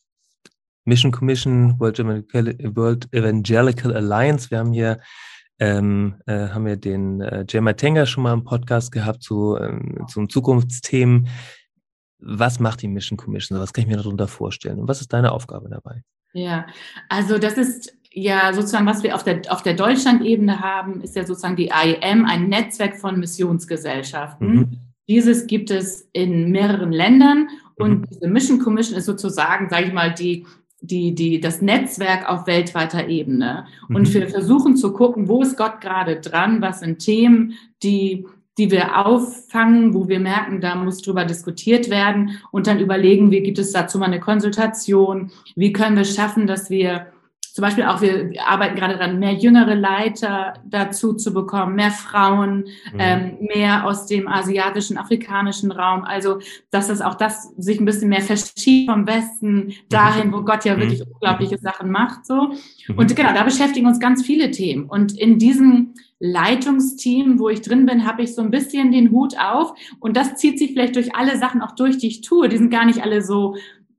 Mission 0.87 1.13
Commission, 1.13 1.79
World 1.79 1.99
Evangelical, 1.99 2.77
World 2.77 3.13
Evangelical 3.13 3.95
Alliance. 3.95 4.51
Wir 4.51 4.59
haben 4.59 4.73
hier 4.73 5.01
ähm, 5.59 6.17
äh, 6.27 6.49
haben 6.49 6.67
wir 6.67 6.77
den 6.77 7.21
äh, 7.21 7.45
Jay 7.49 7.61
Matenga 7.61 8.07
schon 8.07 8.25
mal 8.25 8.33
im 8.33 8.45
Podcast 8.45 8.93
gehabt 8.93 9.23
zu, 9.23 9.57
ähm, 9.57 10.05
zum 10.09 10.29
Zukunftsthemen. 10.29 11.29
Was 12.19 12.59
macht 12.59 12.83
die 12.83 12.89
Mission 12.89 13.17
Commission? 13.17 13.59
Was 13.59 13.73
kann 13.73 13.83
ich 13.83 13.91
mir 13.91 13.97
darunter 13.97 14.29
vorstellen? 14.29 14.81
Und 14.81 14.89
was 14.89 15.01
ist 15.01 15.13
deine 15.13 15.33
Aufgabe 15.33 15.69
dabei? 15.69 16.03
Ja, 16.33 16.67
also 17.09 17.39
das 17.39 17.59
ist 17.59 17.97
ja 18.13 18.53
sozusagen, 18.53 18.87
was 18.87 19.03
wir 19.03 19.15
auf 19.15 19.23
der, 19.23 19.43
auf 19.49 19.63
der 19.63 19.75
Deutschland-Ebene 19.75 20.61
haben, 20.61 21.01
ist 21.01 21.17
ja 21.17 21.25
sozusagen 21.25 21.57
die 21.57 21.71
IEM, 21.71 22.27
ein 22.27 22.49
Netzwerk 22.49 22.97
von 22.97 23.19
Missionsgesellschaften. 23.21 24.55
Mhm. 24.55 24.79
Dieses 25.09 25.47
gibt 25.47 25.71
es 25.71 26.09
in 26.13 26.51
mehreren 26.51 26.91
Ländern 26.91 27.49
und 27.77 28.01
mhm. 28.01 28.07
diese 28.11 28.29
Mission 28.29 28.59
Commission 28.59 28.99
ist 28.99 29.07
sozusagen, 29.07 29.69
sage 29.69 29.87
ich 29.87 29.93
mal, 29.93 30.13
die 30.13 30.47
die, 30.87 31.15
die, 31.15 31.41
das 31.41 31.63
Netzwerk 31.63 32.29
auf 32.29 32.47
weltweiter 32.47 33.09
Ebene. 33.09 33.67
Und 33.89 34.09
mhm. 34.09 34.15
wir 34.15 34.29
versuchen 34.29 34.77
zu 34.77 34.93
gucken, 34.93 35.29
wo 35.29 35.43
ist 35.43 35.57
Gott 35.57 35.81
gerade 35.81 36.21
dran, 36.21 36.61
was 36.61 36.81
sind 36.81 36.99
Themen, 36.99 37.55
die, 37.83 38.27
die 38.59 38.71
wir 38.71 39.05
auffangen, 39.05 39.95
wo 39.95 40.09
wir 40.09 40.21
merken, 40.21 40.61
da 40.61 40.75
muss 40.75 41.03
drüber 41.03 41.25
diskutiert 41.25 41.91
werden 41.91 42.39
und 42.51 42.67
dann 42.67 42.79
überlegen, 42.79 43.31
wie 43.31 43.43
gibt 43.43 43.59
es 43.59 43.73
dazu 43.73 43.99
mal 43.99 44.07
eine 44.07 44.21
Konsultation, 44.21 45.33
wie 45.57 45.73
können 45.73 45.97
wir 45.97 46.05
schaffen, 46.05 46.47
dass 46.47 46.71
wir 46.71 47.07
zum 47.53 47.63
Beispiel 47.63 47.85
auch, 47.85 48.01
wir 48.01 48.33
arbeiten 48.47 48.77
gerade 48.77 48.97
daran, 48.97 49.19
mehr 49.19 49.35
jüngere 49.35 49.75
Leiter 49.75 50.55
dazu 50.65 51.15
zu 51.15 51.33
bekommen, 51.33 51.75
mehr 51.75 51.91
Frauen, 51.91 52.67
mhm. 52.93 52.99
ähm, 52.99 53.39
mehr 53.41 53.87
aus 53.87 54.07
dem 54.07 54.29
asiatischen, 54.29 54.97
afrikanischen 54.97 55.71
Raum. 55.71 56.05
Also, 56.05 56.39
dass 56.71 56.89
das 56.89 57.01
auch 57.01 57.15
das 57.15 57.53
sich 57.57 57.81
ein 57.81 57.85
bisschen 57.85 58.09
mehr 58.09 58.23
verschiebt 58.23 58.91
vom 58.91 59.07
Westen 59.07 59.75
dahin, 59.89 60.33
wo 60.33 60.43
Gott 60.43 60.65
ja 60.65 60.77
mhm. 60.77 60.81
wirklich 60.81 61.03
unglaubliche 61.07 61.59
Sachen 61.59 61.91
macht, 61.91 62.27
so. 62.27 62.53
Mhm. 62.89 62.99
Und 62.99 63.15
genau, 63.15 63.33
da 63.33 63.45
beschäftigen 63.45 63.87
uns 63.87 64.01
ganz 64.01 64.25
viele 64.25 64.51
Themen. 64.51 64.85
Und 64.85 65.19
in 65.19 65.39
diesem 65.39 65.95
Leitungsteam, 66.21 67.39
wo 67.39 67.49
ich 67.49 67.61
drin 67.61 67.87
bin, 67.87 68.07
habe 68.07 68.23
ich 68.23 68.35
so 68.35 68.41
ein 68.41 68.51
bisschen 68.51 68.93
den 68.93 69.11
Hut 69.11 69.35
auf. 69.39 69.75
Und 70.01 70.17
das 70.17 70.37
zieht 70.37 70.59
sich 70.59 70.73
vielleicht 70.73 70.97
durch 70.97 71.15
alle 71.15 71.37
Sachen 71.37 71.61
auch 71.61 71.73
durch, 71.73 71.99
die 71.99 72.09
ich 72.09 72.21
tue. 72.23 72.49
Die 72.49 72.57
sind 72.57 72.71
gar 72.71 72.87
nicht 72.87 73.03
alle 73.03 73.23
so 73.23 73.57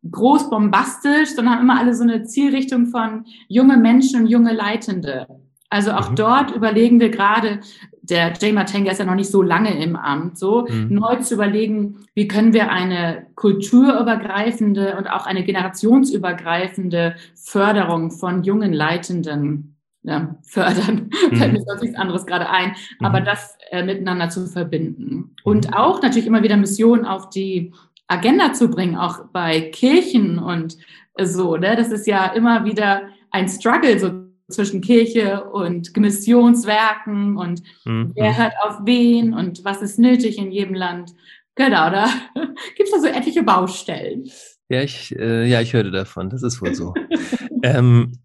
groß 0.10 0.50
bombastisch, 0.50 1.30
sondern 1.36 1.56
haben 1.56 1.62
immer 1.64 1.80
alle 1.80 1.94
so 1.94 2.04
eine 2.04 2.24
Zielrichtung 2.24 2.88
von 2.88 3.26
junge 3.48 3.78
Menschen 3.78 4.22
und 4.22 4.28
junge 4.28 4.54
Leitende. 4.54 5.28
Also 5.70 5.92
auch 5.92 6.12
mhm. 6.12 6.16
dort 6.16 6.52
überlegen 6.52 7.00
wir 7.00 7.10
gerade, 7.10 7.60
der 8.02 8.34
Jay 8.40 8.52
Matenga 8.52 8.92
ist 8.92 9.00
ja 9.00 9.06
noch 9.06 9.16
nicht 9.16 9.32
so 9.32 9.42
lange 9.42 9.82
im 9.84 9.96
Amt, 9.96 10.38
so 10.38 10.68
mhm. 10.70 10.88
neu 10.94 11.16
zu 11.18 11.34
überlegen, 11.34 12.06
wie 12.14 12.28
können 12.28 12.54
wir 12.54 12.72
eine 12.72 13.26
kulturübergreifende 13.36 14.96
und 14.96 15.08
auch 15.08 15.26
eine 15.26 15.44
generationsübergreifende 15.44 17.16
Förderung 17.34 18.12
von 18.12 18.44
jungen 18.44 18.74
Leitenden 18.74 19.76
ja, 20.04 20.36
fördern, 20.44 21.10
mhm. 21.32 21.36
fällt 21.36 21.54
mir 21.54 21.62
sonst 21.62 21.82
nichts 21.82 21.98
anderes 21.98 22.28
gerade 22.28 22.48
ein, 22.48 22.76
aber 23.00 23.22
mhm. 23.22 23.26
das 23.26 23.58
äh, 23.72 23.84
miteinander 23.84 24.30
zu 24.30 24.46
verbinden. 24.46 25.36
Und 25.44 25.68
mhm. 25.68 25.74
auch 25.74 26.02
natürlich 26.02 26.28
immer 26.28 26.44
wieder 26.44 26.58
Missionen 26.58 27.06
auf 27.06 27.32
die 27.32 27.74
Agenda 28.08 28.54
zu 28.54 28.70
bringen, 28.70 28.96
auch 28.96 29.26
bei 29.32 29.62
Kirchen 29.62 30.40
und 30.40 30.78
so. 31.20 31.58
Ne? 31.58 31.76
Das 31.76 31.92
ist 31.92 32.08
ja 32.08 32.28
immer 32.28 32.66
wieder 32.66 33.04
ein 33.32 33.48
Struggle 33.50 34.00
so 34.00 34.26
zwischen 34.50 34.82
Kirche 34.82 35.44
und 35.46 35.96
Missionswerken 35.98 37.38
und 37.38 37.64
mhm. 37.84 38.12
wer 38.16 38.38
hört 38.38 38.54
auf 38.64 38.80
wen 38.84 39.34
und 39.34 39.66
was 39.66 39.82
ist 39.82 39.98
nötig 39.98 40.38
in 40.38 40.52
jedem 40.52 40.76
Land. 40.76 41.14
Genau, 41.56 41.90
da 41.90 42.08
gibt 42.76 42.90
es 42.90 42.92
da 42.92 43.00
so 43.00 43.08
etliche 43.08 43.44
Baustellen. 43.44 44.30
Ja, 44.70 44.82
ich, 44.82 45.16
äh, 45.18 45.48
ja, 45.48 45.62
ich 45.62 45.74
hörte 45.74 45.92
davon, 45.92 46.30
das 46.30 46.44
ist 46.44 46.62
wohl 46.62 46.76
so. 46.76 46.94
ähm, 47.64 48.20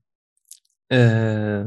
äh, 0.88 1.62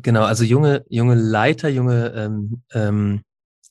genau, 0.00 0.22
also 0.22 0.44
junge, 0.44 0.84
junge 0.88 1.14
Leiter, 1.14 1.68
junge 1.68 2.12
ähm, 2.14 2.62
ähm, 2.72 3.22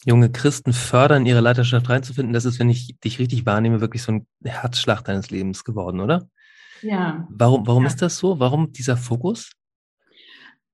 junge 0.05 0.31
Christen 0.31 0.71
fördern, 0.71 1.25
ihre 1.25 1.41
Leiterschaft 1.41 1.89
reinzufinden, 1.89 2.33
das 2.33 2.45
ist, 2.45 2.59
wenn 2.59 2.69
ich 2.69 2.95
dich 3.03 3.19
richtig 3.19 3.45
wahrnehme, 3.45 3.81
wirklich 3.81 4.03
so 4.03 4.11
ein 4.11 4.27
Herzschlag 4.43 5.03
deines 5.03 5.31
Lebens 5.31 5.63
geworden, 5.63 5.99
oder? 5.99 6.29
Ja. 6.81 7.27
Warum, 7.29 7.65
warum 7.65 7.83
ja. 7.83 7.87
ist 7.87 8.01
das 8.01 8.17
so? 8.17 8.39
Warum 8.39 8.71
dieser 8.71 8.97
Fokus? 8.97 9.51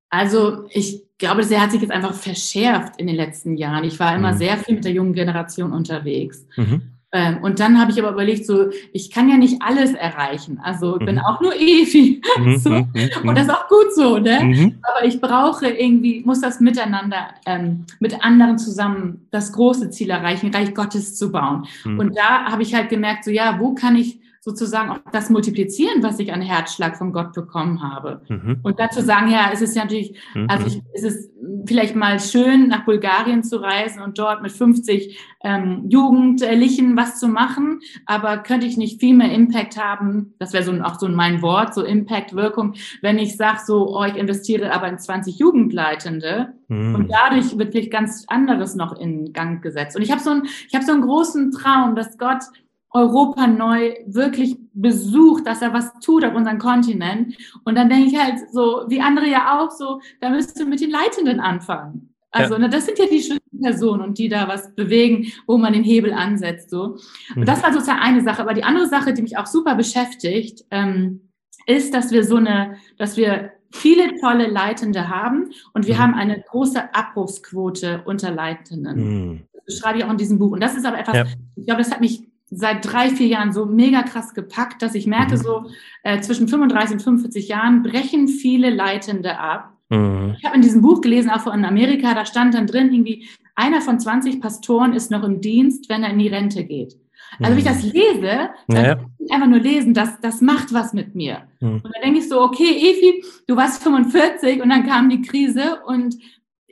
Also 0.09 0.67
ich 0.69 1.03
glaube, 1.17 1.41
das 1.41 1.57
hat 1.57 1.71
sich 1.71 1.81
jetzt 1.81 1.91
einfach 1.91 2.13
verschärft 2.13 2.99
in 2.99 3.07
den 3.07 3.15
letzten 3.15 3.55
Jahren. 3.55 3.85
Ich 3.85 3.97
war 3.99 4.13
immer 4.13 4.33
mhm. 4.33 4.37
sehr 4.37 4.57
viel 4.57 4.75
mit 4.75 4.83
der 4.83 4.91
jungen 4.91 5.13
Generation 5.13 5.71
unterwegs. 5.71 6.45
Mhm. 6.57 6.97
Ähm, 7.13 7.39
und 7.41 7.59
dann 7.59 7.79
habe 7.79 7.91
ich 7.91 7.99
aber 7.99 8.11
überlegt, 8.11 8.45
so, 8.45 8.69
ich 8.93 9.11
kann 9.11 9.27
ja 9.27 9.35
nicht 9.35 9.61
alles 9.61 9.93
erreichen. 9.93 10.59
Also 10.63 10.97
ich 10.97 11.05
bin 11.05 11.15
mhm. 11.15 11.21
auch 11.21 11.41
nur 11.41 11.53
Evi. 11.55 12.21
Mhm, 12.37 12.57
so. 12.57 12.69
Mhm, 12.69 12.89
und 13.23 13.37
das 13.37 13.47
ist 13.47 13.53
auch 13.53 13.67
gut 13.67 13.93
so, 13.93 14.17
ne? 14.17 14.39
Mhm. 14.41 14.79
Aber 14.81 15.05
ich 15.05 15.19
brauche 15.19 15.67
irgendwie, 15.67 16.21
muss 16.23 16.39
das 16.39 16.61
miteinander, 16.61 17.33
ähm, 17.45 17.85
mit 17.99 18.23
anderen 18.23 18.57
zusammen 18.57 19.27
das 19.29 19.51
große 19.51 19.89
Ziel 19.89 20.09
erreichen, 20.09 20.53
Reich 20.53 20.73
Gottes 20.73 21.17
zu 21.17 21.31
bauen. 21.31 21.67
Mhm. 21.83 21.99
Und 21.99 22.17
da 22.17 22.45
habe 22.45 22.61
ich 22.61 22.73
halt 22.73 22.89
gemerkt, 22.89 23.25
so 23.25 23.31
ja, 23.31 23.59
wo 23.59 23.73
kann 23.73 23.97
ich 23.97 24.20
sozusagen 24.43 24.89
auch 24.89 24.99
das 25.11 25.29
multiplizieren, 25.29 26.01
was 26.01 26.17
ich 26.17 26.33
an 26.33 26.41
Herzschlag 26.41 26.97
von 26.97 27.13
Gott 27.13 27.31
bekommen 27.33 27.83
habe. 27.83 28.21
Mhm. 28.27 28.59
Und 28.63 28.79
dazu 28.79 29.01
sagen, 29.01 29.29
ja, 29.29 29.51
es 29.53 29.61
ist 29.61 29.75
ja 29.75 29.83
natürlich, 29.83 30.19
mhm. 30.33 30.47
also 30.49 30.65
ich, 30.65 30.81
es 30.93 31.03
ist 31.03 31.31
vielleicht 31.67 31.95
mal 31.95 32.19
schön, 32.19 32.67
nach 32.67 32.83
Bulgarien 32.83 33.43
zu 33.43 33.61
reisen 33.61 34.01
und 34.01 34.17
dort 34.17 34.41
mit 34.41 34.51
50 34.51 35.19
ähm, 35.43 35.85
Jugendlichen 35.89 36.97
was 36.97 37.19
zu 37.19 37.27
machen, 37.27 37.81
aber 38.07 38.37
könnte 38.37 38.65
ich 38.65 38.77
nicht 38.77 38.99
viel 38.99 39.15
mehr 39.15 39.31
Impact 39.31 39.77
haben, 39.77 40.33
das 40.39 40.53
wäre 40.53 40.63
so 40.63 40.71
auch 40.81 40.99
so 40.99 41.07
mein 41.07 41.43
Wort, 41.43 41.75
so 41.75 41.83
Impact-Wirkung, 41.83 42.73
wenn 43.03 43.19
ich 43.19 43.37
sage 43.37 43.59
so, 43.63 43.95
oh, 43.95 44.03
ich 44.05 44.15
investiere 44.15 44.73
aber 44.73 44.87
in 44.87 44.97
20 44.97 45.37
Jugendleitende 45.37 46.53
mhm. 46.67 46.95
und 46.95 47.11
dadurch 47.11 47.59
wirklich 47.59 47.91
ganz 47.91 48.25
anderes 48.27 48.73
noch 48.73 48.97
in 48.97 49.33
Gang 49.33 49.61
gesetzt. 49.61 49.95
Und 49.95 50.01
ich 50.01 50.11
habe 50.11 50.21
so, 50.21 50.31
ein, 50.31 50.43
ich 50.67 50.73
hab 50.73 50.81
so 50.81 50.93
einen 50.93 51.01
großen 51.01 51.51
Traum, 51.51 51.95
dass 51.95 52.17
Gott 52.17 52.41
Europa 52.93 53.47
neu 53.47 53.95
wirklich 54.05 54.57
besucht, 54.73 55.47
dass 55.47 55.61
er 55.61 55.73
was 55.73 55.91
tut 55.99 56.25
auf 56.25 56.35
unserem 56.35 56.59
Kontinent. 56.59 57.35
Und 57.63 57.75
dann 57.75 57.89
denke 57.89 58.09
ich 58.09 58.19
halt 58.19 58.39
so, 58.51 58.83
wie 58.87 59.01
andere 59.01 59.27
ja 59.27 59.59
auch 59.59 59.71
so, 59.71 60.01
da 60.19 60.29
müsst 60.29 60.59
du 60.59 60.65
mit 60.65 60.81
den 60.81 60.91
Leitenden 60.91 61.39
anfangen. 61.39 62.13
Also, 62.31 62.53
ja. 62.53 62.59
ne, 62.59 62.69
das 62.69 62.85
sind 62.85 62.97
ja 62.97 63.05
die 63.05 63.21
Schlüsselpersonen 63.21 64.07
und 64.07 64.17
die 64.17 64.29
da 64.29 64.47
was 64.47 64.73
bewegen, 64.73 65.31
wo 65.47 65.57
man 65.57 65.73
den 65.73 65.83
Hebel 65.83 66.13
ansetzt. 66.13 66.69
So. 66.69 66.97
Und 67.35 67.47
das 67.47 67.59
mhm. 67.59 67.63
war 67.63 67.73
sozusagen 67.73 67.99
eine 67.99 68.21
Sache. 68.23 68.41
Aber 68.41 68.53
die 68.53 68.63
andere 68.63 68.87
Sache, 68.87 69.13
die 69.13 69.21
mich 69.21 69.37
auch 69.37 69.47
super 69.47 69.75
beschäftigt, 69.75 70.63
ähm, 70.71 71.29
ist, 71.67 71.93
dass 71.93 72.11
wir 72.11 72.23
so 72.23 72.37
eine, 72.37 72.77
dass 72.97 73.17
wir 73.17 73.51
viele 73.73 74.17
tolle 74.19 74.47
Leitende 74.47 75.09
haben 75.09 75.51
und 75.73 75.87
wir 75.87 75.95
mhm. 75.95 75.99
haben 75.99 76.13
eine 76.15 76.41
große 76.41 76.93
Abbruchsquote 76.93 78.01
unter 78.05 78.31
Leitenden. 78.31 78.97
Mhm. 78.97 79.41
Das 79.65 79.77
schreibe 79.77 79.99
ich 79.99 80.05
auch 80.05 80.11
in 80.11 80.17
diesem 80.17 80.39
Buch. 80.39 80.51
Und 80.51 80.61
das 80.61 80.75
ist 80.75 80.85
aber 80.85 80.99
etwas, 80.99 81.15
ja. 81.15 81.25
ich 81.55 81.65
glaube, 81.65 81.81
das 81.81 81.91
hat 81.91 82.01
mich 82.01 82.30
seit 82.51 82.85
drei, 82.85 83.09
vier 83.09 83.27
Jahren 83.27 83.53
so 83.53 83.65
mega 83.65 84.03
krass 84.03 84.33
gepackt, 84.33 84.81
dass 84.81 84.93
ich 84.93 85.07
merke, 85.07 85.35
mhm. 85.35 85.41
so 85.41 85.65
äh, 86.03 86.19
zwischen 86.19 86.47
35 86.47 86.95
und 86.95 87.01
45 87.01 87.47
Jahren 87.47 87.81
brechen 87.81 88.27
viele 88.27 88.69
Leitende 88.69 89.39
ab. 89.39 89.77
Mhm. 89.89 90.35
Ich 90.37 90.45
habe 90.45 90.55
in 90.55 90.61
diesem 90.61 90.81
Buch 90.81 91.01
gelesen, 91.01 91.29
auch 91.29 91.41
von 91.41 91.65
Amerika, 91.65 92.13
da 92.13 92.25
stand 92.25 92.53
dann 92.53 92.67
drin, 92.67 92.91
irgendwie, 92.91 93.27
einer 93.55 93.81
von 93.81 93.99
20 93.99 94.41
Pastoren 94.41 94.93
ist 94.93 95.11
noch 95.11 95.23
im 95.23 95.41
Dienst, 95.41 95.89
wenn 95.89 96.03
er 96.03 96.11
in 96.11 96.19
die 96.19 96.27
Rente 96.27 96.63
geht. 96.63 96.97
Also, 97.39 97.51
wenn 97.51 97.59
ich 97.59 97.63
das 97.63 97.83
mhm. 97.83 97.91
lese, 97.91 98.49
dann 98.67 98.85
ja. 98.85 98.97
einfach 99.29 99.47
nur 99.47 99.59
lesen, 99.59 99.93
das, 99.93 100.19
das 100.21 100.41
macht 100.41 100.73
was 100.73 100.93
mit 100.93 101.15
mir. 101.15 101.43
Mhm. 101.61 101.75
Und 101.75 101.85
dann 101.85 102.01
denke 102.03 102.19
ich 102.19 102.27
so, 102.27 102.41
okay, 102.41 102.69
Efi, 102.69 103.23
du 103.47 103.55
warst 103.55 103.81
45 103.83 104.61
und 104.61 104.69
dann 104.69 104.85
kam 104.85 105.09
die 105.09 105.21
Krise 105.21 105.81
und 105.85 106.15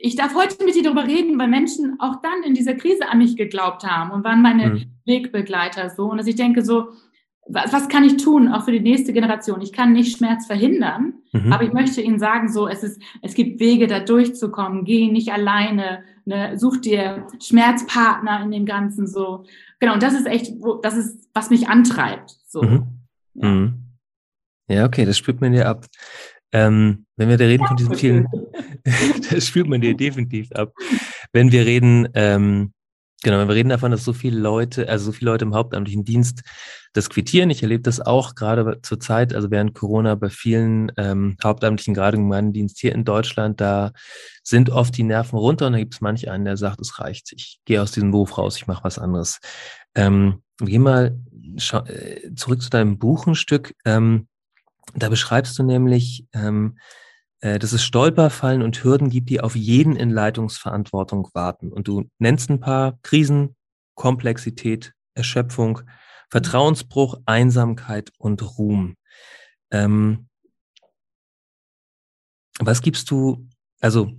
ich 0.02 0.16
darf 0.16 0.34
heute 0.34 0.64
mit 0.64 0.74
dir 0.74 0.82
darüber 0.82 1.06
reden, 1.06 1.38
weil 1.38 1.48
Menschen 1.48 1.96
auch 2.00 2.16
dann 2.22 2.42
in 2.44 2.54
dieser 2.54 2.74
Krise 2.74 3.08
an 3.08 3.18
mich 3.18 3.36
geglaubt 3.36 3.84
haben 3.84 4.10
und 4.10 4.24
waren 4.24 4.42
meine 4.42 4.70
mhm. 4.70 4.84
Wegbegleiter 5.06 5.90
so. 5.90 6.10
Und 6.10 6.18
dass 6.18 6.26
ich 6.26 6.36
denke 6.36 6.64
so, 6.64 6.88
was, 7.46 7.72
was, 7.72 7.88
kann 7.88 8.04
ich 8.04 8.16
tun, 8.16 8.48
auch 8.48 8.64
für 8.64 8.72
die 8.72 8.80
nächste 8.80 9.12
Generation? 9.12 9.60
Ich 9.60 9.72
kann 9.72 9.92
nicht 9.92 10.16
Schmerz 10.16 10.46
verhindern, 10.46 11.14
mhm. 11.32 11.52
aber 11.52 11.64
ich 11.64 11.72
möchte 11.72 12.00
Ihnen 12.00 12.18
sagen, 12.18 12.48
so, 12.50 12.68
es 12.68 12.82
ist, 12.82 13.02
es 13.22 13.34
gibt 13.34 13.60
Wege, 13.60 13.86
da 13.86 14.00
durchzukommen. 14.00 14.84
Geh 14.84 15.10
nicht 15.10 15.32
alleine, 15.32 16.04
ne, 16.24 16.56
such 16.58 16.78
dir 16.78 17.26
Schmerzpartner 17.42 18.42
in 18.42 18.52
dem 18.52 18.66
Ganzen, 18.66 19.06
so. 19.06 19.44
Genau. 19.80 19.94
Und 19.94 20.02
das 20.02 20.14
ist 20.14 20.26
echt, 20.26 20.52
das 20.82 20.96
ist, 20.96 21.28
was 21.34 21.50
mich 21.50 21.68
antreibt, 21.68 22.36
so. 22.46 22.62
Mhm. 22.62 22.86
Ja. 23.34 23.48
Mhm. 23.48 23.74
ja, 24.68 24.84
okay, 24.86 25.04
das 25.04 25.18
spürt 25.18 25.40
man 25.40 25.52
dir 25.52 25.68
ab. 25.68 25.86
Ähm, 26.52 27.06
wenn 27.16 27.28
wir 27.28 27.36
da 27.36 27.44
reden 27.44 27.66
von 27.66 27.76
diesen 27.76 27.94
vielen, 27.94 28.26
das 29.30 29.46
spürt 29.46 29.68
man 29.68 29.80
dir 29.80 29.96
definitiv 29.96 30.50
ab. 30.52 30.72
Wenn 31.32 31.52
wir 31.52 31.66
reden, 31.66 32.08
ähm, 32.14 32.72
Genau, 33.22 33.46
wir 33.46 33.54
reden 33.54 33.68
davon, 33.68 33.90
dass 33.90 34.02
so 34.02 34.14
viele 34.14 34.38
Leute, 34.38 34.88
also 34.88 35.06
so 35.06 35.12
viele 35.12 35.30
Leute 35.30 35.44
im 35.44 35.54
hauptamtlichen 35.54 36.04
Dienst 36.04 36.42
das 36.94 37.10
quittieren. 37.10 37.50
Ich 37.50 37.62
erlebe 37.62 37.82
das 37.82 38.00
auch 38.00 38.34
gerade 38.34 38.80
zur 38.82 38.98
Zeit, 38.98 39.34
also 39.34 39.50
während 39.50 39.74
Corona 39.74 40.14
bei 40.14 40.30
vielen 40.30 40.90
ähm, 40.96 41.36
Hauptamtlichen, 41.44 41.92
gerade 41.92 42.16
im 42.16 42.24
Gemeindienst 42.24 42.78
hier 42.80 42.94
in 42.94 43.04
Deutschland, 43.04 43.60
da 43.60 43.92
sind 44.42 44.70
oft 44.70 44.96
die 44.96 45.02
Nerven 45.02 45.38
runter 45.38 45.66
und 45.66 45.74
da 45.74 45.78
gibt 45.78 45.92
es 45.92 46.00
manch 46.00 46.30
einen, 46.30 46.46
der 46.46 46.56
sagt, 46.56 46.80
es 46.80 46.98
reicht, 46.98 47.32
ich 47.32 47.60
gehe 47.66 47.82
aus 47.82 47.92
diesem 47.92 48.10
Beruf 48.10 48.38
raus, 48.38 48.56
ich 48.56 48.66
mache 48.66 48.84
was 48.84 48.98
anderes. 48.98 49.38
Ähm, 49.94 50.42
geh 50.58 50.78
mal 50.78 51.18
äh, 51.56 52.34
zurück 52.34 52.62
zu 52.62 52.70
deinem 52.70 52.98
Buch 52.98 53.26
ein 53.26 53.34
Stück. 53.34 53.74
Ähm, 53.84 54.28
da 54.94 55.08
beschreibst 55.08 55.58
du 55.58 55.62
nämlich, 55.62 56.26
ähm, 56.32 56.78
äh, 57.40 57.58
dass 57.58 57.72
es 57.72 57.82
Stolperfallen 57.82 58.62
und 58.62 58.82
Hürden 58.82 59.10
gibt, 59.10 59.30
die 59.30 59.40
auf 59.40 59.56
jeden 59.56 59.96
in 59.96 60.10
Leitungsverantwortung 60.10 61.28
warten. 61.32 61.72
Und 61.72 61.88
du 61.88 62.04
nennst 62.18 62.50
ein 62.50 62.60
paar 62.60 62.98
Krisen, 63.02 63.56
Komplexität, 63.94 64.92
Erschöpfung, 65.14 65.82
Vertrauensbruch, 66.30 67.20
Einsamkeit 67.26 68.12
und 68.18 68.58
Ruhm. 68.58 68.96
Ähm, 69.70 70.28
was 72.60 72.82
gibst 72.82 73.10
du, 73.10 73.48
also 73.80 74.12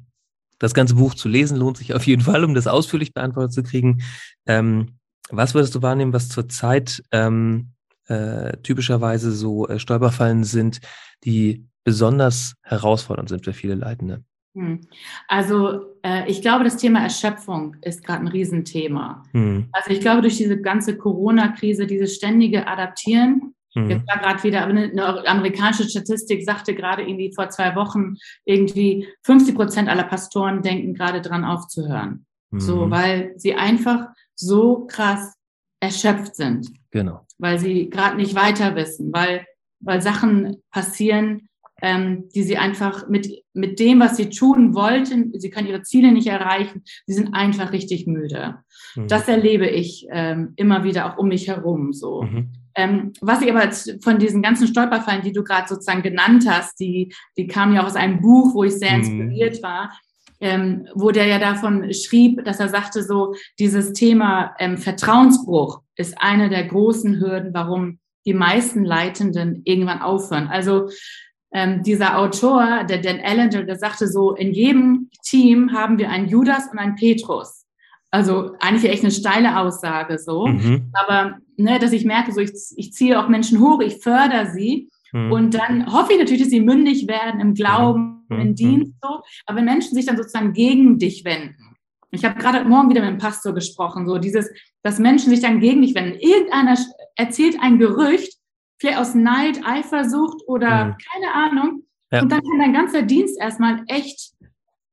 das 0.59 0.73
ganze 0.73 0.95
Buch 0.95 1.15
zu 1.15 1.27
lesen 1.27 1.57
lohnt 1.57 1.77
sich 1.77 1.93
auf 1.93 2.05
jeden 2.05 2.21
Fall, 2.21 2.43
um 2.43 2.53
das 2.53 2.67
ausführlich 2.67 3.13
beantwortet 3.13 3.53
zu 3.53 3.63
kriegen. 3.63 4.03
Ähm, 4.45 4.99
was 5.29 5.53
würdest 5.53 5.73
du 5.73 5.81
wahrnehmen, 5.81 6.13
was 6.13 6.29
zurzeit 6.29 7.03
ähm, 7.11 7.70
äh, 8.11 8.57
typischerweise 8.63 9.31
so 9.31 9.67
äh, 9.67 9.79
Stolperfallen 9.79 10.43
sind, 10.43 10.81
die 11.23 11.65
besonders 11.83 12.55
herausfordernd 12.63 13.29
sind 13.29 13.45
für 13.45 13.53
viele 13.53 13.75
Leitende? 13.75 14.23
Hm. 14.53 14.81
Also 15.27 15.95
äh, 16.03 16.29
ich 16.29 16.41
glaube, 16.41 16.65
das 16.65 16.77
Thema 16.77 17.01
Erschöpfung 17.01 17.77
ist 17.81 18.03
gerade 18.03 18.21
ein 18.21 18.27
Riesenthema. 18.27 19.23
Hm. 19.31 19.69
Also 19.71 19.91
ich 19.91 20.01
glaube, 20.01 20.21
durch 20.21 20.37
diese 20.37 20.59
ganze 20.59 20.97
Corona-Krise, 20.97 21.87
dieses 21.87 22.15
ständige 22.15 22.67
Adaptieren, 22.67 23.55
hm. 23.73 23.89
jetzt 23.89 24.05
war 24.07 24.19
gerade 24.19 24.43
wieder 24.43 24.65
eine, 24.65 24.91
eine, 24.91 25.27
amerikanische 25.27 25.87
Statistik 25.89 26.43
sagte 26.43 26.75
gerade 26.75 27.03
irgendwie 27.03 27.31
vor 27.33 27.49
zwei 27.49 27.75
Wochen, 27.75 28.15
irgendwie 28.43 29.07
50 29.23 29.55
Prozent 29.55 29.89
aller 29.89 30.03
Pastoren 30.03 30.61
denken 30.61 30.93
gerade 30.93 31.21
dran 31.21 31.45
aufzuhören. 31.45 32.25
So, 32.53 32.87
mhm. 32.87 32.91
weil 32.91 33.33
sie 33.37 33.55
einfach 33.55 34.07
so 34.35 34.85
krass 34.85 35.35
erschöpft 35.79 36.35
sind. 36.35 36.69
Genau. 36.91 37.25
Weil 37.41 37.59
sie 37.59 37.89
gerade 37.89 38.15
nicht 38.15 38.35
weiter 38.35 38.75
wissen, 38.75 39.11
weil, 39.11 39.45
weil 39.79 40.01
Sachen 40.01 40.57
passieren, 40.71 41.49
ähm, 41.81 42.29
die 42.33 42.43
sie 42.43 42.57
einfach 42.57 43.09
mit, 43.09 43.43
mit 43.53 43.79
dem, 43.79 43.99
was 43.99 44.15
sie 44.15 44.29
tun 44.29 44.75
wollten, 44.75 45.33
sie 45.39 45.49
können 45.49 45.67
ihre 45.67 45.81
Ziele 45.81 46.11
nicht 46.11 46.27
erreichen, 46.27 46.83
sie 47.07 47.13
sind 47.13 47.33
einfach 47.33 47.71
richtig 47.71 48.07
müde. 48.07 48.59
Mhm. 48.95 49.07
Das 49.07 49.27
erlebe 49.27 49.67
ich 49.67 50.07
ähm, 50.11 50.53
immer 50.55 50.83
wieder 50.83 51.11
auch 51.11 51.17
um 51.17 51.27
mich 51.29 51.47
herum 51.47 51.91
so. 51.91 52.21
Mhm. 52.21 52.51
Ähm, 52.75 53.13
was 53.19 53.41
ich 53.41 53.51
aber 53.51 53.69
von 54.01 54.19
diesen 54.19 54.41
ganzen 54.41 54.67
Stolperfallen, 54.67 55.23
die 55.23 55.33
du 55.33 55.43
gerade 55.43 55.67
sozusagen 55.67 56.03
genannt 56.03 56.45
hast, 56.47 56.79
die, 56.79 57.13
die 57.35 57.47
kamen 57.47 57.75
ja 57.75 57.81
auch 57.81 57.87
aus 57.87 57.95
einem 57.95 58.21
Buch, 58.21 58.53
wo 58.53 58.63
ich 58.63 58.73
sehr 58.73 58.97
mhm. 58.97 59.03
inspiriert 59.03 59.63
war, 59.63 59.91
ähm, 60.39 60.87
wo 60.95 61.11
der 61.11 61.27
ja 61.27 61.39
davon 61.39 61.93
schrieb, 61.93 62.43
dass 62.45 62.59
er 62.59 62.69
sagte, 62.69 63.03
so 63.03 63.35
dieses 63.59 63.93
Thema 63.93 64.55
ähm, 64.59 64.77
Vertrauensbruch 64.77 65.81
ist 66.01 66.21
eine 66.21 66.49
der 66.49 66.65
großen 66.65 67.19
Hürden, 67.19 67.53
warum 67.53 67.99
die 68.25 68.33
meisten 68.33 68.83
Leitenden 68.83 69.61
irgendwann 69.63 70.01
aufhören. 70.01 70.47
Also 70.47 70.89
ähm, 71.53 71.83
dieser 71.83 72.17
Autor, 72.17 72.85
der 72.85 72.99
Dan 72.99 73.19
Ellinger, 73.19 73.63
der 73.63 73.77
sagte 73.77 74.07
so, 74.07 74.35
in 74.35 74.53
jedem 74.53 75.09
Team 75.23 75.73
haben 75.73 75.97
wir 75.97 76.09
einen 76.09 76.27
Judas 76.27 76.69
und 76.71 76.79
einen 76.79 76.95
Petrus. 76.95 77.65
Also 78.09 78.55
eigentlich 78.59 78.91
echt 78.91 79.03
eine 79.03 79.11
steile 79.11 79.57
Aussage 79.57 80.17
so. 80.17 80.45
Mhm. 80.47 80.91
Aber 80.93 81.37
ne, 81.57 81.79
dass 81.79 81.93
ich 81.93 82.05
merke, 82.05 82.31
so 82.33 82.41
ich, 82.41 82.51
ich 82.75 82.93
ziehe 82.93 83.19
auch 83.19 83.29
Menschen 83.29 83.59
hoch, 83.59 83.79
ich 83.81 83.97
fördere 84.01 84.51
sie. 84.51 84.89
Mhm. 85.13 85.31
Und 85.31 85.53
dann 85.53 85.91
hoffe 85.91 86.13
ich 86.13 86.19
natürlich, 86.19 86.41
dass 86.41 86.51
sie 86.51 86.61
mündig 86.61 87.07
werden 87.07 87.39
im 87.39 87.53
Glauben, 87.53 88.25
mhm. 88.29 88.39
im 88.39 88.47
mhm. 88.49 88.55
Dienst 88.55 88.93
so. 89.01 89.21
Aber 89.45 89.57
wenn 89.57 89.65
Menschen 89.65 89.95
sich 89.95 90.05
dann 90.05 90.17
sozusagen 90.17 90.53
gegen 90.53 90.99
dich 90.99 91.25
wenden. 91.25 91.60
Ich 92.11 92.25
habe 92.25 92.39
gerade 92.39 92.67
morgen 92.67 92.89
wieder 92.89 93.01
mit 93.01 93.09
dem 93.09 93.17
Pastor 93.17 93.53
gesprochen, 93.53 94.05
so 94.05 94.17
dieses, 94.17 94.49
dass 94.83 94.99
Menschen 94.99 95.29
sich 95.29 95.41
dann 95.41 95.59
gegen 95.59 95.81
dich 95.81 95.95
wenden. 95.95 96.19
Irgendeiner 96.19 96.77
erzählt 97.15 97.57
ein 97.61 97.79
Gerücht, 97.79 98.37
vielleicht 98.79 98.99
aus 98.99 99.15
Neid, 99.15 99.61
Eifersucht 99.65 100.43
oder 100.47 100.85
mhm. 100.85 100.95
keine 101.11 101.33
Ahnung. 101.33 101.83
Ja. 102.11 102.21
Und 102.21 102.31
dann 102.31 102.41
kann 102.41 102.59
dein 102.59 102.73
ganzer 102.73 103.03
Dienst 103.03 103.39
erstmal 103.39 103.83
echt 103.87 104.33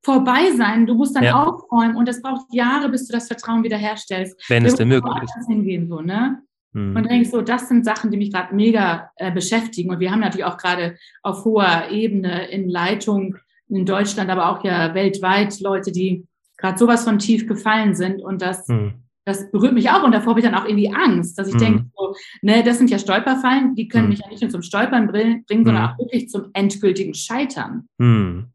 vorbei 0.01 0.51
sein. 0.55 0.85
Du 0.85 0.93
musst 0.93 1.15
dann 1.15 1.23
ja. 1.23 1.43
aufräumen 1.43 1.97
und 1.97 2.07
es 2.07 2.21
braucht 2.21 2.53
Jahre, 2.53 2.89
bis 2.89 3.07
du 3.07 3.13
das 3.13 3.27
Vertrauen 3.27 3.63
wiederherstellst. 3.63 4.41
Wenn 4.47 4.65
es 4.65 4.75
denn 4.75 4.87
möglich 4.87 5.13
ist. 5.23 5.47
Hingehen, 5.47 5.89
so, 5.89 6.01
ne? 6.01 6.41
Mhm. 6.71 6.95
Und 6.95 7.03
denke 7.09 7.23
ich 7.23 7.31
so, 7.31 7.41
das 7.41 7.67
sind 7.67 7.83
Sachen, 7.83 8.11
die 8.11 8.17
mich 8.17 8.31
gerade 8.31 8.55
mega 8.55 9.11
äh, 9.17 9.31
beschäftigen. 9.31 9.89
Und 9.89 9.99
wir 9.99 10.11
haben 10.11 10.21
natürlich 10.21 10.45
auch 10.45 10.57
gerade 10.57 10.95
auf 11.23 11.43
hoher 11.43 11.89
Ebene 11.89 12.47
in 12.47 12.69
Leitung 12.69 13.37
in 13.67 13.85
Deutschland, 13.85 14.29
aber 14.29 14.49
auch 14.49 14.63
ja 14.63 14.93
weltweit 14.93 15.59
Leute, 15.59 15.91
die 15.91 16.25
gerade 16.59 16.77
sowas 16.77 17.03
von 17.03 17.19
tief 17.19 17.47
gefallen 17.47 17.95
sind. 17.95 18.21
Und 18.21 18.41
das 18.41 18.67
mhm 18.67 18.93
das 19.29 19.51
berührt 19.51 19.73
mich 19.73 19.89
auch 19.89 20.03
und 20.03 20.11
davor 20.11 20.31
habe 20.31 20.39
ich 20.39 20.45
dann 20.45 20.55
auch 20.55 20.65
irgendwie 20.65 20.91
Angst, 20.93 21.37
dass 21.37 21.47
ich 21.47 21.53
mhm. 21.53 21.59
denke, 21.59 21.85
so, 21.95 22.15
ne, 22.41 22.63
das 22.63 22.77
sind 22.77 22.89
ja 22.89 22.99
Stolperfallen, 22.99 23.75
die 23.75 23.87
können 23.87 24.05
mhm. 24.05 24.09
mich 24.09 24.19
ja 24.19 24.27
nicht 24.27 24.41
nur 24.41 24.49
zum 24.49 24.61
Stolpern 24.61 25.07
bringen, 25.07 25.45
sondern 25.47 25.75
mhm. 25.75 25.81
auch 25.81 25.97
wirklich 25.99 26.29
zum 26.29 26.49
endgültigen 26.53 27.13
Scheitern. 27.13 27.87
Mhm. 27.97 28.47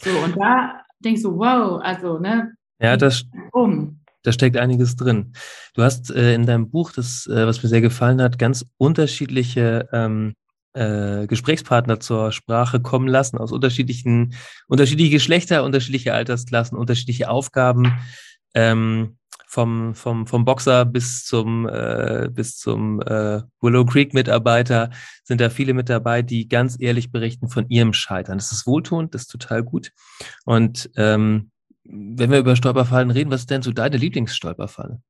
So, 0.00 0.10
und 0.10 0.36
da 0.36 0.82
denke 1.00 1.16
ich 1.16 1.22
so, 1.22 1.36
wow, 1.36 1.80
also, 1.82 2.18
ne? 2.18 2.52
Ja, 2.80 2.96
das, 2.96 3.24
um. 3.52 4.00
da 4.22 4.30
steckt 4.30 4.56
einiges 4.56 4.94
drin. 4.94 5.32
Du 5.74 5.82
hast 5.82 6.10
äh, 6.10 6.34
in 6.34 6.46
deinem 6.46 6.70
Buch, 6.70 6.92
das, 6.92 7.26
äh, 7.26 7.46
was 7.46 7.62
mir 7.62 7.68
sehr 7.68 7.80
gefallen 7.80 8.22
hat, 8.22 8.38
ganz 8.38 8.64
unterschiedliche 8.76 9.88
ähm, 9.92 10.34
äh, 10.74 11.26
Gesprächspartner 11.26 12.00
zur 12.00 12.32
Sprache 12.32 12.80
kommen 12.80 13.08
lassen, 13.08 13.38
aus 13.38 13.52
unterschiedlichen, 13.52 14.34
unterschiedliche 14.66 15.10
Geschlechter, 15.10 15.64
unterschiedliche 15.64 16.14
Altersklassen, 16.14 16.78
unterschiedliche 16.78 17.30
Aufgaben. 17.30 17.92
Ähm, 18.54 19.18
vom, 19.50 19.94
vom, 19.94 20.26
vom 20.26 20.44
Boxer 20.44 20.84
bis 20.84 21.24
zum, 21.24 21.66
äh, 21.66 22.28
bis 22.30 22.58
zum 22.58 23.00
äh, 23.00 23.40
Willow 23.62 23.86
Creek 23.86 24.12
Mitarbeiter 24.12 24.90
sind 25.24 25.40
da 25.40 25.48
viele 25.48 25.72
mit 25.72 25.88
dabei, 25.88 26.20
die 26.20 26.48
ganz 26.48 26.76
ehrlich 26.78 27.10
berichten 27.10 27.48
von 27.48 27.66
ihrem 27.70 27.94
Scheitern. 27.94 28.36
Das 28.36 28.52
ist 28.52 28.66
wohltuend, 28.66 29.14
das 29.14 29.22
ist 29.22 29.30
total 29.30 29.62
gut. 29.62 29.92
Und 30.44 30.90
ähm, 30.96 31.50
wenn 31.84 32.30
wir 32.30 32.40
über 32.40 32.56
Stolperfallen 32.56 33.10
reden, 33.10 33.30
was 33.30 33.40
ist 33.40 33.50
denn 33.50 33.62
so 33.62 33.72
deine 33.72 33.96
Lieblingsstolperfalle? 33.96 35.00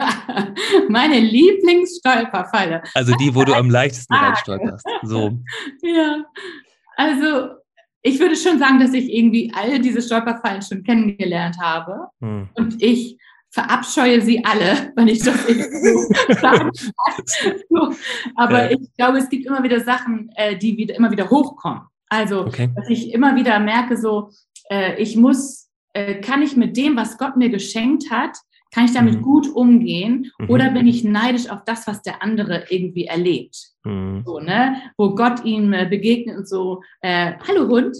Meine 0.88 1.20
Lieblingsstolperfalle. 1.20 2.82
Also 2.94 3.14
die, 3.16 3.34
wo 3.34 3.44
du 3.44 3.54
am 3.54 3.70
leichtesten 3.70 4.14
reinstolperst. 4.14 4.86
So. 5.02 5.38
Ja, 5.82 6.24
also 6.96 7.50
ich 8.02 8.18
würde 8.18 8.36
schon 8.36 8.58
sagen, 8.58 8.80
dass 8.80 8.92
ich 8.92 9.12
irgendwie 9.12 9.52
all 9.54 9.78
diese 9.78 10.00
Stolperfallen 10.00 10.62
schon 10.62 10.82
kennengelernt 10.82 11.56
habe. 11.60 12.08
Hm. 12.20 12.48
Und 12.54 12.82
ich 12.82 13.18
verabscheue 13.50 14.20
sie 14.22 14.44
alle, 14.44 14.92
wenn 14.96 15.08
ich 15.08 15.20
das 15.20 15.46
so 15.46 16.34
sagen. 16.40 16.70
Aber 18.36 18.70
ja. 18.70 18.78
ich 18.78 18.94
glaube, 18.96 19.18
es 19.18 19.28
gibt 19.28 19.46
immer 19.46 19.62
wieder 19.62 19.80
Sachen, 19.80 20.30
äh, 20.36 20.56
die 20.56 20.76
wieder, 20.76 20.94
immer 20.94 21.10
wieder 21.10 21.28
hochkommen. 21.28 21.82
Also, 22.08 22.46
okay. 22.46 22.70
dass 22.74 22.88
ich 22.88 23.12
immer 23.12 23.36
wieder 23.36 23.58
merke, 23.60 23.96
so, 23.96 24.30
äh, 24.70 25.00
ich 25.00 25.16
muss, 25.16 25.68
äh, 25.92 26.20
kann 26.20 26.42
ich 26.42 26.56
mit 26.56 26.76
dem, 26.76 26.96
was 26.96 27.18
Gott 27.18 27.36
mir 27.36 27.50
geschenkt 27.50 28.10
hat, 28.10 28.36
kann 28.72 28.84
ich 28.84 28.92
damit 28.92 29.16
mhm. 29.16 29.22
gut 29.22 29.48
umgehen 29.48 30.30
mhm. 30.38 30.50
oder 30.50 30.70
bin 30.70 30.86
ich 30.86 31.04
neidisch 31.04 31.48
auf 31.50 31.64
das, 31.64 31.86
was 31.86 32.02
der 32.02 32.22
andere 32.22 32.64
irgendwie 32.70 33.04
erlebt? 33.04 33.56
Mhm. 33.84 34.22
So, 34.24 34.40
ne? 34.40 34.76
Wo 34.96 35.14
Gott 35.14 35.44
ihm 35.44 35.72
äh, 35.72 35.86
begegnet 35.86 36.36
und 36.36 36.48
so, 36.48 36.82
äh, 37.00 37.32
hallo 37.46 37.68
Hund. 37.68 37.96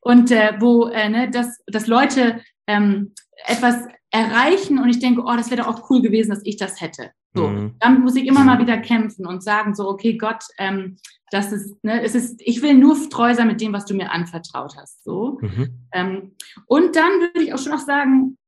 Und 0.00 0.30
äh, 0.30 0.52
wo 0.60 0.88
äh, 0.88 1.08
ne, 1.08 1.30
dass, 1.30 1.62
dass 1.66 1.86
Leute 1.86 2.40
ähm, 2.66 3.12
etwas 3.46 3.76
erreichen 4.10 4.78
und 4.78 4.88
ich 4.88 5.00
denke, 5.00 5.22
oh, 5.22 5.34
das 5.36 5.50
wäre 5.50 5.62
doch 5.62 5.68
auch 5.68 5.90
cool 5.90 6.00
gewesen, 6.02 6.30
dass 6.30 6.44
ich 6.44 6.56
das 6.56 6.80
hätte. 6.80 7.10
So, 7.34 7.48
mhm. 7.48 7.74
damit 7.80 8.00
muss 8.00 8.14
ich 8.14 8.26
immer 8.26 8.44
mal 8.44 8.60
wieder 8.60 8.78
kämpfen 8.78 9.26
und 9.26 9.42
sagen, 9.42 9.74
so, 9.74 9.88
okay, 9.88 10.16
Gott, 10.16 10.44
ähm, 10.58 10.98
das 11.32 11.50
ist, 11.50 11.82
ne, 11.82 12.00
es 12.02 12.14
ist, 12.14 12.40
ich 12.44 12.62
will 12.62 12.74
nur 12.74 12.96
treu 13.10 13.34
sein 13.34 13.48
mit 13.48 13.60
dem, 13.60 13.72
was 13.72 13.86
du 13.86 13.94
mir 13.94 14.12
anvertraut 14.12 14.76
hast. 14.76 15.02
So. 15.02 15.38
Mhm. 15.40 15.88
Ähm, 15.92 16.32
und 16.66 16.94
dann 16.94 17.20
würde 17.20 17.42
ich 17.42 17.52
auch 17.52 17.58
schon 17.58 17.72
noch 17.72 17.80
sagen, 17.80 18.38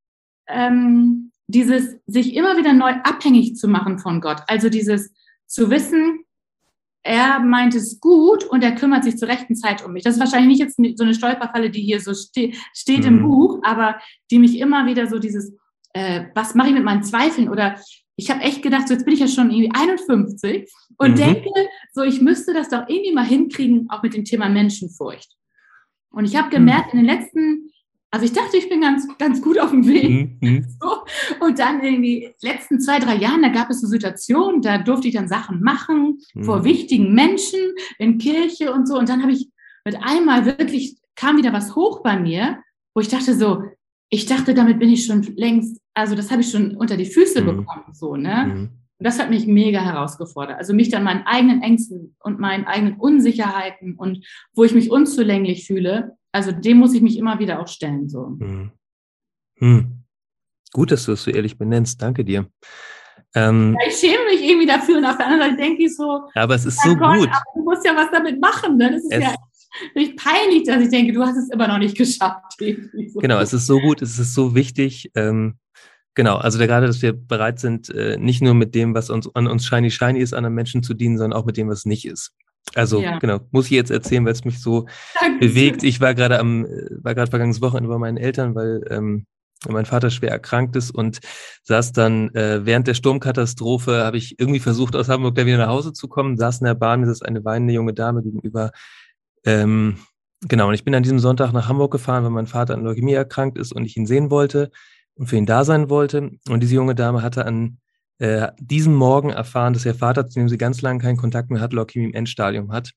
ähm, 0.47 1.33
dieses 1.49 1.97
sich 2.07 2.35
immer 2.35 2.57
wieder 2.57 2.73
neu 2.73 2.93
abhängig 3.05 3.57
zu 3.57 3.69
machen 3.69 3.99
von 3.99 4.21
Gott. 4.21 4.43
Also 4.47 4.69
dieses 4.69 5.13
zu 5.47 5.71
wissen, 5.71 6.25
er 7.07 7.39
meint 7.39 7.75
es 7.75 8.01
gut 8.01 8.45
und 8.45 8.65
er 8.65 8.75
kümmert 8.75 9.05
sich 9.05 9.17
zur 9.17 9.29
rechten 9.29 9.55
Zeit 9.55 9.85
um 9.85 9.93
mich. 9.93 10.03
Das 10.03 10.15
ist 10.15 10.21
wahrscheinlich 10.21 10.59
nicht 10.59 10.77
jetzt 10.77 10.99
so 10.99 11.05
eine 11.05 11.15
Stolperfalle, 11.15 11.71
die 11.71 11.83
hier 11.83 12.01
so 12.01 12.15
ste 12.15 12.53
steht 12.73 13.03
mhm. 13.03 13.07
im 13.07 13.23
Buch, 13.23 13.61
aber 13.63 14.01
die 14.31 14.41
mich 14.41 14.59
immer 14.59 14.87
wieder 14.87 15.07
so 15.07 15.21
dieses, 15.21 15.55
äh, 15.93 16.25
was 16.35 16.57
mache 16.57 16.69
ich 16.69 16.75
mit 16.75 16.85
meinen 16.85 17.05
Zweifeln? 17.05 17.49
Oder 17.49 17.81
ich 18.17 18.31
habe 18.31 18.41
echt 18.41 18.63
gedacht, 18.63 18.89
so 18.89 18.95
jetzt 18.95 19.05
bin 19.05 19.15
ich 19.15 19.21
ja 19.21 19.29
schon 19.29 19.51
irgendwie 19.51 19.71
51 19.73 20.69
und 20.99 21.13
mhm. 21.13 21.17
denke, 21.17 21.51
so 21.93 22.03
ich 22.03 22.21
müsste 22.21 22.53
das 22.53 22.71
doch 22.71 22.89
irgendwie 22.89 23.13
mal 23.13 23.25
hinkriegen, 23.25 23.89
auch 23.89 24.03
mit 24.03 24.15
dem 24.15 24.25
Thema 24.25 24.49
Menschenfurcht. 24.49 25.31
Und 26.11 26.25
ich 26.25 26.35
habe 26.35 26.51
gemerkt, 26.51 26.93
mhm. 26.93 27.01
in 27.01 27.07
den 27.07 27.15
letzten 27.15 27.71
Also 28.11 28.27
ich 28.27 28.33
dachte, 28.33 28.57
ich 28.57 28.69
bin 28.69 28.81
ganz, 28.81 29.07
ganz 29.19 29.41
gut 29.41 29.61
auf 29.61 29.71
dem 29.71 29.87
Weg. 29.87 30.41
Mhm. 30.41 30.67
So. 30.81 30.96
Und 31.41 31.59
dann 31.59 31.81
in 31.81 32.03
den 32.03 32.33
letzten 32.41 32.81
zwei, 32.81 32.99
drei 32.99 33.17
Jahren, 33.17 33.43
da 33.43 33.49
gab 33.49 33.71
es 33.71 33.81
so 33.81 33.87
Situationen, 33.87 34.63
da 34.63 34.79
durfte 34.79 35.09
ich 35.09 35.15
dann 35.15 35.29
Sachen 35.29 35.63
machen 35.63 36.19
mhm. 36.35 36.45
vor 36.45 36.65
wichtigen 36.65 37.15
Menschen 37.15 37.61
in 37.99 38.19
Kirche 38.19 38.73
und 38.73 38.87
so. 38.87 38.99
Und 38.99 39.09
dann 39.09 39.23
habe 39.23 39.33
ich 39.33 39.49
mit 39.85 39.97
einmal 40.03 40.45
wirklich, 40.45 40.97
kam 41.15 41.37
wieder 41.37 41.53
was 41.53 41.77
hoch 41.77 42.03
bei 42.03 42.19
mir, 42.19 42.59
wo 42.95 43.01
ich 43.01 43.09
dachte 43.09 43.35
so, 43.35 43.63
ich 44.09 44.27
dachte, 44.27 44.55
damit 44.55 44.79
bin 44.79 44.91
ich 44.91 45.07
schon 45.07 45.23
längst, 45.37 45.81
also 45.95 46.15
das 46.15 46.31
habe 46.31 46.43
ich 46.43 46.51
schon 46.51 46.77
unter 46.77 46.97
die 46.97 47.07
Füße 47.07 47.43
mhm. 47.43 47.47
bekommen, 47.47 47.93
so, 47.93 48.17
ne? 48.17 48.45
Mhm. 48.47 48.71
Und 48.99 49.05
das 49.05 49.19
hat 49.19 49.29
mich 49.29 49.47
mega 49.47 49.81
herausgefordert. 49.81 50.57
Also 50.57 50.73
mich 50.73 50.89
dann 50.89 51.05
meinen 51.05 51.27
eigenen 51.27 51.61
Ängsten 51.61 52.17
und 52.21 52.41
meinen 52.41 52.65
eigenen 52.65 52.97
Unsicherheiten 52.97 53.95
und 53.95 54.25
wo 54.55 54.65
ich 54.65 54.73
mich 54.73 54.91
unzulänglich 54.91 55.67
fühle, 55.67 56.17
also 56.33 56.51
dem 56.51 56.79
muss 56.79 56.95
ich 56.95 57.03
mich 57.03 57.19
immer 57.19 57.39
wieder 57.39 57.61
auch 57.61 57.69
stellen, 57.69 58.09
so. 58.09 58.37
Mhm. 58.39 58.73
Hm. 59.59 59.96
Gut, 60.73 60.91
dass 60.91 61.05
du 61.05 61.13
es 61.13 61.23
so 61.23 61.31
ehrlich 61.31 61.59
benennst. 61.59 62.03
Danke 62.03 62.25
dir. 62.25 62.47
Ähm, 63.35 63.77
ja, 63.81 63.89
ich 63.89 63.97
schäme 63.97 64.25
mich 64.31 64.43
irgendwie 64.43 64.67
dafür 64.67 64.99
und 64.99 65.05
auf 65.05 65.17
der 65.17 65.27
anderen 65.27 65.51
Seite 65.51 65.63
denke 65.63 65.85
ich 65.85 65.97
so. 65.97 66.23
Aber 66.35 66.55
es 66.55 66.65
ist 66.65 66.81
so 66.83 66.95
Gott, 66.97 67.19
gut. 67.19 67.31
du 67.55 67.63
musst 67.63 67.85
ja 67.85 67.95
was 67.95 68.11
damit 68.11 68.41
machen. 68.41 68.77
Ne? 68.77 68.93
Das 68.93 69.03
ist 69.03 69.13
es, 69.13 69.23
ja 69.23 69.35
echt 69.95 70.17
peinlich, 70.17 70.65
dass 70.65 70.83
ich 70.83 70.91
denke, 70.91 71.13
du 71.13 71.23
hast 71.23 71.37
es 71.37 71.51
immer 71.51 71.69
noch 71.69 71.79
nicht 71.79 71.97
geschafft. 71.97 72.43
So. 73.09 73.21
Genau, 73.21 73.39
es 73.39 73.53
ist 73.53 73.67
so 73.67 73.81
gut, 73.81 74.03
es 74.03 74.19
ist 74.19 74.35
so 74.35 74.55
wichtig. 74.55 75.11
Ähm, 75.15 75.59
genau, 76.15 76.37
also 76.37 76.59
da 76.59 76.67
gerade, 76.67 76.87
dass 76.87 77.03
wir 77.03 77.13
bereit 77.13 77.61
sind, 77.61 77.89
äh, 77.91 78.17
nicht 78.19 78.43
nur 78.43 78.55
mit 78.55 78.75
dem, 78.75 78.95
was 78.95 79.11
uns 79.11 79.29
an 79.35 79.47
uns 79.47 79.67
shiny 79.67 79.91
shiny 79.91 80.21
ist, 80.21 80.35
anderen 80.35 80.55
Menschen 80.55 80.83
zu 80.83 80.95
dienen, 80.95 81.19
sondern 81.19 81.39
auch 81.39 81.45
mit 81.45 81.57
dem, 81.57 81.69
was 81.69 81.85
nicht 81.85 82.07
ist. 82.07 82.33
Also 82.75 83.01
ja. 83.01 83.19
genau, 83.19 83.41
muss 83.53 83.67
ich 83.67 83.73
jetzt 83.73 83.91
erzählen, 83.91 84.25
weil 84.25 84.33
es 84.33 84.45
mich 84.45 84.61
so 84.61 84.87
Dankeschön. 85.21 85.39
bewegt. 85.41 85.83
Ich 85.83 86.01
war 86.01 86.15
gerade 86.15 86.39
am, 86.39 86.65
äh, 86.65 86.89
war 87.03 87.15
gerade 87.15 87.31
vergangenes 87.31 87.61
Wochenende 87.61 87.89
bei 87.89 87.99
meinen 87.99 88.17
Eltern, 88.17 88.55
weil 88.55 88.85
ähm, 88.91 89.27
mein 89.69 89.87
Vater 89.87 90.11
schwer 90.11 90.31
erkrankt 90.31 90.77
ist 90.77 90.91
und 90.91 91.21
saß 91.65 91.93
dann 91.93 92.35
äh, 92.35 92.65
während 92.65 92.87
der 92.87 92.95
Sturmkatastrophe, 92.95 94.05
habe 94.05 94.19
ich 94.19 94.39
irgendwie 94.39 94.61
versucht, 94.61 94.95
aus 94.95 95.09
Hamburg 95.09 95.35
da 95.35 95.47
wieder 95.47 95.59
nach 95.59 95.69
Hause 95.69 95.93
zu 95.93 96.09
kommen, 96.09 96.37
saß 96.37 96.61
in 96.61 96.67
der 96.67 96.75
Bahn, 96.75 97.01
mir 97.01 97.11
ist 97.11 97.25
eine 97.25 97.45
weinende 97.45 97.75
junge 97.75 97.95
Dame 97.95 98.23
gegenüber. 98.23 98.73
Ähm, 99.45 99.99
genau, 100.43 100.69
und 100.69 100.75
ich 100.75 100.85
bin 100.85 100.95
an 100.95 101.03
diesem 101.03 101.19
Sonntag 101.19 101.53
nach 101.53 101.69
Hamburg 101.69 101.93
gefahren, 101.93 102.25
weil 102.25 102.31
mein 102.31 102.47
Vater 102.47 102.75
an 102.75 102.85
Leukämie 102.85 103.15
erkrankt 103.15 103.59
ist 103.59 103.73
und 103.73 103.85
ich 103.85 103.97
ihn 103.97 104.07
sehen 104.07 104.31
wollte 104.31 104.71
und 105.15 105.27
für 105.27 105.37
ihn 105.37 105.47
da 105.47 105.65
sein 105.65 105.89
wollte. 105.89 106.31
Und 106.49 106.61
diese 106.61 106.75
junge 106.75 106.95
Dame 106.95 107.23
hatte 107.23 107.47
an 107.47 107.79
äh, 108.19 108.49
diesen 108.59 108.95
Morgen 108.95 109.31
erfahren, 109.31 109.73
dass 109.73 109.87
ihr 109.87 109.95
Vater, 109.95 110.27
zu 110.27 110.39
dem 110.39 110.49
sie 110.49 110.59
ganz 110.59 110.83
lange 110.83 111.01
keinen 111.01 111.17
Kontakt 111.17 111.51
mehr 111.51 111.61
hat, 111.61 111.73
Leukämie 111.73 112.07
im 112.07 112.15
Endstadium 112.15 112.73
hat. 112.73 112.93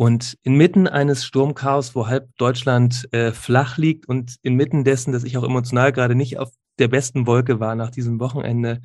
Und 0.00 0.38
inmitten 0.44 0.88
eines 0.88 1.26
Sturmchaos, 1.26 1.94
wo 1.94 2.06
halb 2.06 2.34
Deutschland 2.38 3.06
äh, 3.12 3.32
flach 3.32 3.76
liegt 3.76 4.08
und 4.08 4.36
inmitten 4.40 4.82
dessen, 4.82 5.12
dass 5.12 5.24
ich 5.24 5.36
auch 5.36 5.44
emotional 5.44 5.92
gerade 5.92 6.14
nicht 6.14 6.38
auf 6.38 6.50
der 6.78 6.88
besten 6.88 7.26
Wolke 7.26 7.60
war 7.60 7.74
nach 7.74 7.90
diesem 7.90 8.18
Wochenende, 8.18 8.80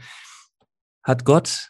hat 1.03 1.23
Gott 1.23 1.69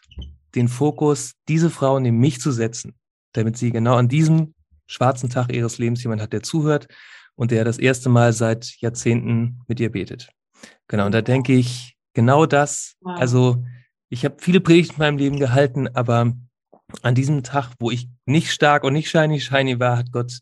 den 0.56 0.66
Fokus, 0.66 1.34
diese 1.46 1.70
Frau 1.70 2.00
neben 2.00 2.18
mich 2.18 2.40
zu 2.40 2.50
setzen, 2.50 2.96
damit 3.34 3.56
sie 3.56 3.70
genau 3.70 3.94
an 3.94 4.08
diesem 4.08 4.52
schwarzen 4.88 5.30
Tag 5.30 5.52
ihres 5.54 5.78
Lebens 5.78 6.02
jemand 6.02 6.22
hat, 6.22 6.32
der 6.32 6.42
zuhört 6.42 6.88
und 7.36 7.52
der 7.52 7.64
das 7.64 7.78
erste 7.78 8.08
Mal 8.08 8.32
seit 8.32 8.74
Jahrzehnten 8.80 9.60
mit 9.68 9.78
ihr 9.78 9.92
betet. 9.92 10.28
Genau, 10.88 11.06
und 11.06 11.12
da 11.12 11.22
denke 11.22 11.52
ich, 11.52 11.96
genau 12.14 12.46
das, 12.46 12.96
also 13.04 13.64
ich 14.08 14.24
habe 14.24 14.38
viele 14.40 14.60
Predigten 14.60 14.94
in 14.94 14.98
meinem 15.06 15.18
Leben 15.18 15.38
gehalten, 15.38 15.86
aber 15.94 16.32
an 17.02 17.14
diesem 17.14 17.42
Tag, 17.42 17.72
wo 17.78 17.90
ich 17.90 18.08
nicht 18.24 18.50
stark 18.50 18.84
und 18.84 18.92
nicht 18.92 19.10
shiny 19.10 19.40
shiny 19.40 19.78
war, 19.78 19.98
hat 19.98 20.12
Gott 20.12 20.40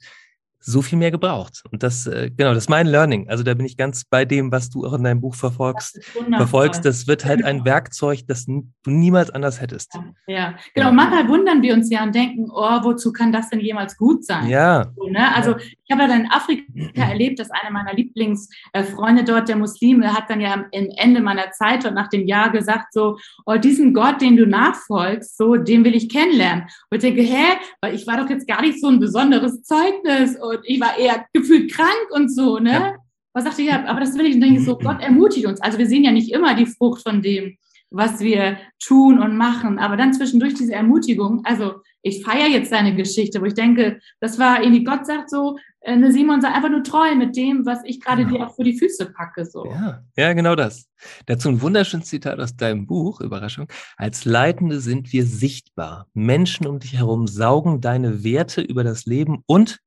so 0.66 0.80
viel 0.80 0.98
mehr 0.98 1.10
gebraucht. 1.10 1.62
Und 1.70 1.82
das, 1.82 2.06
äh, 2.06 2.30
genau, 2.34 2.54
das 2.54 2.64
ist 2.64 2.70
mein 2.70 2.86
Learning. 2.86 3.28
Also 3.28 3.42
da 3.42 3.52
bin 3.52 3.66
ich 3.66 3.76
ganz 3.76 4.04
bei 4.04 4.24
dem, 4.24 4.50
was 4.50 4.70
du 4.70 4.86
auch 4.86 4.94
in 4.94 5.04
deinem 5.04 5.20
Buch 5.20 5.34
verfolgst. 5.34 5.96
Das 5.96 6.36
verfolgst. 6.38 6.84
Das 6.86 7.06
wird 7.06 7.26
halt 7.26 7.44
ein 7.44 7.66
Werkzeug, 7.66 8.20
das 8.26 8.46
du 8.46 8.64
niemals 8.86 9.28
anders 9.28 9.60
hättest. 9.60 9.94
Ja, 9.94 10.34
ja. 10.34 10.54
genau. 10.74 10.86
Ja. 10.86 10.92
Manchmal 10.92 11.28
wundern 11.28 11.60
wir 11.60 11.74
uns 11.74 11.90
ja 11.90 12.02
und 12.02 12.14
denken, 12.14 12.46
oh, 12.50 12.82
wozu 12.82 13.12
kann 13.12 13.30
das 13.30 13.50
denn 13.50 13.60
jemals 13.60 13.96
gut 13.98 14.24
sein? 14.24 14.48
Ja. 14.48 14.86
So, 14.96 15.06
ne? 15.08 15.34
Also 15.34 15.56
ich 15.84 15.92
habe 15.92 16.02
ja 16.02 16.08
dann 16.08 16.22
in 16.22 16.30
Afrika 16.30 16.64
erlebt, 16.94 17.38
dass 17.38 17.50
einer 17.50 17.70
meiner 17.70 17.92
Lieblingsfreunde 17.92 19.24
dort, 19.24 19.48
der 19.48 19.56
Muslime, 19.56 20.14
hat 20.14 20.30
dann 20.30 20.40
ja 20.40 20.54
am 20.54 20.64
Ende 20.70 21.20
meiner 21.20 21.50
Zeit 21.50 21.84
und 21.84 21.94
nach 21.94 22.08
dem 22.08 22.26
Jahr 22.26 22.50
gesagt, 22.50 22.94
so, 22.94 23.18
oh, 23.44 23.56
diesen 23.56 23.92
Gott, 23.92 24.22
den 24.22 24.36
du 24.38 24.46
nachfolgst, 24.46 25.36
so, 25.36 25.56
den 25.56 25.84
will 25.84 25.94
ich 25.94 26.08
kennenlernen. 26.08 26.64
Und 26.90 26.96
ich 26.96 27.00
denke, 27.02 27.20
hä, 27.20 27.58
weil 27.82 27.94
ich 27.94 28.06
war 28.06 28.16
doch 28.16 28.30
jetzt 28.30 28.48
gar 28.48 28.62
nicht 28.62 28.80
so 28.80 28.88
ein 28.88 28.98
besonderes 28.98 29.62
Zeugnis. 29.62 30.36
Und 30.36 30.54
und 30.54 30.60
ich 30.64 30.80
war 30.80 30.96
eher 30.98 31.26
gefühlt 31.32 31.72
krank 31.72 32.10
und 32.10 32.34
so, 32.34 32.58
ne? 32.58 32.72
Ja. 32.72 32.94
Was 33.32 33.44
sagte 33.44 33.62
ich, 33.62 33.68
ja, 33.68 33.84
aber 33.86 34.00
das 34.00 34.16
will 34.16 34.26
ich, 34.26 34.36
und 34.36 34.40
denke 34.40 34.60
ich 34.60 34.64
so, 34.64 34.78
Gott 34.78 35.02
ermutigt 35.02 35.46
uns. 35.46 35.60
Also 35.60 35.76
wir 35.76 35.86
sehen 35.86 36.04
ja 36.04 36.12
nicht 36.12 36.32
immer 36.32 36.54
die 36.54 36.66
Frucht 36.66 37.02
von 37.02 37.20
dem, 37.20 37.56
was 37.94 38.20
wir 38.20 38.58
tun 38.84 39.18
und 39.18 39.36
machen, 39.36 39.78
aber 39.78 39.96
dann 39.96 40.12
zwischendurch 40.12 40.54
diese 40.54 40.74
Ermutigung, 40.74 41.42
also 41.44 41.74
ich 42.02 42.22
feiere 42.22 42.48
jetzt 42.48 42.70
seine 42.70 42.94
Geschichte, 42.94 43.40
wo 43.40 43.46
ich 43.46 43.54
denke, 43.54 43.98
das 44.20 44.38
war 44.38 44.62
irgendwie, 44.62 44.84
Gott 44.84 45.06
sagt 45.06 45.30
so, 45.30 45.56
eine 45.82 46.12
Simon, 46.12 46.40
sei 46.40 46.48
einfach 46.48 46.70
nur 46.70 46.82
treu 46.82 47.14
mit 47.14 47.36
dem, 47.36 47.64
was 47.66 47.80
ich 47.84 48.00
gerade 48.00 48.24
genau. 48.24 48.38
dir 48.38 48.46
auch 48.46 48.54
für 48.54 48.64
die 48.64 48.78
Füße 48.78 49.12
packe. 49.12 49.44
So. 49.44 49.66
Ja, 49.66 50.02
ja, 50.16 50.32
genau 50.32 50.54
das. 50.54 50.88
Dazu 51.26 51.48
ein 51.48 51.60
wunderschönes 51.60 52.08
Zitat 52.08 52.40
aus 52.40 52.56
deinem 52.56 52.86
Buch, 52.86 53.20
Überraschung. 53.20 53.68
Als 53.96 54.24
Leitende 54.24 54.80
sind 54.80 55.12
wir 55.12 55.24
sichtbar. 55.24 56.06
Menschen 56.14 56.66
um 56.66 56.78
dich 56.78 56.96
herum 56.96 57.26
saugen 57.26 57.80
deine 57.80 58.24
Werte 58.24 58.60
über 58.60 58.84
das 58.84 59.06
Leben 59.06 59.42
und 59.46 59.80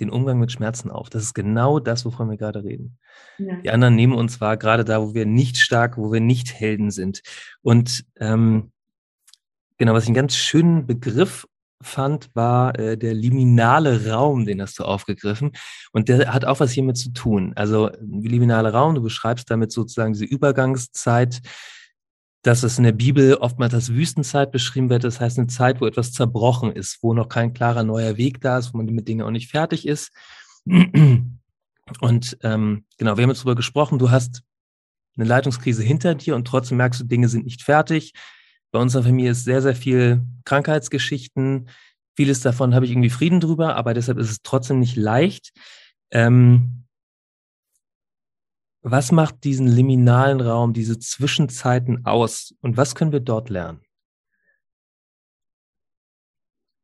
den 0.00 0.10
Umgang 0.10 0.38
mit 0.38 0.50
Schmerzen 0.52 0.90
auf. 0.90 1.10
Das 1.10 1.22
ist 1.22 1.34
genau 1.34 1.78
das, 1.78 2.04
wovon 2.04 2.30
wir 2.30 2.36
gerade 2.36 2.64
reden. 2.64 2.98
Ja. 3.38 3.56
Die 3.56 3.70
anderen 3.70 3.94
nehmen 3.94 4.14
uns 4.14 4.40
wahr, 4.40 4.56
gerade 4.56 4.84
da, 4.84 5.02
wo 5.02 5.14
wir 5.14 5.26
nicht 5.26 5.58
stark, 5.58 5.96
wo 5.98 6.12
wir 6.12 6.20
nicht 6.20 6.52
Helden 6.52 6.90
sind. 6.90 7.22
Und 7.60 8.04
ähm, 8.18 8.72
genau, 9.78 9.92
was 9.94 10.04
ich 10.04 10.08
einen 10.08 10.16
ganz 10.16 10.36
schönen 10.36 10.86
Begriff 10.86 11.46
fand, 11.82 12.30
war 12.34 12.78
äh, 12.78 12.96
der 12.96 13.14
liminale 13.14 14.10
Raum, 14.10 14.44
den 14.46 14.62
hast 14.62 14.78
du 14.78 14.84
aufgegriffen. 14.84 15.52
Und 15.92 16.08
der 16.08 16.32
hat 16.32 16.44
auch 16.44 16.60
was 16.60 16.72
hiermit 16.72 16.96
zu 16.96 17.12
tun. 17.12 17.52
Also 17.56 17.90
liminale 18.00 18.72
Raum, 18.72 18.94
du 18.94 19.02
beschreibst 19.02 19.50
damit 19.50 19.72
sozusagen 19.72 20.12
diese 20.12 20.24
Übergangszeit 20.24 21.40
dass 22.42 22.64
es 22.64 22.76
in 22.76 22.84
der 22.84 22.92
Bibel 22.92 23.34
oftmals 23.34 23.72
als 23.72 23.92
Wüstenzeit 23.92 24.50
beschrieben 24.50 24.90
wird. 24.90 25.04
Das 25.04 25.20
heißt, 25.20 25.38
eine 25.38 25.46
Zeit, 25.46 25.80
wo 25.80 25.86
etwas 25.86 26.12
zerbrochen 26.12 26.72
ist, 26.72 26.98
wo 27.02 27.14
noch 27.14 27.28
kein 27.28 27.54
klarer 27.54 27.84
neuer 27.84 28.16
Weg 28.16 28.40
da 28.40 28.58
ist, 28.58 28.74
wo 28.74 28.78
man 28.78 28.86
mit 28.86 29.06
Dingen 29.06 29.22
auch 29.22 29.30
nicht 29.30 29.50
fertig 29.50 29.86
ist. 29.86 30.10
Und 32.00 32.38
ähm, 32.42 32.84
genau, 32.98 33.16
wir 33.16 33.22
haben 33.22 33.30
jetzt 33.30 33.40
darüber 33.40 33.54
gesprochen, 33.54 33.98
du 33.98 34.10
hast 34.10 34.42
eine 35.16 35.26
Leitungskrise 35.26 35.82
hinter 35.82 36.14
dir 36.14 36.34
und 36.34 36.46
trotzdem 36.46 36.78
merkst 36.78 37.00
du, 37.00 37.04
Dinge 37.04 37.28
sind 37.28 37.44
nicht 37.44 37.62
fertig. 37.62 38.12
Bei 38.70 38.80
unserer 38.80 39.02
Familie 39.02 39.32
ist 39.32 39.44
sehr, 39.44 39.60
sehr 39.62 39.76
viel 39.76 40.22
Krankheitsgeschichten. 40.44 41.68
Vieles 42.16 42.40
davon 42.40 42.74
habe 42.74 42.86
ich 42.86 42.92
irgendwie 42.92 43.10
Frieden 43.10 43.40
drüber, 43.40 43.76
aber 43.76 43.94
deshalb 43.94 44.18
ist 44.18 44.30
es 44.30 44.42
trotzdem 44.42 44.78
nicht 44.78 44.96
leicht. 44.96 45.52
Ähm, 46.10 46.81
was 48.82 49.12
macht 49.12 49.44
diesen 49.44 49.66
liminalen 49.66 50.40
Raum, 50.40 50.72
diese 50.72 50.98
Zwischenzeiten 50.98 52.04
aus 52.04 52.54
und 52.60 52.76
was 52.76 52.94
können 52.94 53.12
wir 53.12 53.20
dort 53.20 53.48
lernen? 53.48 53.80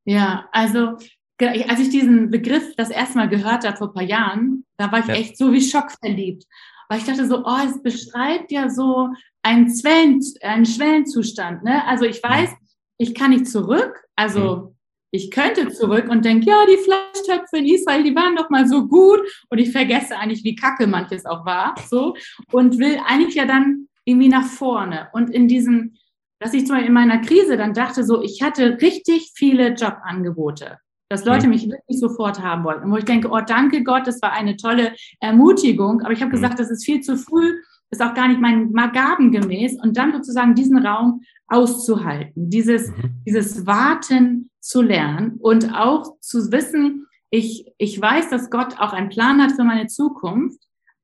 Ja, 0.05 0.49
also 0.53 0.97
als 1.41 1.81
ich 1.81 1.91
diesen 1.91 2.31
Begriff 2.31 2.75
das 2.77 2.91
erste 2.91 3.19
Mal 3.19 3.29
gehört 3.29 3.67
habe 3.67 3.77
vor 3.77 3.89
ein 3.89 3.95
paar 3.95 4.03
Jahren, 4.03 4.65
da 4.77 4.91
war 4.91 5.01
ich 5.01 5.07
ja. 5.07 5.15
echt 5.15 5.37
so 5.37 5.53
wie 5.53 5.61
schockverliebt. 5.61 6.45
Weil 6.89 6.99
ich 6.99 7.05
dachte 7.05 7.27
so, 7.29 7.45
oh, 7.45 7.59
es 7.67 7.83
beschreibt 7.83 8.51
ja 8.51 8.71
so 8.71 9.11
einen, 9.43 9.69
Zwellen, 9.69 10.21
einen 10.41 10.65
Schwellenzustand. 10.65 11.63
Ne? 11.63 11.87
Also 11.87 12.07
ich 12.07 12.23
weiß, 12.23 12.51
ich 12.97 13.15
kann 13.15 13.31
nicht 13.31 13.47
zurück. 13.47 14.03
Also 14.17 14.57
mhm 14.57 14.78
ich 15.11 15.31
könnte 15.31 15.69
zurück 15.69 16.09
und 16.09 16.25
denke, 16.25 16.51
ja, 16.51 16.65
die 16.67 16.77
Fleischtöpfe 16.77 17.59
in 17.59 17.67
Israel, 17.67 18.03
die 18.03 18.15
waren 18.15 18.37
doch 18.37 18.51
mal 18.51 18.67
so 18.67 18.87
gut. 18.87 19.21
Und 19.49 19.59
ich 19.59 19.73
vergesse 19.73 20.17
eigentlich, 20.17 20.45
wie 20.45 20.55
kacke 20.55 20.87
manches 20.87 21.25
auch 21.25 21.47
war, 21.47 21.75
so. 21.89 22.15
Und 22.53 22.79
will 22.79 22.99
eigentlich 23.07 23.35
ja 23.35 23.47
dann 23.47 23.89
irgendwie 24.05 24.29
nach 24.29 24.47
vorne. 24.47 25.09
Und 25.13 25.31
in 25.31 25.49
diesem, 25.49 25.95
dass 26.41 26.55
ich 26.55 26.67
zum 26.67 26.77
Beispiel 26.77 26.89
in 26.89 26.95
meiner 26.95 27.21
Krise 27.21 27.57
dann 27.57 27.75
dachte, 27.75 28.05
so, 28.05 28.23
ich 28.23 28.43
hatte 28.43 28.79
richtig 28.81 29.33
viele 29.35 29.75
Jobangebote, 29.75 30.79
dass 31.09 31.25
Leute 31.25 31.47
mhm. 31.47 31.53
mich 31.53 31.69
wirklich 31.69 31.99
sofort 31.99 32.41
haben 32.43 32.65
wollten, 32.65 32.85
und 32.85 32.93
wo 32.93 32.97
ich 32.97 33.05
denke, 33.05 33.29
oh, 33.31 33.41
danke 33.41 33.83
Gott, 33.83 34.07
das 34.07 34.21
war 34.23 34.33
eine 34.33 34.57
tolle 34.57 34.95
Ermutigung, 35.21 36.03
aber 36.03 36.13
ich 36.13 36.21
habe 36.21 36.29
mhm. 36.29 36.37
gesagt, 36.37 36.59
das 36.59 36.71
ist 36.71 36.85
viel 36.85 37.01
zu 37.01 37.17
früh, 37.17 37.55
ist 37.91 38.03
auch 38.03 38.15
gar 38.15 38.29
nicht 38.29 38.41
mein 38.41 38.73
Gaben 38.93 39.33
gemäß 39.33 39.79
und 39.83 39.97
dann 39.97 40.13
sozusagen 40.13 40.55
diesen 40.55 40.79
Raum 40.79 41.23
auszuhalten, 41.47 42.51
dieses, 42.51 42.89
mhm. 42.89 43.23
dieses 43.27 43.67
Warten 43.67 44.51
zu 44.61 44.83
lernen 44.83 45.37
und 45.41 45.75
auch 45.75 46.19
zu 46.21 46.53
wissen, 46.53 47.07
ich, 47.31 47.67
ich 47.79 48.01
weiß, 48.01 48.31
dass 48.31 48.51
Gott 48.51 48.79
auch 48.79 48.93
einen 48.93 49.09
Plan 49.09 49.43
hat 49.43 49.53
für 49.53 49.65
meine 49.65 49.87
Zukunft, 49.87 50.61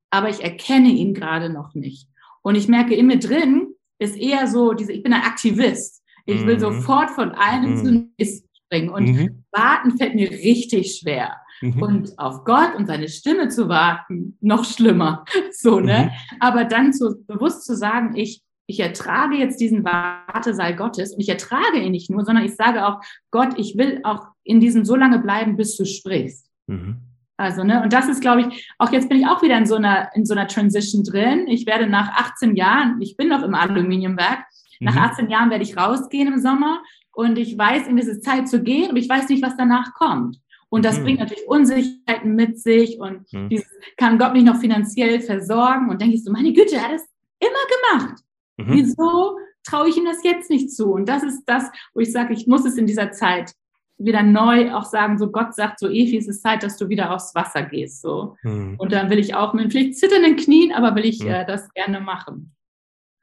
aber 0.09 0.29
ich 0.29 0.43
erkenne 0.43 0.89
ihn 0.89 1.13
gerade 1.13 1.51
noch 1.51 1.73
nicht. 1.75 2.07
Und 2.41 2.55
ich 2.55 2.67
merke 2.67 2.95
in 2.95 3.07
mir 3.07 3.19
drin 3.19 3.67
ist 3.97 4.17
eher 4.17 4.47
so 4.47 4.73
diese, 4.73 4.91
ich 4.91 5.03
bin 5.03 5.13
ein 5.13 5.23
Aktivist. 5.23 6.03
Ich 6.25 6.45
will 6.45 6.55
mhm. 6.55 6.59
sofort 6.59 7.11
von 7.11 7.31
einem 7.31 7.71
mhm. 7.71 7.77
zu 7.77 7.91
nächsten 8.17 8.49
springen. 8.65 8.89
Und 8.89 9.05
mhm. 9.05 9.43
warten 9.51 9.97
fällt 9.97 10.15
mir 10.15 10.29
richtig 10.29 10.99
schwer. 10.99 11.35
Mhm. 11.61 11.81
Und 11.81 12.19
auf 12.19 12.43
Gott 12.43 12.75
und 12.75 12.85
seine 12.85 13.07
Stimme 13.07 13.49
zu 13.49 13.69
warten, 13.69 14.37
noch 14.41 14.65
schlimmer. 14.65 15.25
So, 15.51 15.79
ne? 15.79 16.11
Mhm. 16.11 16.37
Aber 16.39 16.65
dann 16.65 16.93
zu, 16.93 17.15
bewusst 17.27 17.65
zu 17.65 17.75
sagen, 17.75 18.15
ich, 18.15 18.41
ich 18.67 18.79
ertrage 18.79 19.35
jetzt 19.35 19.59
diesen 19.59 19.83
Wartesaal 19.83 20.75
Gottes 20.75 21.13
und 21.13 21.21
ich 21.21 21.29
ertrage 21.29 21.79
ihn 21.79 21.91
nicht 21.91 22.09
nur, 22.09 22.25
sondern 22.25 22.45
ich 22.45 22.55
sage 22.55 22.85
auch, 22.85 22.99
Gott, 23.31 23.57
ich 23.57 23.77
will 23.77 24.01
auch 24.03 24.27
in 24.43 24.59
diesem 24.59 24.85
so 24.85 24.95
lange 24.95 25.19
bleiben, 25.19 25.55
bis 25.55 25.77
du 25.77 25.85
sprichst. 25.85 26.49
Mhm. 26.67 26.97
Also, 27.37 27.63
ne, 27.63 27.83
und 27.83 27.91
das 27.91 28.07
ist, 28.07 28.21
glaube 28.21 28.41
ich, 28.41 28.73
auch 28.77 28.91
jetzt 28.91 29.09
bin 29.09 29.19
ich 29.19 29.27
auch 29.27 29.41
wieder 29.41 29.57
in 29.57 29.65
so 29.65 29.75
einer, 29.75 30.09
in 30.15 30.25
so 30.25 30.33
einer 30.33 30.47
Transition 30.47 31.03
drin. 31.03 31.47
Ich 31.47 31.65
werde 31.65 31.87
nach 31.87 32.09
18 32.13 32.55
Jahren, 32.55 33.01
ich 33.01 33.17
bin 33.17 33.27
noch 33.27 33.43
im 33.43 33.55
Aluminiumwerk, 33.55 34.39
mhm. 34.79 34.85
nach 34.85 34.95
18 34.95 35.29
Jahren 35.29 35.49
werde 35.49 35.63
ich 35.63 35.75
rausgehen 35.75 36.31
im 36.31 36.39
Sommer 36.39 36.81
und 37.11 37.37
ich 37.37 37.57
weiß, 37.57 37.87
in 37.87 37.97
diese 37.97 38.19
Zeit 38.19 38.47
zu 38.47 38.63
gehen, 38.63 38.89
aber 38.89 38.99
ich 38.99 39.09
weiß 39.09 39.27
nicht, 39.29 39.43
was 39.43 39.57
danach 39.57 39.93
kommt. 39.93 40.37
Und 40.69 40.83
das 40.83 40.99
mhm. 40.99 41.03
bringt 41.03 41.19
natürlich 41.19 41.47
Unsicherheiten 41.47 42.35
mit 42.35 42.59
sich 42.59 42.99
und 42.99 43.31
mhm. 43.31 43.49
dieses, 43.49 43.67
kann 43.97 44.17
Gott 44.17 44.33
mich 44.33 44.43
noch 44.43 44.57
finanziell 44.57 45.19
versorgen 45.21 45.89
und 45.89 46.01
denke 46.01 46.15
ich 46.15 46.23
so, 46.23 46.31
meine 46.31 46.53
Güte, 46.53 46.75
er 46.75 46.83
hat 46.83 46.95
es 46.95 47.07
immer 47.39 47.99
gemacht. 47.99 48.23
Mhm. 48.57 48.73
Wieso 48.73 49.37
traue 49.63 49.89
ich 49.89 49.97
ihm 49.97 50.05
das 50.05 50.23
jetzt 50.23 50.49
nicht 50.49 50.71
zu? 50.71 50.91
Und 50.91 51.07
das 51.07 51.23
ist 51.23 51.43
das, 51.45 51.65
wo 51.93 52.01
ich 52.01 52.11
sage, 52.11 52.33
ich 52.33 52.47
muss 52.47 52.65
es 52.65 52.77
in 52.77 52.87
dieser 52.87 53.11
Zeit 53.11 53.53
wieder 53.97 54.23
neu 54.23 54.73
auch 54.73 54.83
sagen, 54.83 55.17
so 55.17 55.31
Gott 55.31 55.55
sagt, 55.55 55.79
so 55.79 55.87
Evi, 55.87 56.17
es 56.17 56.27
ist 56.27 56.41
Zeit, 56.41 56.63
dass 56.63 56.77
du 56.77 56.89
wieder 56.89 57.13
aufs 57.13 57.33
Wasser 57.33 57.63
gehst. 57.63 58.01
So. 58.01 58.35
Mhm. 58.43 58.75
Und 58.77 58.91
dann 58.91 59.09
will 59.09 59.19
ich 59.19 59.35
auch 59.35 59.53
mit 59.53 59.71
vielleicht 59.71 59.97
zitternden 59.97 60.35
Knien, 60.35 60.73
aber 60.73 60.95
will 60.95 61.05
ich 61.05 61.21
mhm. 61.21 61.29
äh, 61.29 61.45
das 61.45 61.71
gerne 61.73 62.01
machen. 62.01 62.53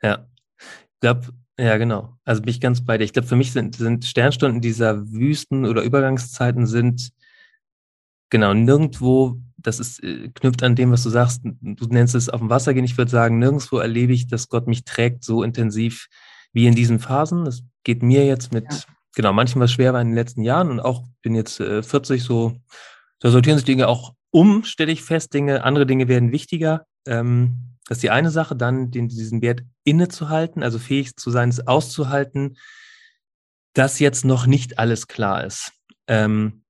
Ja, 0.03 0.27
ich 0.59 1.01
glaube, 1.01 1.29
ja, 1.59 1.77
genau. 1.77 2.17
Also 2.25 2.41
bin 2.41 2.51
ich 2.51 2.61
ganz 2.61 2.85
bei 2.85 2.97
dir. 2.97 3.05
Ich 3.05 3.13
glaube, 3.13 3.29
für 3.29 3.37
mich 3.37 3.53
sind, 3.53 3.77
sind 3.77 4.05
Sternstunden 4.05 4.61
dieser 4.61 5.13
Wüsten 5.13 5.67
oder 5.67 5.83
Übergangszeiten 5.83 6.67
sind 6.67 7.13
genau 8.33 8.53
nirgendwo, 8.53 9.37
das 9.57 9.79
ist, 9.79 10.03
äh, 10.03 10.29
knüpft 10.35 10.65
an 10.65 10.75
dem, 10.75 10.91
was 10.91 11.05
du 11.05 11.11
sagst, 11.11 11.43
du 11.45 11.87
nennst 11.87 12.17
es 12.17 12.29
auf 12.29 12.41
dem 12.41 12.51
Wasser 12.51 12.75
gehen. 12.75 12.85
Ich 12.85 12.99
würde 12.99 13.11
sagen, 13.11 13.39
nirgendwo 13.39 13.79
erlebe 13.79 14.13
ich, 14.13 14.27
dass 14.27 14.49
Gott 14.49 14.67
mich 14.67 14.85
trägt 14.85 15.23
so 15.23 15.45
intensiv 15.45 16.09
wie 16.53 16.67
in 16.67 16.75
diesen 16.75 16.99
Phasen. 16.99 17.45
Das 17.45 17.63
geht 17.85 18.03
mir 18.03 18.27
jetzt 18.27 18.53
mit 18.53 18.67
ja 18.69 18.79
genau, 19.15 19.33
manchmal 19.33 19.69
schwer 19.69 19.93
war 19.93 20.01
in 20.01 20.09
den 20.09 20.17
letzten 20.17 20.43
Jahren 20.43 20.71
und 20.71 20.81
auch 20.81 21.05
bin 21.23 21.35
jetzt 21.35 21.61
äh, 21.61 21.83
40 21.83 22.23
so, 22.23 22.57
da 23.21 23.31
sortieren 23.31 23.59
sich 23.59 23.65
Dinge 23.65 23.89
auch 23.89 24.15
um, 24.31 24.65
stelle 24.65 24.93
ich 24.93 25.03
fest, 25.03 25.35
Dinge, 25.35 25.65
andere 25.65 25.87
Dinge 25.87 26.09
werden 26.09 26.33
wichtiger. 26.33 26.87
Ähm, 27.07 27.77
das 27.87 27.99
ist 27.99 28.03
die 28.03 28.11
eine 28.11 28.31
Sache, 28.31 28.57
dann 28.57 28.91
den, 28.91 29.09
diesen 29.09 29.43
Wert 29.43 29.63
innezuhalten, 29.85 30.63
also 30.63 30.79
fähig 30.79 31.17
zu 31.17 31.31
sein, 31.31 31.51
es 31.51 31.67
auszuhalten, 31.67 32.57
dass 33.75 33.99
jetzt 33.99 34.25
noch 34.25 34.47
nicht 34.47 34.79
alles 34.79 35.09
klar 35.09 35.45
ist. 35.45 35.73
Ähm, 36.07 36.62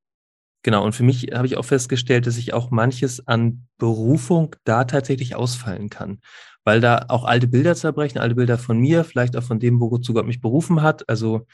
genau, 0.62 0.84
und 0.84 0.94
für 0.94 1.02
mich 1.02 1.28
habe 1.32 1.46
ich 1.46 1.56
auch 1.56 1.64
festgestellt, 1.64 2.26
dass 2.26 2.38
ich 2.38 2.54
auch 2.54 2.70
manches 2.70 3.26
an 3.26 3.66
Berufung 3.78 4.56
da 4.64 4.84
tatsächlich 4.84 5.34
ausfallen 5.34 5.90
kann, 5.90 6.20
weil 6.64 6.80
da 6.80 7.06
auch 7.08 7.24
alte 7.24 7.48
Bilder 7.48 7.74
zerbrechen, 7.74 8.18
alte 8.18 8.34
Bilder 8.34 8.58
von 8.58 8.78
mir, 8.78 9.04
vielleicht 9.04 9.36
auch 9.36 9.42
von 9.42 9.60
dem, 9.60 9.80
wozu 9.80 10.14
Gott 10.14 10.26
mich 10.26 10.40
berufen 10.40 10.82
hat. 10.82 11.08
Also 11.08 11.46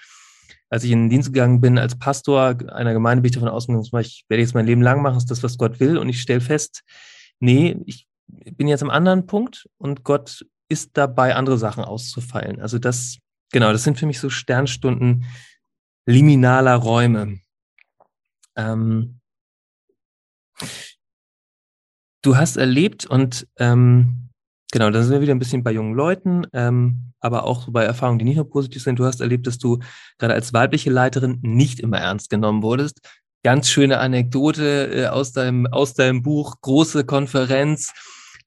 als 0.71 0.85
ich 0.85 0.91
in 0.91 1.05
den 1.05 1.11
Dienst 1.11 1.33
gegangen 1.33 1.61
bin 1.61 1.79
als 1.79 1.99
Pastor 1.99 2.57
einer 2.73 2.93
Gemeinde, 2.93 3.23
bin 3.23 3.31
ich 3.31 3.35
davon 3.35 3.49
ausgegangen, 3.49 3.85
ich 4.01 4.25
werde 4.29 4.43
jetzt 4.43 4.55
mein 4.55 4.67
Leben 4.67 4.83
lang 4.83 5.03
machen, 5.03 5.17
ist 5.17 5.31
das, 5.31 5.43
was 5.43 5.57
Gott 5.57 5.81
will. 5.81 5.97
Und 5.97 6.09
ich 6.09 6.21
stelle 6.21 6.41
fest, 6.41 6.83
nee, 7.41 7.77
ich 7.87 8.07
bin 8.27 8.69
jetzt 8.69 8.83
am 8.83 8.91
anderen 8.91 9.27
Punkt 9.27 9.69
und 9.79 10.05
Gott 10.05 10.45
ist 10.69 10.91
dabei, 10.95 11.35
andere 11.35 11.57
Sachen 11.57 11.85
auszufallen. 11.85 12.61
Also 12.61 12.79
das, 12.79 13.19
genau, 13.51 13.73
das 13.73 13.85
sind 13.85 13.99
für 13.99 14.07
mich 14.07 14.21
so 14.21 14.29
Sternstunden 14.29 15.25
liminaler 16.07 16.75
Räume. 16.75 17.41
Ähm, 18.59 19.21
du 22.23 22.37
hast 22.37 22.57
erlebt 22.57 23.07
und 23.07 23.49
ähm, 23.59 24.29
Genau, 24.71 24.91
dann 24.91 25.03
sind 25.03 25.13
wir 25.13 25.23
wieder 25.23 25.35
ein 25.35 25.39
bisschen 25.39 25.63
bei 25.63 25.73
jungen 25.73 25.95
Leuten, 25.95 26.47
ähm, 26.53 27.13
aber 27.21 27.45
auch 27.45 27.69
bei 27.71 27.85
Erfahrungen, 27.85 28.19
die 28.19 28.27
nicht 28.27 28.37
nur 28.37 28.51
positiv 28.51 28.83
sind. 28.83 28.99
Du 28.99 29.07
hast 29.07 29.21
erlebt, 29.21 29.47
dass 29.47 29.57
du 29.57 29.79
gerade 30.19 30.35
als 30.35 30.53
weibliche 30.53 30.91
Leiterin 30.91 31.39
nicht 31.41 31.81
immer 31.81 31.99
ernst 31.99 32.29
genommen 32.29 32.63
wurdest. 32.63 33.01
Ganz 33.43 33.71
schöne 33.71 33.99
Anekdote 33.99 34.91
äh, 34.93 35.07
aus, 35.07 35.33
deinem, 35.33 35.67
aus 35.67 35.95
deinem 35.95 36.23
Buch, 36.23 36.57
große 36.61 37.05
Konferenz. 37.05 37.93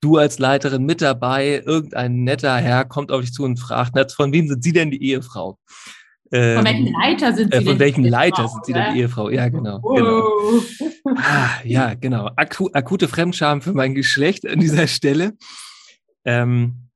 Du 0.00 0.16
als 0.16 0.38
Leiterin 0.38 0.84
mit 0.84 1.02
dabei, 1.02 1.62
irgendein 1.64 2.22
netter 2.22 2.56
Herr 2.56 2.84
kommt 2.84 3.10
auf 3.10 3.22
dich 3.22 3.32
zu 3.32 3.42
und 3.42 3.58
fragt, 3.58 4.12
von 4.12 4.32
wem 4.32 4.46
sind 4.46 4.62
Sie 4.62 4.72
denn 4.72 4.92
die 4.92 5.02
Ehefrau? 5.02 5.58
Ähm, 6.32 6.56
von 6.56 6.64
welchem 6.64 6.92
Leiter 6.94 7.34
sind 7.34 7.52
Sie 7.52 7.58
äh, 7.58 7.64
Von 7.64 7.78
welchem 7.78 8.04
Leiter 8.04 8.48
sind 8.48 8.64
Sie 8.64 8.72
denn 8.72 8.94
die 8.94 9.00
Ehefrau? 9.00 9.28
Ja, 9.28 9.48
genau. 9.50 9.80
Oh. 9.82 9.94
genau. 9.94 10.28
Ah, 11.16 11.60
ja, 11.62 11.94
genau. 11.94 12.30
Aku 12.36 12.70
akute 12.72 13.06
Fremdscham 13.06 13.60
für 13.60 13.74
mein 13.74 13.94
Geschlecht 13.94 14.46
an 14.46 14.58
dieser 14.58 14.86
Stelle. 14.86 15.34
Ähm, 16.24 16.88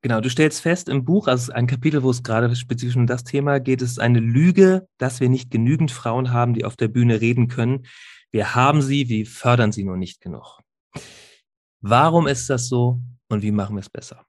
genau, 0.00 0.20
du 0.20 0.30
stellst 0.30 0.62
fest 0.62 0.88
im 0.88 1.04
Buch, 1.04 1.28
also 1.28 1.52
ein 1.52 1.66
Kapitel, 1.66 2.02
wo 2.02 2.10
es 2.10 2.22
gerade 2.22 2.54
spezifisch 2.56 2.96
um 2.96 3.06
das 3.06 3.24
Thema 3.24 3.60
geht, 3.60 3.82
ist 3.82 4.00
eine 4.00 4.20
Lüge, 4.20 4.88
dass 4.96 5.20
wir 5.20 5.28
nicht 5.28 5.50
genügend 5.50 5.90
Frauen 5.90 6.32
haben, 6.32 6.54
die 6.54 6.64
auf 6.64 6.76
der 6.76 6.88
Bühne 6.88 7.20
reden 7.20 7.48
können. 7.48 7.86
Wir 8.30 8.54
haben 8.54 8.80
sie, 8.82 9.08
wir 9.08 9.26
fördern 9.26 9.72
sie 9.72 9.84
nur 9.84 9.96
nicht 9.96 10.20
genug. 10.20 10.60
Warum 11.80 12.26
ist 12.26 12.48
das 12.48 12.68
so 12.68 13.00
und 13.28 13.42
wie 13.42 13.52
machen 13.52 13.76
wir 13.76 13.80
es 13.80 13.90
besser? 13.90 14.25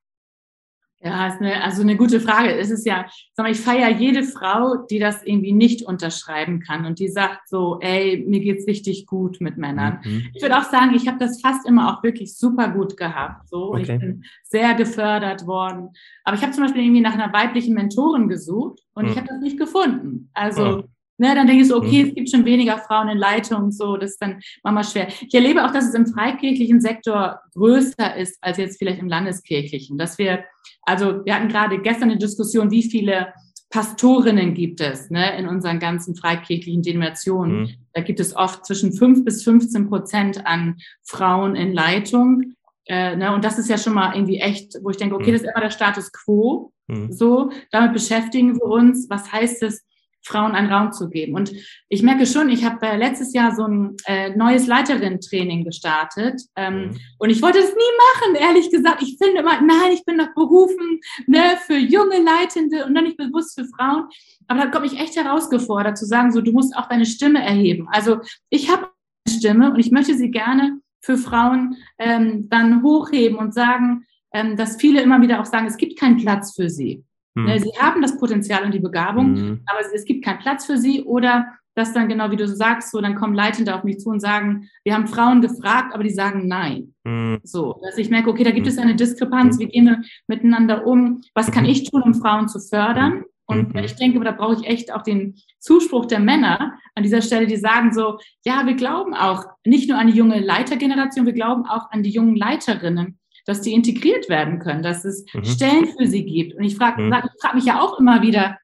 Ja, 1.00 1.28
ist 1.28 1.40
eine, 1.40 1.64
also 1.64 1.84
eine 1.84 1.96
gute 1.96 2.20
Frage. 2.20 2.56
Es 2.58 2.72
ist 2.72 2.86
ja, 2.86 3.06
sag 3.34 3.46
mal, 3.46 3.52
ich 3.52 3.60
feiere 3.60 3.90
jede 3.90 4.24
Frau, 4.24 4.78
die 4.90 4.98
das 4.98 5.24
irgendwie 5.24 5.52
nicht 5.52 5.86
unterschreiben 5.86 6.60
kann 6.60 6.86
und 6.86 6.98
die 6.98 7.08
sagt 7.08 7.48
so, 7.50 7.78
ey, 7.82 8.26
mir 8.28 8.40
geht's 8.40 8.66
richtig 8.68 9.06
gut 9.06 9.40
mit 9.40 9.58
Männern. 9.58 10.00
Mhm. 10.04 10.30
Ich 10.34 10.42
würde 10.42 10.58
auch 10.58 10.64
sagen, 10.64 10.96
ich 10.96 11.08
habe 11.08 11.20
das 11.20 11.40
fast 11.40 11.68
immer 11.68 11.94
auch 11.94 12.04
wirklich 12.04 12.36
super 12.36 12.70
gut 12.70 12.98
gehabt. 12.98 13.48
So, 13.48 13.74
okay. 13.74 13.82
ich 13.82 13.88
bin 13.88 14.24
sehr 14.44 14.74
gefördert 14.74 15.46
worden. 15.46 15.90
Aber 16.24 16.36
ich 16.36 16.42
habe 16.42 16.52
zum 16.52 16.64
Beispiel 16.64 16.82
irgendwie 16.82 17.02
nach 17.02 17.14
einer 17.14 17.32
weiblichen 17.32 17.76
Mentorin 17.76 18.28
gesucht 18.28 18.80
und 18.94 19.06
mhm. 19.06 19.12
ich 19.12 19.18
habe 19.18 19.28
das 19.28 19.40
nicht 19.40 19.60
gefunden. 19.60 20.32
Also 20.34 20.78
mhm. 20.78 20.84
Ne, 21.20 21.34
dann 21.34 21.48
denke 21.48 21.64
ich 21.64 21.68
so, 21.68 21.78
okay, 21.78 22.04
mhm. 22.04 22.10
es 22.10 22.16
gibt 22.16 22.30
schon 22.30 22.46
weniger 22.46 22.78
Frauen 22.78 23.10
in 23.10 23.18
Leitung 23.18 23.72
so, 23.72 23.98
das 23.98 24.12
ist 24.12 24.22
dann 24.22 24.40
manchmal 24.64 24.84
schwer. 24.84 25.08
Ich 25.08 25.34
erlebe 25.34 25.66
auch, 25.66 25.72
dass 25.72 25.88
es 25.88 25.96
im 25.96 26.06
freikirchlichen 26.06 26.80
Sektor 26.80 27.40
größer 27.56 28.16
ist 28.16 28.38
als 28.42 28.58
jetzt 28.58 28.78
vielleicht 28.78 29.00
im 29.00 29.08
landeskirchlichen. 29.08 29.98
Dass 29.98 30.20
wir, 30.20 30.44
also 30.84 31.26
wir 31.26 31.34
hatten 31.34 31.48
gerade 31.48 31.82
gestern 31.82 32.12
eine 32.12 32.20
Diskussion, 32.20 32.70
wie 32.70 32.84
viele 32.84 33.34
Pastorinnen 33.70 34.54
gibt 34.54 34.80
es 34.80 35.10
ne, 35.10 35.38
in 35.38 35.48
unseren 35.48 35.80
ganzen 35.80 36.16
freikirchlichen 36.16 36.84
Denominationen. 36.84 37.62
Mhm. 37.62 37.70
Da 37.94 38.02
gibt 38.02 38.20
es 38.20 38.36
oft 38.36 38.66
zwischen 38.66 38.94
fünf 38.94 39.26
bis 39.26 39.44
15 39.44 39.90
Prozent 39.90 40.46
an 40.46 40.78
Frauen 41.04 41.56
in 41.56 41.74
Leitung. 41.74 42.54
Äh, 42.86 43.18
ne, 43.18 43.34
und 43.34 43.44
das 43.44 43.60
ist 43.60 43.70
ja 43.70 43.78
schon 43.78 43.94
mal 43.94 44.16
irgendwie 44.16 44.38
echt, 44.38 44.76
wo 44.84 44.90
ich 44.90 44.98
denke, 44.98 45.16
okay, 45.16 45.32
mhm. 45.32 45.34
das 45.34 45.42
ist 45.42 45.50
immer 45.50 45.62
der 45.62 45.72
Status 45.72 46.12
quo. 46.14 46.72
Mhm. 46.88 47.12
So, 47.12 47.52
damit 47.72 47.94
beschäftigen 47.94 48.56
wir 48.56 48.64
uns. 48.64 49.10
Was 49.10 49.32
heißt 49.32 49.64
es, 49.64 49.84
Frauen 50.24 50.54
einen 50.54 50.72
Raum 50.72 50.92
zu 50.92 51.10
geben. 51.10 51.34
Und 51.34 51.52
ich 51.90 52.04
merke 52.04 52.26
schon, 52.26 52.50
ich 52.50 52.66
habe 52.66 52.86
äh, 52.86 52.98
letztes 52.98 53.34
Jahr 53.34 53.56
so 53.56 53.66
ein 53.66 53.96
äh, 54.06 54.36
neues 54.36 54.68
Leiterin-Training 54.68 55.64
gestartet 55.64 56.42
ähm, 56.56 56.74
mhm. 56.76 56.98
und 57.20 57.30
ich 57.30 57.42
wollte 57.42 57.60
es 57.60 57.70
nie 57.70 58.32
machen, 58.32 58.36
ehrlich 58.36 58.70
gesagt. 58.72 59.02
Ich 59.02 59.18
finde 59.18 59.40
immer, 59.40 59.62
nein, 59.62 59.92
ich 59.94 60.04
bin 60.06 60.18
doch 60.18 60.34
berufen 60.36 61.00
ne, 61.28 61.58
für 61.66 61.78
junge 61.78 62.22
Leitende 62.22 62.86
und 62.86 62.94
dann 62.94 63.06
nicht 63.06 63.18
bewusst 63.18 63.60
für 63.60 63.66
Frauen. 63.66 64.08
Aber 64.48 64.62
da 64.62 64.68
komme 64.68 64.86
ich 64.86 65.00
echt 65.00 65.16
herausgefordert 65.16 65.98
zu 65.98 66.06
sagen, 66.06 66.32
so 66.32 66.42
du 66.42 66.52
musst 66.52 66.76
auch 66.76 66.88
deine 66.88 67.06
Stimme 67.06 67.44
erheben. 67.44 67.88
Also 67.92 68.20
ich 68.50 68.70
habe 68.70 68.90
eine 69.26 69.36
Stimme 69.36 69.72
und 69.72 69.80
ich 69.80 69.92
möchte 69.92 70.16
sie 70.16 70.32
gerne 70.32 70.80
für 71.02 71.18
Frauen 71.18 71.78
ähm, 72.00 72.50
dann 72.50 72.84
hochheben 72.84 73.38
und 73.38 73.54
sagen, 73.54 74.06
ähm, 74.34 74.58
dass 74.58 74.78
viele 74.78 75.02
immer 75.02 75.22
wieder 75.22 75.40
auch 75.40 75.46
sagen, 75.46 75.68
es 75.68 75.78
gibt 75.78 75.98
keinen 75.98 76.18
Platz 76.18 76.56
für 76.56 76.70
sie. 76.70 77.04
Mhm. 77.38 77.60
Sie 77.60 77.72
haben 77.80 78.02
das 78.02 78.18
Potenzial 78.18 78.64
und 78.64 78.74
die 78.74 78.80
Begabung, 78.80 79.32
mhm. 79.32 79.62
aber 79.66 79.80
es 79.94 80.06
gibt 80.06 80.26
keinen 80.26 80.40
Platz 80.40 80.66
für 80.66 80.78
sie 80.78 81.04
oder 81.04 81.48
dass 81.76 81.94
dann 81.94 82.10
genau 82.10 82.32
wie 82.32 82.36
du 82.38 82.48
sagst, 82.48 82.92
so 82.92 83.00
dann 83.02 83.16
kommen 83.16 83.36
Leitende 83.36 83.76
auf 83.76 83.84
mich 83.84 84.00
zu 84.00 84.10
und 84.10 84.20
sagen, 84.20 84.68
wir 84.84 84.96
haben 84.96 85.06
Frauen 85.06 85.42
gefragt, 85.42 85.94
aber 85.94 86.04
die 86.04 86.10
sagen 86.10 86.48
nein. 86.48 86.96
Mhm. 87.04 87.40
So, 87.44 87.80
dass 87.84 88.00
ich 88.00 88.10
merke, 88.10 88.32
okay, 88.32 88.44
da 88.44 88.52
gibt 88.52 88.66
es 88.66 88.80
eine 88.80 88.96
Diskrepanz, 88.96 89.60
wie 89.60 89.68
gehen 89.68 89.86
wir 89.86 90.02
miteinander 90.26 90.88
um? 90.88 91.22
Was 91.36 91.52
kann 91.52 91.66
mhm. 91.66 91.70
ich 91.70 91.90
tun, 91.90 92.02
um 92.02 92.16
Frauen 92.16 92.48
zu 92.48 92.60
fördern? 92.60 93.24
Und 93.46 93.76
mhm. 93.76 93.84
ich 93.84 93.96
denke, 93.96 94.20
da 94.22 94.32
brauche 94.32 94.56
ich 94.56 94.68
echt 94.68 94.92
auch 94.92 95.04
den 95.04 95.36
Zuspruch 95.60 96.06
der 96.06 96.20
Männer 96.20 96.74
an 96.96 97.04
dieser 97.04 97.22
Stelle, 97.22 97.46
die 97.46 97.58
sagen 97.58 97.94
so, 97.94 98.18
ja, 98.44 98.66
wir 98.66 98.74
glauben 98.74 99.14
auch 99.14 99.46
nicht 99.64 99.88
nur 99.88 100.00
an 100.00 100.08
die 100.08 100.18
junge 100.18 100.40
Leitergeneration, 100.40 101.28
wir 101.28 101.34
glauben 101.34 101.66
auch 101.66 101.92
an 101.92 102.02
die 102.02 102.10
jungen 102.10 102.36
Leiterinnen 102.36 103.20
dass 103.48 103.62
die 103.62 103.74
integriert 103.74 104.30
werden 104.30 104.60
können, 104.60 104.84
dass 104.84 105.06
es 105.06 105.26
mhm. 105.34 105.46
Stellen 105.46 105.88
für 105.98 106.06
sie 106.06 106.26
gibt. 106.26 106.56
Und 106.56 106.64
ich 106.64 106.76
frage 106.76 107.02
mhm. 107.02 107.16
frag 107.42 107.56
mich 107.56 107.66
ja 107.66 107.82
auch 107.82 107.98
immer 107.98 108.22
wieder, 108.22 108.60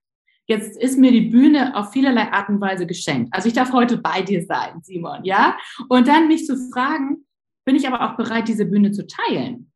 jetzt 0.46 0.78
ist 0.78 1.00
mir 1.00 1.12
die 1.12 1.30
Bühne 1.30 1.76
auf 1.76 1.92
vielerlei 1.94 2.32
Art 2.32 2.50
und 2.50 2.60
Weise 2.60 2.86
geschenkt. 2.86 3.34
Also 3.34 3.48
ich 3.48 3.54
darf 3.54 3.72
heute 3.72 3.98
bei 3.98 4.22
dir 4.22 4.44
sein, 4.46 4.82
Simon, 4.82 5.24
ja? 5.24 5.58
Und 5.88 6.08
dann 6.08 6.28
mich 6.28 6.46
zu 6.46 6.58
fragen, 6.70 7.26
bin 7.66 7.78
ich 7.78 7.88
aber 7.88 8.02
auch 8.02 8.18
bereit, 8.18 8.50
diese 8.50 8.66
Bühne 8.66 8.92
zu 8.92 9.08
teilen? 9.08 9.72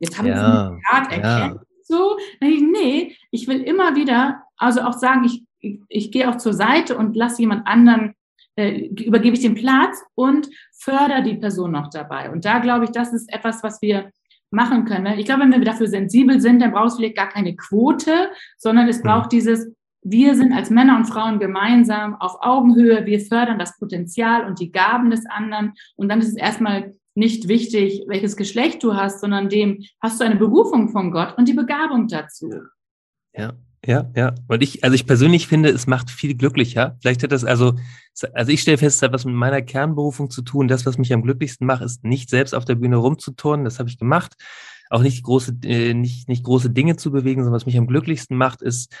Jetzt 0.00 0.18
habe 0.18 0.28
ja, 0.28 0.76
ich 0.76 0.86
Art 0.88 1.12
erkennt, 1.12 1.60
ja. 1.60 1.62
so. 1.84 2.18
Ich, 2.40 2.60
nee, 2.60 3.16
ich 3.30 3.46
will 3.46 3.62
immer 3.62 3.94
wieder, 3.94 4.42
also 4.56 4.80
auch 4.82 4.92
sagen, 4.92 5.24
ich, 5.24 5.44
ich, 5.60 5.80
ich 5.88 6.10
gehe 6.10 6.28
auch 6.28 6.36
zur 6.36 6.52
Seite 6.52 6.98
und 6.98 7.16
lasse 7.16 7.42
jemand 7.42 7.66
anderen 7.68 8.14
äh, 8.56 8.86
übergebe 8.86 9.36
ich 9.36 9.42
den 9.42 9.54
Platz 9.54 10.02
und 10.16 10.48
fördere 10.72 11.22
die 11.22 11.36
Person 11.36 11.70
noch 11.70 11.90
dabei. 11.90 12.28
Und 12.30 12.44
da 12.44 12.58
glaube 12.58 12.86
ich, 12.86 12.90
das 12.90 13.12
ist 13.12 13.32
etwas, 13.32 13.62
was 13.62 13.80
wir 13.82 14.10
machen 14.50 14.84
können. 14.84 15.18
Ich 15.18 15.26
glaube, 15.26 15.42
wenn 15.42 15.52
wir 15.52 15.60
dafür 15.60 15.88
sensibel 15.88 16.40
sind, 16.40 16.60
dann 16.60 16.72
braucht 16.72 16.88
es 16.88 16.96
vielleicht 16.96 17.16
gar 17.16 17.28
keine 17.28 17.54
Quote, 17.56 18.30
sondern 18.56 18.88
es 18.88 19.02
braucht 19.02 19.32
dieses, 19.32 19.70
wir 20.02 20.34
sind 20.34 20.52
als 20.52 20.70
Männer 20.70 20.96
und 20.96 21.06
Frauen 21.06 21.38
gemeinsam 21.38 22.14
auf 22.20 22.36
Augenhöhe, 22.40 23.04
wir 23.04 23.20
fördern 23.20 23.58
das 23.58 23.78
Potenzial 23.78 24.46
und 24.46 24.60
die 24.60 24.72
Gaben 24.72 25.10
des 25.10 25.26
anderen. 25.26 25.74
Und 25.96 26.08
dann 26.08 26.20
ist 26.20 26.28
es 26.28 26.36
erstmal 26.36 26.94
nicht 27.14 27.48
wichtig, 27.48 28.04
welches 28.06 28.36
Geschlecht 28.36 28.82
du 28.82 28.94
hast, 28.94 29.20
sondern 29.20 29.48
dem 29.48 29.84
hast 30.00 30.20
du 30.20 30.24
eine 30.24 30.36
Berufung 30.36 30.88
von 30.88 31.10
Gott 31.10 31.36
und 31.36 31.48
die 31.48 31.54
Begabung 31.54 32.06
dazu. 32.06 32.50
Ja, 33.34 33.52
ja, 33.86 34.10
ja. 34.16 34.34
Und 34.48 34.62
ich, 34.62 34.82
also 34.84 34.94
ich 34.94 35.06
persönlich 35.06 35.46
finde, 35.46 35.70
es 35.70 35.86
macht 35.86 36.10
viel 36.10 36.34
glücklicher. 36.34 36.96
Vielleicht 37.00 37.22
hat 37.22 37.32
das 37.32 37.44
also, 37.44 37.74
also 38.32 38.52
ich 38.52 38.60
stelle 38.60 38.78
fest, 38.78 38.96
es 38.96 39.02
hat 39.02 39.12
was 39.12 39.24
mit 39.24 39.34
meiner 39.34 39.62
Kernberufung 39.62 40.30
zu 40.30 40.42
tun. 40.42 40.68
Das, 40.68 40.84
was 40.86 40.98
mich 40.98 41.12
am 41.12 41.22
glücklichsten 41.22 41.66
macht, 41.66 41.82
ist 41.82 42.04
nicht 42.04 42.30
selbst 42.30 42.54
auf 42.54 42.64
der 42.64 42.74
Bühne 42.74 42.96
rumzuturnen. 42.96 43.64
Das 43.64 43.78
habe 43.78 43.88
ich 43.88 43.98
gemacht. 43.98 44.34
Auch 44.90 45.02
nicht 45.02 45.22
große, 45.22 45.58
äh, 45.64 45.94
nicht, 45.94 46.28
nicht 46.28 46.44
große 46.44 46.70
Dinge 46.70 46.96
zu 46.96 47.10
bewegen, 47.10 47.42
sondern 47.42 47.56
was 47.56 47.66
mich 47.66 47.76
am 47.78 47.86
glücklichsten 47.86 48.36
macht, 48.36 48.62
ist 48.62 48.94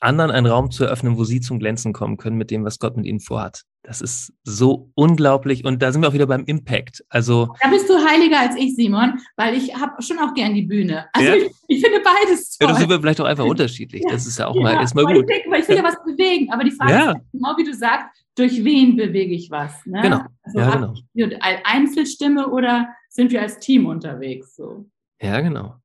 anderen 0.00 0.30
einen 0.30 0.46
Raum 0.46 0.70
zu 0.70 0.84
eröffnen, 0.84 1.16
wo 1.16 1.24
sie 1.24 1.40
zum 1.40 1.58
Glänzen 1.58 1.92
kommen 1.92 2.16
können 2.16 2.36
mit 2.36 2.50
dem, 2.50 2.64
was 2.64 2.78
Gott 2.78 2.96
mit 2.96 3.06
ihnen 3.06 3.20
vorhat. 3.20 3.62
Das 3.86 4.00
ist 4.00 4.32
so 4.42 4.90
unglaublich 4.96 5.64
und 5.64 5.80
da 5.80 5.92
sind 5.92 6.02
wir 6.02 6.08
auch 6.08 6.12
wieder 6.12 6.26
beim 6.26 6.44
Impact. 6.44 7.04
Also 7.08 7.54
da 7.62 7.68
bist 7.68 7.88
du 7.88 7.94
heiliger 7.94 8.40
als 8.40 8.56
ich, 8.56 8.74
Simon, 8.74 9.20
weil 9.36 9.54
ich 9.54 9.76
habe 9.76 10.02
schon 10.02 10.18
auch 10.18 10.34
gern 10.34 10.54
die 10.54 10.62
Bühne. 10.62 11.06
Also 11.12 11.28
ja? 11.28 11.36
ich, 11.36 11.52
ich, 11.68 11.84
finde 11.84 12.00
beides 12.00 12.58
toll. 12.58 12.66
Ja, 12.66 12.74
da 12.74 12.80
sind 12.80 12.90
wir 12.90 13.00
vielleicht 13.00 13.20
auch 13.20 13.26
einfach 13.26 13.44
unterschiedlich. 13.44 14.02
Ja. 14.04 14.12
Das 14.12 14.26
ist 14.26 14.40
ja 14.40 14.48
auch 14.48 14.56
ja, 14.56 14.62
mal, 14.62 14.82
ist 14.82 14.96
mal 14.96 15.04
gut. 15.04 15.18
Ich, 15.18 15.26
denke, 15.26 15.56
ich 15.56 15.68
will 15.68 15.76
ja 15.76 15.84
was 15.84 16.02
bewegen, 16.04 16.52
aber 16.52 16.64
die 16.64 16.72
Frage 16.72 16.92
ist 16.92 17.32
genau 17.32 17.54
wie 17.56 17.64
du 17.64 17.74
sagst, 17.74 18.06
durch 18.34 18.64
wen 18.64 18.96
bewege 18.96 19.34
ich 19.34 19.52
was? 19.52 19.72
Ne? 19.86 20.02
Genau. 20.02 20.20
Also 20.42 20.58
ja, 20.58 20.92
genau. 21.14 21.38
Einzelstimme 21.62 22.48
oder 22.48 22.88
sind 23.08 23.30
wir 23.30 23.40
als 23.40 23.60
Team 23.60 23.86
unterwegs? 23.86 24.56
So. 24.56 24.86
Ja, 25.22 25.40
genau. 25.40 25.76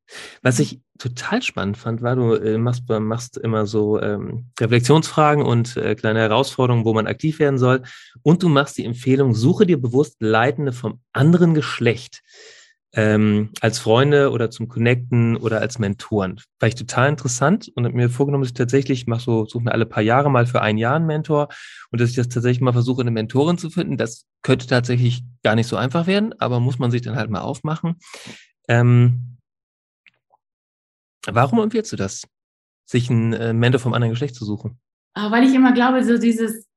Was 0.42 0.60
ich 0.60 0.82
total 0.98 1.42
spannend 1.42 1.78
fand, 1.78 2.02
war, 2.02 2.16
du 2.16 2.34
äh, 2.34 2.58
machst, 2.58 2.88
machst 2.88 3.38
immer 3.38 3.66
so 3.66 4.00
ähm, 4.00 4.52
Reflexionsfragen 4.60 5.44
und 5.44 5.78
äh, 5.78 5.96
kleine 5.96 6.20
Herausforderungen, 6.20 6.86
wo 6.86 6.94
man 6.94 7.08
aktiv 7.08 7.40
werden 7.40 7.58
soll. 7.58 7.84
Und 8.22 8.44
du 8.44 8.50
machst 8.50 8.78
die 8.78 8.86
Empfehlung, 8.86 9.34
suche 9.34 9.66
dir 9.66 9.82
bewusst 9.82 10.18
Leitende 10.20 10.74
vom 10.74 11.00
anderen 11.14 11.54
Geschlecht 11.54 12.22
ähm, 12.94 13.52
als 13.62 13.80
Freunde 13.80 14.32
oder 14.32 14.52
zum 14.52 14.68
Connecten 14.68 15.38
oder 15.38 15.62
als 15.62 15.80
Mentoren. 15.80 16.42
War 16.60 16.68
ich 16.68 16.76
total 16.76 17.10
interessant 17.10 17.72
und 17.74 17.86
habe 17.86 17.96
mir 17.96 18.10
vorgenommen, 18.10 18.44
dass 18.44 18.50
ich 18.50 18.58
tatsächlich 18.58 19.08
mache 19.08 19.22
so, 19.22 19.46
suche 19.46 19.64
mir 19.66 19.72
alle 19.72 19.86
paar 19.86 20.04
Jahre 20.04 20.30
mal 20.30 20.46
für 20.46 20.62
ein 20.62 20.78
Jahr 20.78 20.96
einen 20.96 21.06
Mentor 21.06 21.48
und 21.92 22.02
dass 22.02 22.10
ich 22.10 22.16
das 22.16 22.28
tatsächlich 22.28 22.62
mal 22.62 22.74
versuche, 22.74 23.02
eine 23.02 23.12
Mentorin 23.12 23.58
zu 23.58 23.70
finden. 23.70 23.98
Das 23.98 24.26
könnte 24.42 24.68
tatsächlich 24.68 25.24
gar 25.44 25.56
nicht 25.56 25.68
so 25.68 25.78
einfach 25.78 26.06
werden, 26.06 26.34
aber 26.40 26.60
muss 26.60 26.80
man 26.80 26.92
sich 26.92 27.02
dann 27.02 27.16
halt 27.16 27.30
mal 27.30 27.42
aufmachen. 27.42 27.96
Ähm, 28.68 29.31
warum 31.28 31.60
empfiehlst 31.60 31.92
du 31.92 31.96
das, 31.96 32.28
sich 32.86 33.10
einen 33.10 33.34
äh, 33.34 33.54
Mentor 33.54 33.80
vom 33.80 33.94
anderen 33.94 34.12
Geschlecht 34.12 34.36
zu 34.36 34.46
suchen? 34.46 34.80
Ah, 35.14 35.32
weil 35.32 35.44
ich 35.44 35.54
immer 35.54 35.74
glaube, 35.74 36.04
so 36.04 36.18
dieses, 36.18 36.68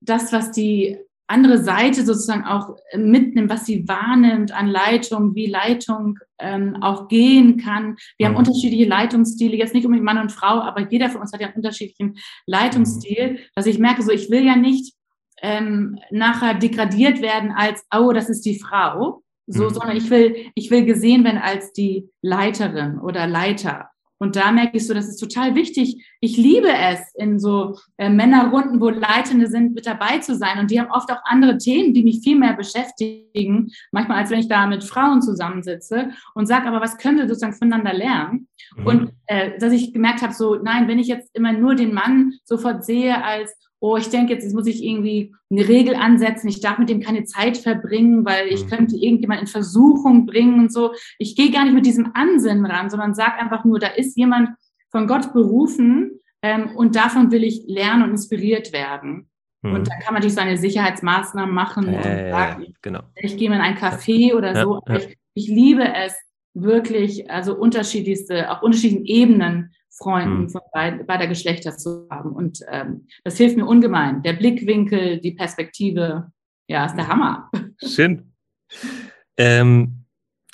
das, 0.00 0.32
was 0.32 0.52
die 0.52 0.98
andere 1.28 1.58
Seite 1.58 2.04
sozusagen 2.04 2.44
auch 2.44 2.76
mitnimmt, 2.96 3.50
was 3.50 3.66
sie 3.66 3.88
wahrnimmt 3.88 4.52
an 4.52 4.68
Leitung, 4.68 5.34
wie 5.34 5.46
Leitung 5.46 6.18
ähm, 6.38 6.76
auch 6.80 7.08
gehen 7.08 7.56
kann. 7.56 7.96
Wir 8.16 8.28
mhm. 8.28 8.34
haben 8.34 8.38
unterschiedliche 8.38 8.88
Leitungsstile, 8.88 9.56
jetzt 9.56 9.74
nicht 9.74 9.84
unbedingt 9.84 10.04
Mann 10.04 10.18
und 10.18 10.30
Frau, 10.30 10.60
aber 10.60 10.88
jeder 10.88 11.10
von 11.10 11.20
uns 11.20 11.32
hat 11.32 11.40
ja 11.40 11.48
einen 11.48 11.56
unterschiedlichen 11.56 12.16
Leitungsstil, 12.46 13.32
mhm. 13.32 13.38
dass 13.56 13.66
ich 13.66 13.78
merke, 13.78 14.02
so 14.02 14.12
ich 14.12 14.30
will 14.30 14.44
ja 14.44 14.54
nicht 14.54 14.94
ähm, 15.42 15.98
nachher 16.10 16.54
degradiert 16.54 17.20
werden 17.20 17.50
als, 17.50 17.84
oh, 17.94 18.12
das 18.12 18.28
ist 18.28 18.42
die 18.42 18.60
Frau, 18.60 19.22
so, 19.46 19.64
mhm. 19.64 19.70
sondern 19.70 19.96
ich 19.96 20.10
will, 20.10 20.36
ich 20.54 20.70
will 20.70 20.84
gesehen 20.84 21.24
werden 21.24 21.38
als 21.38 21.72
die 21.72 22.08
Leiterin 22.22 22.98
oder 22.98 23.26
Leiter. 23.26 23.90
Und 24.18 24.36
da 24.36 24.50
merke 24.50 24.78
ich 24.78 24.86
so, 24.86 24.94
das 24.94 25.08
ist 25.08 25.18
total 25.18 25.54
wichtig. 25.54 26.02
Ich 26.20 26.36
liebe 26.38 26.68
es, 26.68 27.00
in 27.16 27.38
so 27.38 27.76
äh, 27.98 28.08
Männerrunden, 28.08 28.80
wo 28.80 28.88
Leitende 28.88 29.46
sind, 29.46 29.74
mit 29.74 29.86
dabei 29.86 30.18
zu 30.18 30.34
sein. 30.34 30.58
Und 30.58 30.70
die 30.70 30.80
haben 30.80 30.90
oft 30.90 31.10
auch 31.10 31.20
andere 31.24 31.58
Themen, 31.58 31.92
die 31.92 32.02
mich 32.02 32.20
viel 32.22 32.38
mehr 32.38 32.54
beschäftigen, 32.54 33.70
manchmal 33.92 34.18
als 34.18 34.30
wenn 34.30 34.38
ich 34.38 34.48
da 34.48 34.66
mit 34.66 34.84
Frauen 34.84 35.20
zusammensitze 35.20 36.10
und 36.34 36.46
sage, 36.46 36.66
aber 36.66 36.80
was 36.80 36.96
können 36.96 37.18
wir 37.18 37.28
sozusagen 37.28 37.52
voneinander 37.52 37.92
lernen? 37.92 38.48
Mhm. 38.76 38.86
Und 38.86 39.12
äh, 39.26 39.58
dass 39.58 39.72
ich 39.72 39.92
gemerkt 39.92 40.22
habe, 40.22 40.32
so, 40.32 40.56
nein, 40.56 40.88
wenn 40.88 40.98
ich 40.98 41.08
jetzt 41.08 41.30
immer 41.34 41.52
nur 41.52 41.74
den 41.74 41.92
Mann 41.92 42.32
sofort 42.44 42.84
sehe 42.84 43.22
als, 43.22 43.54
oh, 43.80 43.96
ich 43.96 44.08
denke, 44.08 44.32
jetzt, 44.32 44.44
jetzt 44.44 44.54
muss 44.54 44.66
ich 44.66 44.82
irgendwie 44.82 45.34
eine 45.50 45.68
Regel 45.68 45.94
ansetzen, 45.94 46.48
ich 46.48 46.60
darf 46.60 46.78
mit 46.78 46.88
dem 46.88 47.00
keine 47.00 47.24
Zeit 47.24 47.56
verbringen, 47.56 48.24
weil 48.24 48.48
ich 48.48 48.64
mhm. 48.64 48.68
könnte 48.70 48.96
irgendjemand 48.96 49.42
in 49.42 49.46
Versuchung 49.46 50.26
bringen 50.26 50.60
und 50.60 50.72
so. 50.72 50.92
Ich 51.18 51.36
gehe 51.36 51.50
gar 51.50 51.64
nicht 51.64 51.74
mit 51.74 51.86
diesem 51.86 52.12
Ansinnen 52.14 52.66
ran, 52.66 52.90
sondern 52.90 53.14
sage 53.14 53.34
einfach 53.34 53.64
nur, 53.64 53.78
da 53.78 53.88
ist 53.88 54.16
jemand 54.16 54.50
von 54.90 55.06
Gott 55.06 55.32
berufen 55.32 56.20
ähm, 56.42 56.74
und 56.76 56.96
davon 56.96 57.30
will 57.30 57.44
ich 57.44 57.64
lernen 57.66 58.04
und 58.04 58.10
inspiriert 58.10 58.72
werden. 58.72 59.28
Mhm. 59.62 59.74
Und 59.74 59.88
dann 59.88 59.98
kann 60.00 60.14
man 60.14 60.14
natürlich 60.14 60.34
seine 60.34 60.56
Sicherheitsmaßnahmen 60.56 61.54
machen 61.54 61.88
äh, 61.88 61.96
und 61.96 62.02
sagen, 62.02 62.74
genau. 62.82 63.02
ich 63.14 63.36
gehe 63.36 63.50
mal 63.50 63.56
in 63.56 63.62
ein 63.62 63.76
Café 63.76 64.34
oder 64.34 64.54
ja, 64.54 64.62
so. 64.62 64.80
Ja. 64.88 64.96
Ich, 64.96 65.16
ich 65.34 65.48
liebe 65.48 65.84
es 65.94 66.14
wirklich, 66.54 67.30
also 67.30 67.54
unterschiedlichste, 67.54 68.50
auf 68.50 68.62
unterschiedlichen 68.62 69.04
Ebenen 69.04 69.74
Freunden 69.98 70.42
mhm. 70.42 70.50
von 70.50 70.60
beider 70.72 71.26
Geschlechter 71.26 71.76
zu 71.76 72.06
haben. 72.10 72.32
Und 72.32 72.60
ähm, 72.70 73.06
das 73.24 73.36
hilft 73.36 73.56
mir 73.56 73.66
ungemein. 73.66 74.22
Der 74.22 74.34
Blickwinkel, 74.34 75.20
die 75.20 75.32
Perspektive, 75.32 76.30
ja, 76.68 76.86
ist 76.86 76.96
der 76.96 77.08
Hammer. 77.08 77.50
Schön. 77.84 78.32
Ähm, 79.36 80.04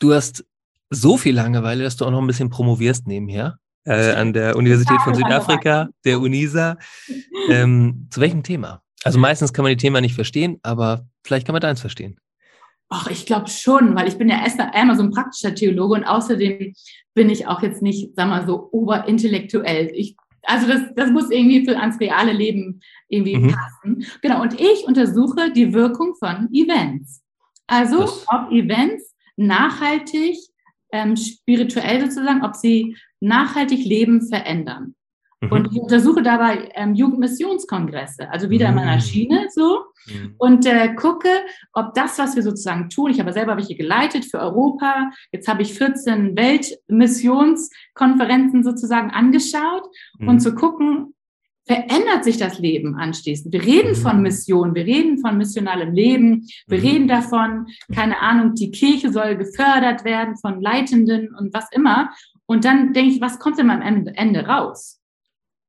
du 0.00 0.12
hast 0.12 0.44
so 0.90 1.16
viel 1.16 1.34
Langeweile, 1.34 1.82
dass 1.82 1.96
du 1.96 2.04
auch 2.04 2.10
noch 2.10 2.20
ein 2.20 2.26
bisschen 2.26 2.50
promovierst 2.50 3.06
nebenher 3.06 3.58
äh, 3.84 4.12
an 4.12 4.32
der 4.32 4.56
Universität 4.56 5.00
von 5.02 5.14
Südafrika, 5.14 5.88
der 6.04 6.20
UNISA. 6.20 6.76
Ähm, 7.48 8.08
zu 8.10 8.20
welchem 8.20 8.42
Thema? 8.42 8.82
Also 9.04 9.18
meistens 9.18 9.52
kann 9.52 9.64
man 9.64 9.70
die 9.70 9.78
Themen 9.78 10.02
nicht 10.02 10.14
verstehen, 10.14 10.58
aber 10.62 11.06
vielleicht 11.24 11.46
kann 11.46 11.54
man 11.54 11.62
deins 11.62 11.80
verstehen. 11.80 12.18
Ach, 12.94 13.06
ich 13.06 13.24
glaube 13.24 13.48
schon, 13.48 13.94
weil 13.94 14.06
ich 14.06 14.18
bin 14.18 14.28
ja 14.28 14.42
erst 14.44 14.60
einmal 14.60 14.96
so 14.96 15.02
ein 15.02 15.12
praktischer 15.12 15.54
Theologe 15.54 15.94
und 15.94 16.04
außerdem 16.04 16.74
bin 17.14 17.30
ich 17.30 17.46
auch 17.46 17.62
jetzt 17.62 17.80
nicht, 17.80 18.14
sag 18.14 18.28
mal 18.28 18.46
so, 18.46 18.68
oberintellektuell. 18.70 19.90
Ich, 19.94 20.14
also 20.42 20.66
das, 20.66 20.82
das 20.94 21.10
muss 21.10 21.30
irgendwie 21.30 21.64
für 21.64 21.78
ans 21.78 21.98
reale 22.00 22.32
Leben 22.32 22.80
irgendwie 23.08 23.38
mhm. 23.38 23.54
passen. 23.54 24.06
Genau, 24.20 24.42
und 24.42 24.60
ich 24.60 24.84
untersuche 24.86 25.50
die 25.52 25.72
Wirkung 25.72 26.14
von 26.16 26.50
Events. 26.52 27.22
Also 27.66 28.00
das. 28.00 28.26
ob 28.28 28.52
Events 28.52 29.14
nachhaltig, 29.36 30.36
ähm, 30.92 31.16
spirituell 31.16 32.02
sozusagen, 32.02 32.44
ob 32.44 32.54
sie 32.56 32.98
nachhaltig 33.20 33.86
Leben 33.86 34.20
verändern. 34.28 34.94
Mhm. 35.42 35.52
Und 35.52 35.72
ich 35.72 35.80
untersuche 35.80 36.22
dabei 36.22 36.68
ähm, 36.74 36.94
Jugendmissionskongresse, 36.94 38.30
also 38.30 38.48
wieder 38.48 38.68
in 38.68 38.76
meiner 38.76 38.94
mhm. 38.94 39.00
Schiene 39.00 39.48
so, 39.50 39.86
mhm. 40.06 40.36
und 40.38 40.64
äh, 40.66 40.94
gucke, 40.94 41.26
ob 41.72 41.94
das, 41.94 42.16
was 42.18 42.36
wir 42.36 42.44
sozusagen 42.44 42.88
tun, 42.88 43.10
ich 43.10 43.20
habe 43.20 43.32
selber 43.32 43.56
welche 43.56 43.74
geleitet 43.74 44.24
für 44.24 44.38
Europa, 44.38 45.10
jetzt 45.32 45.48
habe 45.48 45.62
ich 45.62 45.74
14 45.74 46.36
Weltmissionskonferenzen 46.36 48.62
sozusagen 48.62 49.10
angeschaut 49.10 49.82
mhm. 50.18 50.28
und 50.28 50.38
zu 50.40 50.54
gucken, 50.54 51.14
verändert 51.64 52.24
sich 52.24 52.38
das 52.38 52.58
Leben 52.58 52.96
anschließend. 52.96 53.52
Wir 53.52 53.62
reden 53.62 53.94
von 53.94 54.16
mhm. 54.16 54.22
Mission, 54.22 54.74
wir 54.74 54.84
reden 54.84 55.18
von 55.18 55.38
missionalem 55.38 55.92
Leben, 55.92 56.48
wir 56.68 56.78
mhm. 56.78 56.84
reden 56.84 57.08
davon, 57.08 57.66
keine 57.94 58.20
Ahnung, 58.20 58.54
die 58.54 58.70
Kirche 58.70 59.12
soll 59.12 59.36
gefördert 59.36 60.04
werden 60.04 60.36
von 60.36 60.60
Leitenden 60.60 61.34
und 61.34 61.52
was 61.52 61.66
immer. 61.72 62.10
Und 62.46 62.64
dann 62.64 62.92
denke 62.92 63.14
ich, 63.14 63.20
was 63.20 63.38
kommt 63.38 63.58
denn 63.58 63.70
am 63.70 63.82
Ende 63.82 64.46
raus? 64.46 65.01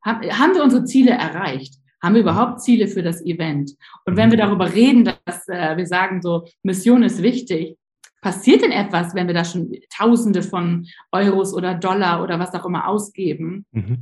Haben 0.03 0.53
wir 0.53 0.63
unsere 0.63 0.85
Ziele 0.85 1.11
erreicht? 1.11 1.75
Haben 2.01 2.15
wir 2.15 2.21
überhaupt 2.21 2.61
Ziele 2.61 2.87
für 2.87 3.01
das 3.01 3.21
Event? 3.25 3.71
Und 4.05 4.17
wenn 4.17 4.29
wir 4.29 4.37
darüber 4.37 4.73
reden, 4.73 5.05
dass 5.05 5.47
äh, 5.47 5.77
wir 5.77 5.87
sagen, 5.87 6.21
so 6.21 6.45
Mission 6.61 7.01
ist 7.03 7.23
wichtig, 7.23 7.77
passiert 8.21 8.61
denn 8.61 8.71
etwas, 8.71 9.15
wenn 9.15 9.27
wir 9.27 9.33
da 9.33 9.45
schon 9.45 9.71
Tausende 9.95 10.43
von 10.43 10.87
Euros 11.11 11.53
oder 11.53 11.75
Dollar 11.75 12.21
oder 12.23 12.39
was 12.39 12.53
auch 12.53 12.65
immer 12.65 12.87
ausgeben? 12.87 13.65
Mhm. 13.71 13.99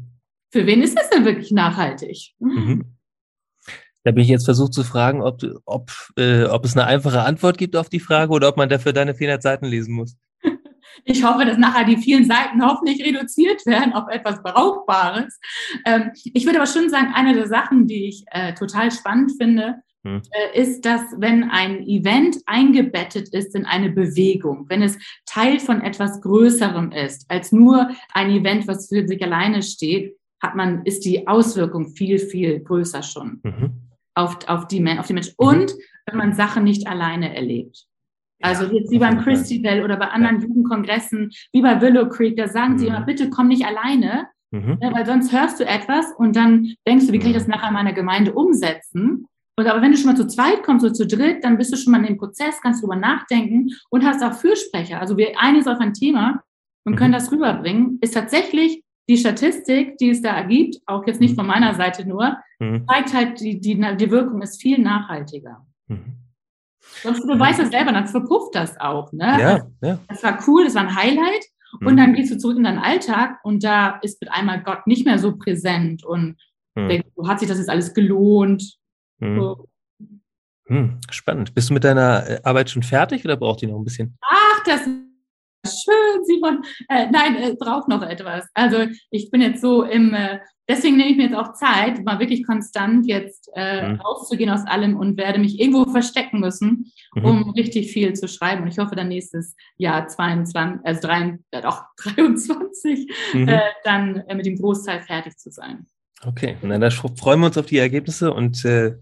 Für 0.51 0.65
wen 0.65 0.81
ist 0.81 0.97
das 0.97 1.09
denn 1.09 1.25
wirklich 1.25 1.51
nachhaltig? 1.51 2.33
Mhm. 2.39 2.97
Da 4.03 4.11
bin 4.11 4.23
ich 4.23 4.29
jetzt 4.29 4.45
versucht 4.45 4.73
zu 4.73 4.83
fragen, 4.83 5.21
ob, 5.21 5.41
ob, 5.65 5.91
äh, 6.17 6.45
ob 6.45 6.65
es 6.65 6.75
eine 6.75 6.87
einfache 6.87 7.21
Antwort 7.21 7.57
gibt 7.57 7.75
auf 7.75 7.89
die 7.89 7.99
Frage 7.99 8.31
oder 8.31 8.47
ob 8.47 8.57
man 8.57 8.67
dafür 8.67 8.93
deine 8.93 9.13
400 9.13 9.43
Seiten 9.43 9.65
lesen 9.65 9.93
muss. 9.93 10.17
Ich 11.05 11.23
hoffe, 11.23 11.45
dass 11.45 11.57
nachher 11.57 11.85
die 11.85 11.97
vielen 11.97 12.25
Seiten 12.25 12.65
hoffentlich 12.65 13.03
reduziert 13.03 13.65
werden 13.65 13.93
auf 13.93 14.09
etwas 14.09 14.41
Brauchbares. 14.43 15.39
Ähm, 15.85 16.11
ich 16.13 16.45
würde 16.45 16.59
aber 16.59 16.67
schon 16.67 16.89
sagen, 16.89 17.13
eine 17.13 17.33
der 17.33 17.47
Sachen, 17.47 17.87
die 17.87 18.07
ich 18.07 18.25
äh, 18.31 18.53
total 18.53 18.91
spannend 18.91 19.33
finde, 19.37 19.81
hm. 20.03 20.21
äh, 20.31 20.59
ist, 20.59 20.85
dass 20.85 21.01
wenn 21.17 21.49
ein 21.49 21.87
Event 21.87 22.37
eingebettet 22.45 23.29
ist 23.29 23.55
in 23.55 23.65
eine 23.65 23.89
Bewegung, 23.89 24.65
wenn 24.69 24.81
es 24.81 24.97
Teil 25.25 25.59
von 25.59 25.81
etwas 25.81 26.21
Größerem 26.21 26.91
ist, 26.91 27.29
als 27.29 27.51
nur 27.51 27.89
ein 28.13 28.31
Event, 28.31 28.67
was 28.67 28.89
für 28.89 29.07
sich 29.07 29.23
alleine 29.23 29.61
steht, 29.61 30.17
hat 30.41 30.55
man, 30.55 30.83
ist 30.85 31.05
die 31.05 31.27
Auswirkung 31.27 31.89
viel, 31.89 32.17
viel 32.17 32.59
größer 32.61 33.03
schon 33.03 33.41
mhm. 33.43 33.73
auf, 34.15 34.37
auf, 34.47 34.67
die, 34.67 34.83
auf 34.97 35.07
die 35.07 35.13
Menschen. 35.13 35.35
Mhm. 35.37 35.47
Und 35.47 35.73
wenn 36.07 36.17
man 36.17 36.33
Sachen 36.33 36.63
nicht 36.63 36.87
alleine 36.87 37.35
erlebt. 37.35 37.85
Also 38.41 38.65
jetzt 38.65 38.91
wie 38.91 38.99
beim 38.99 39.19
Christabel 39.19 39.83
oder 39.83 39.97
bei 39.97 40.07
anderen 40.07 40.39
ja. 40.39 40.47
Jugendkongressen, 40.47 41.31
wie 41.51 41.61
bei 41.61 41.79
Willow 41.81 42.09
Creek, 42.09 42.37
da 42.37 42.47
sagen 42.47 42.73
mhm. 42.73 42.77
sie 42.79 42.87
immer, 42.87 43.01
bitte 43.01 43.29
komm 43.29 43.47
nicht 43.47 43.65
alleine, 43.65 44.27
mhm. 44.51 44.77
ne, 44.81 44.91
weil 44.93 45.05
sonst 45.05 45.31
hörst 45.31 45.59
du 45.59 45.65
etwas 45.65 46.05
und 46.17 46.35
dann 46.35 46.73
denkst 46.87 47.07
du, 47.07 47.13
wie 47.13 47.19
kann 47.19 47.29
ich 47.29 47.35
das 47.35 47.47
mhm. 47.47 47.51
nachher 47.51 47.69
in 47.69 47.73
meiner 47.73 47.93
Gemeinde 47.93 48.33
umsetzen? 48.33 49.27
Und 49.57 49.67
aber 49.67 49.81
wenn 49.81 49.91
du 49.91 49.97
schon 49.97 50.07
mal 50.07 50.17
zu 50.17 50.27
zweit 50.27 50.63
kommst 50.63 50.85
oder 50.85 50.93
zu 50.93 51.05
dritt, 51.05 51.43
dann 51.43 51.57
bist 51.57 51.71
du 51.71 51.77
schon 51.77 51.91
mal 51.91 51.99
in 51.99 52.07
dem 52.07 52.17
Prozess, 52.17 52.61
kannst 52.61 52.81
drüber 52.81 52.95
nachdenken 52.95 53.69
und 53.89 54.05
hast 54.05 54.23
auch 54.23 54.33
Fürsprecher. 54.33 54.99
Also 54.99 55.17
wir 55.17 55.39
einigen 55.39 55.57
uns 55.57 55.67
auf 55.67 55.79
ein 55.79 55.93
Thema 55.93 56.41
und 56.85 56.95
können 56.95 57.11
mhm. 57.11 57.15
das 57.15 57.31
rüberbringen, 57.31 57.99
ist 58.01 58.13
tatsächlich 58.13 58.83
die 59.09 59.17
Statistik, 59.17 59.97
die 59.97 60.09
es 60.09 60.21
da 60.21 60.29
ergibt, 60.29 60.77
auch 60.85 61.05
jetzt 61.05 61.19
nicht 61.19 61.35
von 61.35 61.45
meiner 61.45 61.73
Seite 61.75 62.07
nur, 62.07 62.37
mhm. 62.59 62.85
zeigt 62.87 63.13
halt, 63.13 63.39
die, 63.41 63.59
die, 63.59 63.75
die 63.75 64.11
Wirkung 64.11 64.41
ist 64.41 64.61
viel 64.61 64.79
nachhaltiger. 64.79 65.65
Sonst, 67.03 67.23
du 67.23 67.39
weißt 67.39 67.59
es 67.59 67.69
selber, 67.69 67.91
dann 67.91 68.07
verpufft 68.07 68.55
das 68.55 68.79
auch. 68.79 69.11
Ne? 69.13 69.37
Ja, 69.39 69.53
also, 69.53 69.67
ja. 69.81 69.99
Das 70.07 70.23
war 70.23 70.39
cool, 70.47 70.65
das 70.65 70.75
war 70.75 70.83
ein 70.83 70.95
Highlight. 70.95 71.45
Und 71.79 71.93
mhm. 71.93 71.97
dann 71.97 72.13
gehst 72.13 72.31
du 72.31 72.37
zurück 72.37 72.57
in 72.57 72.63
deinen 72.63 72.79
Alltag 72.79 73.39
und 73.43 73.63
da 73.63 73.99
ist 74.01 74.21
mit 74.21 74.29
einmal 74.29 74.61
Gott 74.61 74.87
nicht 74.87 75.05
mehr 75.05 75.19
so 75.19 75.37
präsent 75.37 76.03
und 76.03 76.35
mhm. 76.75 76.89
denkst, 76.89 77.07
hat 77.25 77.39
sich 77.39 77.47
das 77.47 77.59
jetzt 77.59 77.69
alles 77.69 77.93
gelohnt? 77.93 78.77
Mhm. 79.19 79.39
So. 79.39 79.67
Hm, 80.67 80.99
spannend. 81.09 81.53
Bist 81.53 81.69
du 81.69 81.73
mit 81.73 81.83
deiner 81.83 82.29
äh, 82.29 82.39
Arbeit 82.43 82.69
schon 82.69 82.83
fertig 82.83 83.23
oder 83.23 83.37
braucht 83.37 83.61
die 83.61 83.67
noch 83.67 83.77
ein 83.77 83.83
bisschen? 83.83 84.17
Ach, 84.21 84.63
das 84.65 84.81
schön, 85.65 86.23
Simon. 86.25 86.63
Äh, 86.89 87.07
nein, 87.11 87.35
es 87.37 87.57
braucht 87.57 87.87
noch 87.87 88.01
etwas. 88.01 88.47
Also 88.53 88.85
ich 89.09 89.29
bin 89.31 89.41
jetzt 89.41 89.61
so 89.61 89.83
im, 89.83 90.13
äh, 90.13 90.39
deswegen 90.67 90.97
nehme 90.97 91.09
ich 91.09 91.17
mir 91.17 91.23
jetzt 91.25 91.35
auch 91.35 91.53
Zeit, 91.53 92.03
mal 92.03 92.19
wirklich 92.19 92.45
konstant 92.45 93.05
jetzt 93.07 93.49
äh, 93.55 93.89
mhm. 93.89 94.01
rauszugehen 94.01 94.49
aus 94.49 94.65
allem 94.65 94.97
und 94.97 95.17
werde 95.17 95.39
mich 95.39 95.59
irgendwo 95.59 95.85
verstecken 95.85 96.39
müssen, 96.39 96.91
mhm. 97.15 97.25
um 97.25 97.49
richtig 97.51 97.91
viel 97.91 98.13
zu 98.13 98.27
schreiben. 98.27 98.63
Und 98.63 98.69
ich 98.69 98.77
hoffe 98.77 98.95
dann 98.95 99.09
nächstes 99.09 99.55
Jahr 99.77 100.07
22, 100.07 100.85
also 100.85 101.01
3, 101.07 101.39
äh, 101.51 101.63
auch 101.63 101.83
23, 101.97 103.11
mhm. 103.33 103.47
äh, 103.47 103.61
dann 103.83 104.17
äh, 104.27 104.35
mit 104.35 104.45
dem 104.45 104.57
Großteil 104.57 105.01
fertig 105.01 105.37
zu 105.37 105.51
sein. 105.51 105.85
Okay, 106.23 106.55
na, 106.61 106.77
da 106.77 106.91
freuen 106.91 107.39
wir 107.39 107.47
uns 107.47 107.57
auf 107.57 107.65
die 107.65 107.79
Ergebnisse 107.79 108.31
und 108.31 108.63
äh, 108.63 108.95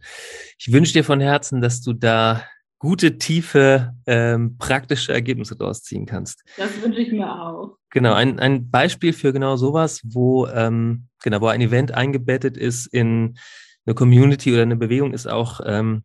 ich 0.57 0.72
wünsche 0.72 0.93
dir 0.93 1.03
von 1.03 1.20
Herzen, 1.20 1.60
dass 1.60 1.82
du 1.82 1.91
da 1.91 2.43
gute, 2.80 3.17
tiefe, 3.17 3.93
ähm, 4.07 4.57
praktische 4.57 5.13
Ergebnisse 5.13 5.55
daraus 5.55 5.84
ziehen 5.84 6.05
kannst. 6.05 6.43
Das 6.57 6.82
wünsche 6.82 6.99
ich 7.01 7.11
mir 7.11 7.30
auch. 7.30 7.77
Genau, 7.91 8.13
ein, 8.13 8.39
ein 8.39 8.71
Beispiel 8.71 9.13
für 9.13 9.34
genau 9.34 9.57
sowas, 9.57 10.01
wo, 10.03 10.47
ähm, 10.47 11.07
genau, 11.21 11.41
wo 11.41 11.47
ein 11.47 11.61
Event 11.61 11.93
eingebettet 11.93 12.57
ist 12.57 12.88
in 12.88 13.38
eine 13.86 13.95
Community 13.95 14.53
oder 14.53 14.61
eine 14.61 14.77
Bewegung, 14.77 15.13
ist 15.13 15.27
auch 15.27 15.59
ähm, 15.65 16.03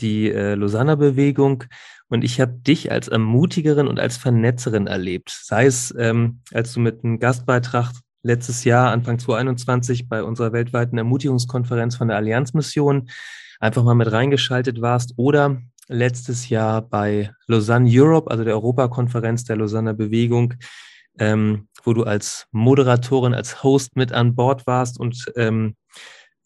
die 0.00 0.30
äh, 0.30 0.54
Lausanne-Bewegung. 0.54 1.64
Und 2.08 2.24
ich 2.24 2.40
habe 2.40 2.52
dich 2.52 2.90
als 2.90 3.08
Ermutigerin 3.08 3.88
und 3.88 4.00
als 4.00 4.16
Vernetzerin 4.16 4.86
erlebt. 4.86 5.30
Sei 5.30 5.66
es, 5.66 5.94
ähm, 5.98 6.40
als 6.52 6.72
du 6.72 6.80
mit 6.80 7.04
einem 7.04 7.18
Gastbeitrag 7.18 7.92
letztes 8.22 8.64
Jahr, 8.64 8.90
Anfang 8.90 9.18
2021, 9.18 10.08
bei 10.08 10.22
unserer 10.22 10.52
weltweiten 10.52 10.96
Ermutigungskonferenz 10.96 11.96
von 11.96 12.08
der 12.08 12.16
Allianzmission 12.16 13.10
einfach 13.60 13.84
mal 13.84 13.94
mit 13.94 14.10
reingeschaltet 14.10 14.80
warst 14.80 15.14
oder 15.16 15.60
letztes 15.88 16.48
Jahr 16.48 16.82
bei 16.82 17.30
Lausanne 17.46 17.88
Europe, 17.90 18.30
also 18.30 18.44
der 18.44 18.54
Europakonferenz 18.54 19.44
der 19.44 19.56
Lausanne 19.56 19.94
Bewegung, 19.94 20.54
ähm, 21.18 21.68
wo 21.82 21.92
du 21.92 22.04
als 22.04 22.46
Moderatorin, 22.50 23.34
als 23.34 23.62
Host 23.62 23.96
mit 23.96 24.12
an 24.12 24.34
Bord 24.34 24.66
warst 24.66 24.98
und 24.98 25.32
ähm, 25.36 25.76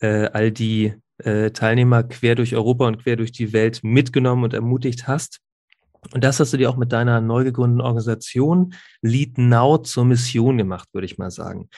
äh, 0.01 0.29
all 0.33 0.51
die 0.51 0.95
äh, 1.19 1.51
Teilnehmer 1.51 2.03
quer 2.05 2.35
durch 2.35 2.55
Europa 2.55 2.87
und 2.87 3.03
quer 3.03 3.17
durch 3.17 3.33
die 3.33 3.53
Welt 3.53 3.81
mitgenommen 3.83 4.45
und 4.45 4.55
ermutigt 4.55 5.09
hast. 5.09 5.41
Und 6.13 6.23
das 6.23 6.39
hast 6.39 6.53
du 6.53 6.57
dir 6.57 6.71
auch 6.71 6.77
mit 6.77 6.93
deiner 6.93 7.21
neu 7.21 7.45
gegründeten 7.45 7.81
Organisation 7.81 8.75
Lead 9.03 9.37
Now 9.37 9.79
zur 9.79 10.05
Mission 10.05 10.57
gemacht, 10.57 10.89
würde 10.93 11.07
ich 11.07 11.19
mal 11.19 11.31
sagen. 11.31 11.69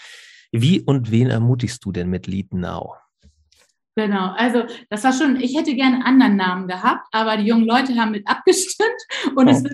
Wie 0.52 0.80
und 0.80 1.10
wen 1.10 1.28
ermutigst 1.28 1.84
du 1.84 1.92
denn 1.92 2.10
mit 2.10 2.26
Lead 2.26 2.52
Now? 2.52 2.96
Genau, 3.96 4.32
also 4.36 4.62
das 4.88 5.02
war 5.04 5.12
schon, 5.12 5.40
ich 5.40 5.56
hätte 5.58 5.74
gerne 5.74 5.96
einen 5.96 6.04
anderen 6.04 6.36
Namen 6.36 6.68
gehabt, 6.68 7.06
aber 7.12 7.36
die 7.36 7.44
jungen 7.46 7.66
Leute 7.66 7.96
haben 7.96 8.12
mit 8.12 8.26
abgestimmt 8.26 8.88
und 9.34 9.48
oh. 9.48 9.50
es 9.50 9.64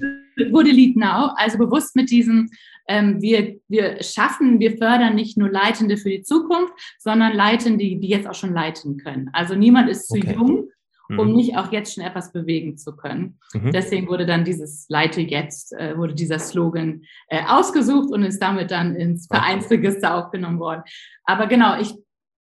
wurde 0.51 0.71
Lead 0.71 0.97
Now, 0.97 1.33
also 1.37 1.59
bewusst 1.59 1.95
mit 1.97 2.11
diesem, 2.11 2.49
ähm, 2.89 3.21
wir, 3.21 3.59
wir 3.69 4.03
schaffen, 4.03 4.59
wir 4.59 4.79
fördern 4.79 5.15
nicht 5.15 5.37
nur 5.37 5.51
Leitende 5.51 5.97
für 5.97 6.09
die 6.09 6.23
Zukunft, 6.23 6.73
sondern 6.99 7.35
Leitende, 7.35 7.85
die, 7.85 8.01
die 8.01 8.09
jetzt 8.09 8.27
auch 8.27 8.35
schon 8.35 8.55
leiten 8.55 8.97
können. 8.97 9.29
Also 9.33 9.55
niemand 9.55 9.91
ist 9.91 10.09
zu 10.09 10.17
okay. 10.17 10.35
jung, 10.35 10.71
um 11.09 11.29
mhm. 11.29 11.37
nicht 11.37 11.57
auch 11.57 11.71
jetzt 11.71 11.95
schon 11.95 12.05
etwas 12.05 12.33
bewegen 12.33 12.77
zu 12.77 12.97
können. 12.97 13.39
Mhm. 13.55 13.71
Deswegen 13.71 14.09
wurde 14.09 14.27
dann 14.27 14.45
dieses 14.45 14.87
Leite 14.89 15.21
jetzt, 15.21 15.73
äh, 15.73 15.97
wurde 15.97 16.15
dieser 16.15 16.39
Slogan 16.39 17.03
äh, 17.29 17.43
ausgesucht 17.47 18.11
und 18.11 18.23
ist 18.23 18.41
damit 18.41 18.71
dann 18.71 18.97
ins 18.97 19.27
Vereinsregister 19.27 20.15
aufgenommen 20.15 20.59
worden. 20.59 20.83
Aber 21.25 21.47
genau, 21.47 21.79
ich, 21.81 21.95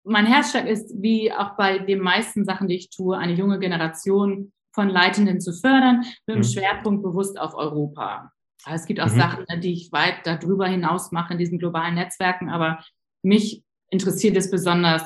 mein 0.05 0.27
Herzschlag 0.27 0.67
ist, 0.67 0.93
wie 1.01 1.33
auch 1.33 1.57
bei 1.57 1.79
den 1.79 2.01
meisten 2.01 2.45
Sachen, 2.45 2.69
die 2.69 2.77
ich 2.77 2.91
tue, 2.91 3.17
eine 3.17 3.35
junge 3.35 3.59
Generation 3.59 4.53
von 4.73 4.89
Leitenden 4.89 5.41
zu 5.41 5.53
fördern, 5.53 6.05
mit 6.27 6.37
dem 6.37 6.39
mhm. 6.39 6.45
Schwerpunkt 6.45 7.03
bewusst 7.03 7.39
auf 7.39 7.55
Europa. 7.55 8.33
Also 8.65 8.83
es 8.83 8.87
gibt 8.87 9.01
auch 9.01 9.13
mhm. 9.13 9.19
Sachen, 9.19 9.45
ne, 9.49 9.59
die 9.59 9.73
ich 9.73 9.93
weit 9.93 10.25
darüber 10.25 10.67
hinaus 10.67 11.13
mache 11.13 11.33
in 11.33 11.39
diesen 11.39 11.59
globalen 11.59 11.95
Netzwerken, 11.95 12.49
aber 12.51 12.85
mich 13.23 13.63
interessiert 13.91 14.37
es 14.37 14.51
besonders, 14.51 15.03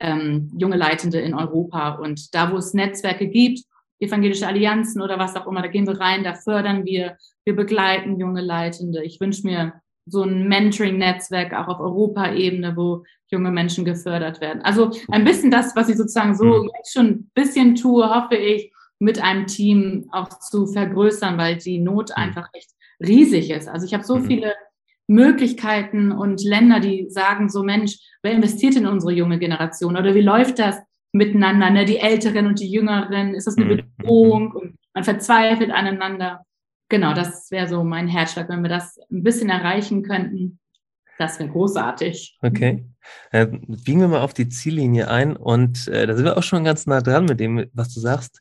ähm, 0.00 0.52
junge 0.56 0.76
Leitende 0.76 1.18
in 1.20 1.34
Europa. 1.34 1.96
Und 1.96 2.34
da, 2.34 2.52
wo 2.52 2.56
es 2.56 2.74
Netzwerke 2.74 3.26
gibt, 3.28 3.64
evangelische 3.98 4.46
Allianzen 4.46 5.02
oder 5.02 5.18
was 5.18 5.34
auch 5.34 5.46
immer, 5.46 5.62
da 5.62 5.68
gehen 5.68 5.86
wir 5.86 5.98
rein, 5.98 6.22
da 6.22 6.34
fördern 6.34 6.84
wir, 6.84 7.16
wir 7.44 7.56
begleiten 7.56 8.20
junge 8.20 8.40
Leitende. 8.40 9.02
Ich 9.02 9.20
wünsche 9.20 9.46
mir 9.46 9.80
so 10.08 10.22
ein 10.22 10.48
Mentoring-Netzwerk 10.48 11.52
auch 11.54 11.68
auf 11.68 11.80
Europaebene, 11.80 12.76
wo 12.76 13.04
junge 13.30 13.50
Menschen 13.50 13.84
gefördert 13.84 14.40
werden. 14.40 14.62
Also 14.62 14.90
ein 15.10 15.24
bisschen 15.24 15.50
das, 15.50 15.76
was 15.76 15.88
ich 15.88 15.96
sozusagen 15.96 16.34
so 16.34 16.44
mhm. 16.44 16.70
jetzt 16.76 16.92
schon 16.92 17.06
ein 17.06 17.30
bisschen 17.34 17.74
tue, 17.74 18.08
hoffe 18.08 18.36
ich, 18.36 18.72
mit 18.98 19.22
einem 19.22 19.46
Team 19.46 20.08
auch 20.12 20.28
zu 20.28 20.66
vergrößern, 20.66 21.38
weil 21.38 21.56
die 21.56 21.78
Not 21.78 22.10
mhm. 22.10 22.22
einfach 22.22 22.48
echt 22.52 22.70
riesig 23.00 23.50
ist. 23.50 23.68
Also 23.68 23.86
ich 23.86 23.94
habe 23.94 24.04
so 24.04 24.16
mhm. 24.16 24.24
viele 24.24 24.54
Möglichkeiten 25.06 26.12
und 26.12 26.42
Länder, 26.44 26.80
die 26.80 27.08
sagen 27.08 27.48
so, 27.48 27.62
Mensch, 27.62 27.98
wer 28.22 28.32
investiert 28.32 28.76
in 28.76 28.86
unsere 28.86 29.12
junge 29.12 29.38
Generation 29.38 29.96
oder 29.96 30.14
wie 30.14 30.20
läuft 30.20 30.58
das 30.58 30.78
miteinander, 31.12 31.70
ne? 31.70 31.84
die 31.84 31.98
Älteren 31.98 32.46
und 32.46 32.60
die 32.60 32.70
Jüngeren, 32.70 33.34
ist 33.34 33.46
das 33.46 33.56
eine 33.56 33.66
mhm. 33.66 33.82
Bedrohung 33.98 34.52
und 34.52 34.76
man 34.94 35.04
verzweifelt 35.04 35.70
aneinander. 35.70 36.44
Genau, 36.88 37.12
das 37.12 37.50
wäre 37.50 37.68
so 37.68 37.84
mein 37.84 38.08
Herzschlag, 38.08 38.48
wenn 38.48 38.62
wir 38.62 38.70
das 38.70 38.98
ein 39.10 39.22
bisschen 39.22 39.50
erreichen 39.50 40.02
könnten. 40.02 40.58
Das 41.18 41.38
wäre 41.38 41.50
großartig. 41.50 42.38
Okay. 42.42 42.86
Äh, 43.30 43.46
biegen 43.46 44.00
wir 44.00 44.08
mal 44.08 44.22
auf 44.22 44.34
die 44.34 44.48
Ziellinie 44.48 45.08
ein 45.08 45.36
und 45.36 45.88
äh, 45.88 46.06
da 46.06 46.14
sind 46.14 46.24
wir 46.24 46.36
auch 46.36 46.42
schon 46.42 46.64
ganz 46.64 46.86
nah 46.86 47.00
dran 47.00 47.24
mit 47.24 47.40
dem, 47.40 47.68
was 47.72 47.92
du 47.92 48.00
sagst. 48.00 48.40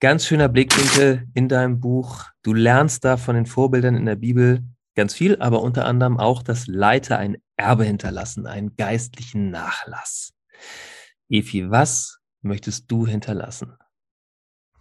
Ganz 0.00 0.26
schöner 0.26 0.48
Blickwinkel 0.48 1.28
in 1.34 1.48
deinem 1.48 1.80
Buch. 1.80 2.26
Du 2.42 2.54
lernst 2.54 3.04
da 3.04 3.16
von 3.16 3.34
den 3.34 3.46
Vorbildern 3.46 3.96
in 3.96 4.06
der 4.06 4.16
Bibel 4.16 4.62
ganz 4.94 5.14
viel, 5.14 5.36
aber 5.40 5.62
unter 5.62 5.84
anderem 5.84 6.18
auch, 6.18 6.42
dass 6.42 6.66
Leiter 6.66 7.18
ein 7.18 7.36
Erbe 7.56 7.84
hinterlassen, 7.84 8.46
einen 8.46 8.76
geistlichen 8.76 9.50
Nachlass. 9.50 10.32
Efi, 11.28 11.70
was 11.70 12.20
möchtest 12.40 12.90
du 12.90 13.06
hinterlassen? 13.06 13.76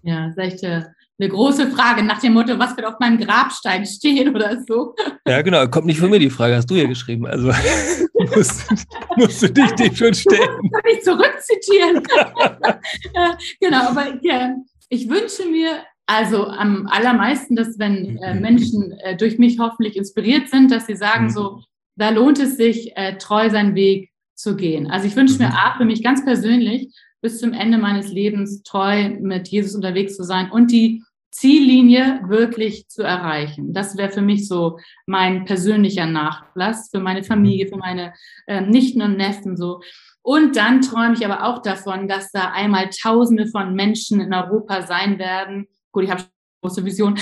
Ja, 0.04 0.34
äh, 0.36 0.84
eine 1.22 1.30
große 1.30 1.70
Frage 1.70 2.04
nach 2.04 2.20
dem 2.20 2.34
Motto, 2.34 2.58
was 2.58 2.76
wird 2.76 2.88
auf 2.88 3.00
meinem 3.00 3.20
Grabstein 3.20 3.86
stehen 3.86 4.36
oder 4.36 4.58
so. 4.68 4.96
Ja, 5.28 5.42
genau, 5.44 5.68
kommt 5.68 5.86
nicht 5.86 6.00
von 6.00 6.10
mir 6.10 6.18
die 6.18 6.32
Frage, 6.32 6.56
hast 6.56 6.70
du 6.70 6.76
ja 6.76 6.88
geschrieben. 6.88 7.28
Also 7.28 7.52
musst, 8.36 8.66
musst 9.16 9.44
du 9.44 9.52
dich 9.52 9.72
dem 9.74 9.96
schon 9.96 10.14
stellen. 10.16 10.40
Kann 10.72 10.92
ich 10.92 11.04
zurückzitieren? 11.04 12.02
genau, 13.60 13.90
aber 13.90 14.18
ja, 14.24 14.56
ich 14.90 15.08
wünsche 15.10 15.46
mir 15.46 15.84
also 16.08 16.48
am 16.48 16.88
allermeisten, 16.88 17.56
dass 17.56 17.78
wenn 17.78 18.18
äh, 18.18 18.34
mhm. 18.34 18.42
Menschen 18.42 18.92
äh, 19.04 19.16
durch 19.16 19.38
mich 19.38 19.60
hoffentlich 19.60 19.96
inspiriert 19.96 20.50
sind, 20.50 20.72
dass 20.72 20.88
sie 20.88 20.96
sagen, 20.96 21.26
mhm. 21.26 21.30
so, 21.30 21.64
da 21.98 22.10
lohnt 22.10 22.40
es 22.40 22.58
sich, 22.58 22.98
äh, 22.98 23.18
treu 23.18 23.50
seinen 23.52 23.76
Weg 23.76 24.10
zu 24.34 24.56
gehen. 24.56 24.90
Also 24.90 25.06
ich 25.06 25.16
wünsche 25.16 25.38
mir 25.38 25.50
mhm. 25.50 25.56
A, 25.56 25.78
für 25.78 25.86
mich 25.86 26.04
ganz 26.04 26.26
persönlich, 26.26 26.92
bis 27.22 27.40
zum 27.40 27.54
Ende 27.54 27.78
meines 27.78 28.12
Lebens 28.12 28.64
treu 28.64 29.10
mit 29.20 29.48
Jesus 29.50 29.76
unterwegs 29.76 30.18
zu 30.18 30.24
sein 30.24 30.50
und 30.50 30.72
die 30.72 31.04
Ziellinie 31.32 32.22
wirklich 32.28 32.88
zu 32.90 33.04
erreichen. 33.04 33.74
Das 33.74 33.98
wäre 33.98 34.12
für 34.12 34.22
mich 34.22 34.48
so 34.48 34.78
mein 35.06 35.46
persönlicher 35.46 36.06
Nachlass 36.06 36.90
für 36.92 37.00
meine 37.00 37.24
Familie, 37.24 37.68
für 37.68 37.78
meine 37.78 38.14
äh, 38.48 38.62
Nichten 38.62 39.02
und 39.02 39.18
Neffen 39.18 39.56
so. 39.56 39.82
Und 40.22 40.56
dann 40.56 40.82
träume 40.82 41.14
ich 41.14 41.26
aber 41.26 41.46
auch 41.46 41.62
davon, 41.62 42.08
dass 42.08 42.32
da 42.32 42.52
einmal 42.52 42.90
Tausende 42.90 43.48
von 43.48 43.74
Menschen 43.74 44.20
in 44.20 44.34
Europa 44.34 44.84
sein 44.84 45.18
werden, 45.18 45.68
gut, 45.92 46.04
ich 46.04 46.12
habe 46.12 46.24
große 46.62 46.86
Vision, 46.86 47.18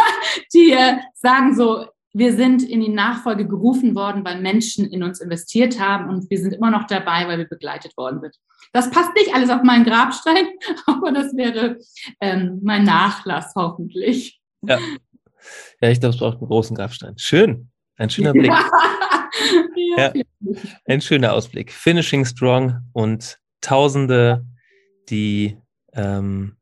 die 0.54 0.72
äh, 0.72 0.98
sagen 1.14 1.54
so, 1.54 1.86
wir 2.14 2.34
sind 2.34 2.62
in 2.62 2.80
die 2.80 2.90
Nachfolge 2.90 3.48
gerufen 3.48 3.94
worden, 3.94 4.24
weil 4.24 4.40
Menschen 4.40 4.86
in 4.90 5.02
uns 5.02 5.20
investiert 5.20 5.80
haben 5.80 6.10
und 6.10 6.28
wir 6.30 6.38
sind 6.38 6.52
immer 6.52 6.70
noch 6.70 6.86
dabei, 6.86 7.26
weil 7.26 7.38
wir 7.38 7.48
begleitet 7.48 7.96
worden 7.96 8.20
sind. 8.20 8.36
Das 8.72 8.90
passt 8.90 9.14
nicht 9.14 9.34
alles 9.34 9.50
auf 9.50 9.62
meinen 9.62 9.84
Grabstein, 9.84 10.48
aber 10.86 11.12
das 11.12 11.36
wäre 11.36 11.78
ähm, 12.20 12.60
mein 12.62 12.84
Nachlass 12.84 13.52
hoffentlich. 13.54 14.40
Ja, 14.62 14.78
ja 15.80 15.90
ich 15.90 16.00
glaube, 16.00 16.14
es 16.14 16.20
braucht 16.20 16.38
einen 16.38 16.48
großen 16.48 16.76
Grabstein. 16.76 17.18
Schön, 17.18 17.70
ein 17.96 18.10
schöner 18.10 18.32
Blick. 18.32 18.52
ja, 19.96 20.12
ein 20.86 21.00
schöner 21.00 21.32
Ausblick. 21.32 21.72
Finishing 21.72 22.24
strong 22.24 22.80
und 22.92 23.38
Tausende, 23.60 24.44
die 25.08 25.56
ähm, 25.92 26.56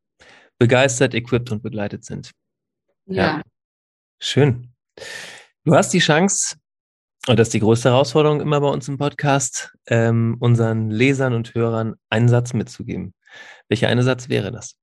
begeistert, 0.59 1.15
equipped 1.15 1.51
und 1.51 1.63
begleitet 1.63 2.05
sind. 2.05 2.33
ja. 3.07 3.39
ja. 3.39 3.43
Schön. 4.23 4.75
Du 5.65 5.75
hast 5.75 5.95
die 5.95 5.99
Chance, 5.99 6.57
und 7.29 7.39
das 7.39 7.49
ist 7.49 7.55
die 7.55 7.61
größte 7.61 7.91
Herausforderung 7.91 8.41
immer 8.41 8.61
bei 8.61 8.68
uns 8.68 8.89
im 8.89 8.99
Podcast, 8.99 9.73
ähm, 9.87 10.37
unseren 10.41 10.91
Lesern 10.91 11.35
und 11.35 11.55
Hörern 11.55 11.95
einen 12.09 12.29
Satz 12.29 12.55
mitzugeben. 12.55 13.14
Welcher 13.68 13.89
eine 13.89 14.03
Satz 14.03 14.29
wäre 14.29 14.51
das? 14.51 14.77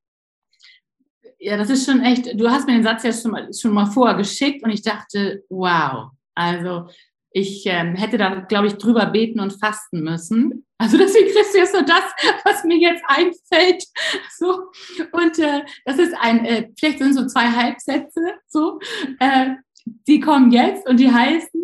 Ja, 1.40 1.58
das 1.58 1.70
ist 1.70 1.86
schon 1.86 2.02
echt, 2.02 2.40
du 2.40 2.50
hast 2.50 2.68
mir 2.68 2.74
den 2.74 2.84
Satz 2.84 3.04
ja 3.04 3.14
schon 3.14 3.32
mal, 3.32 3.50
schon 3.54 3.72
mal 3.72 3.86
vorher 3.86 4.18
geschickt 4.18 4.64
und 4.64 4.72
ich 4.72 4.82
dachte, 4.82 5.44
wow, 5.50 6.12
also 6.36 6.88
ich 7.32 7.64
ähm, 7.66 7.96
hätte 7.96 8.18
da, 8.18 8.42
glaube 8.42 8.68
ich, 8.68 8.74
drüber 8.74 9.06
beten 9.08 9.40
und 9.40 9.60
fasten 9.60 10.02
müssen. 10.02 10.66
Also 10.80 10.98
deswegen 10.98 11.32
kriegst 11.32 11.54
du 11.54 11.60
jetzt 11.60 11.76
so 11.76 11.82
das, 11.82 12.04
was 12.44 12.64
mir 12.64 12.78
jetzt 12.78 13.04
einfällt. 13.08 13.84
So. 14.38 14.70
Und 15.12 15.40
äh, 15.40 15.64
das 15.86 15.98
ist 15.98 16.14
ein, 16.20 16.46
äh, 16.46 16.70
vielleicht 16.78 17.00
sind 17.00 17.14
so 17.14 17.28
zwei 17.28 17.48
Halbsätze, 17.48 18.36
so. 18.48 18.80
Äh, 19.20 19.56
die 20.08 20.20
kommen 20.20 20.52
jetzt 20.52 20.88
und 20.88 21.00
die 21.00 21.12
heißen, 21.12 21.62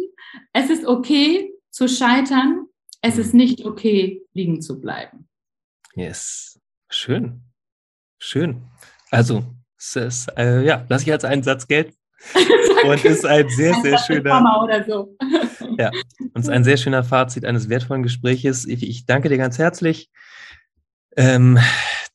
es 0.53 0.69
ist 0.69 0.85
okay 0.85 1.51
zu 1.69 1.87
scheitern, 1.87 2.67
es 3.01 3.17
ist 3.17 3.33
nicht 3.33 3.65
okay, 3.65 4.21
liegen 4.33 4.61
zu 4.61 4.79
bleiben. 4.79 5.27
Yes. 5.95 6.59
Schön. 6.89 7.41
Schön. 8.19 8.63
Also, 9.11 9.43
es 9.77 9.95
ist, 9.95 10.27
äh, 10.37 10.63
ja, 10.63 10.85
lasse 10.89 11.05
ich 11.05 11.11
als 11.11 11.25
einen 11.25 11.43
Satz 11.43 11.67
gelten. 11.67 11.95
und 12.85 13.03
ist 13.03 13.25
ein 13.25 13.49
sehr, 13.49 13.73
sehr 13.81 13.97
schöner. 13.97 14.63
Oder 14.63 14.83
so. 14.85 15.17
ja, 15.77 15.91
und 16.33 16.47
ein 16.47 16.63
sehr 16.63 16.77
schöner 16.77 17.03
Fazit 17.03 17.45
eines 17.45 17.67
wertvollen 17.67 18.03
Gespräches. 18.03 18.65
Ich, 18.65 18.87
ich 18.87 19.05
danke 19.05 19.27
dir 19.29 19.37
ganz 19.37 19.57
herzlich. 19.57 20.09
Ähm, 21.17 21.59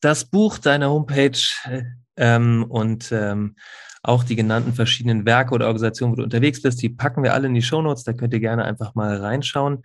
das 0.01 0.25
Buch 0.25 0.59
deiner 0.59 0.91
Homepage 0.91 1.39
äh, 1.65 1.83
ähm, 2.17 2.65
und 2.69 3.13
ähm, 3.13 3.57
auch 4.03 4.25
die 4.25 4.37
genannten 4.37 4.73
verschiedenen 4.73 5.27
Werke 5.27 5.55
oder 5.55 5.67
Organisationen, 5.67 6.13
wo 6.13 6.17
du 6.17 6.23
unterwegs 6.23 6.63
bist, 6.63 6.81
die 6.83 6.89
packen 6.89 7.23
wir 7.23 7.35
alle 7.35 7.47
in 7.47 7.55
die 7.55 7.63
Shownotes. 7.63 8.05
Da 8.05 8.13
könnt 8.13 8.33
ihr 8.33 8.41
gerne 8.41 8.65
einfach 8.65 8.95
mal 8.95 9.17
reinschauen. 9.17 9.83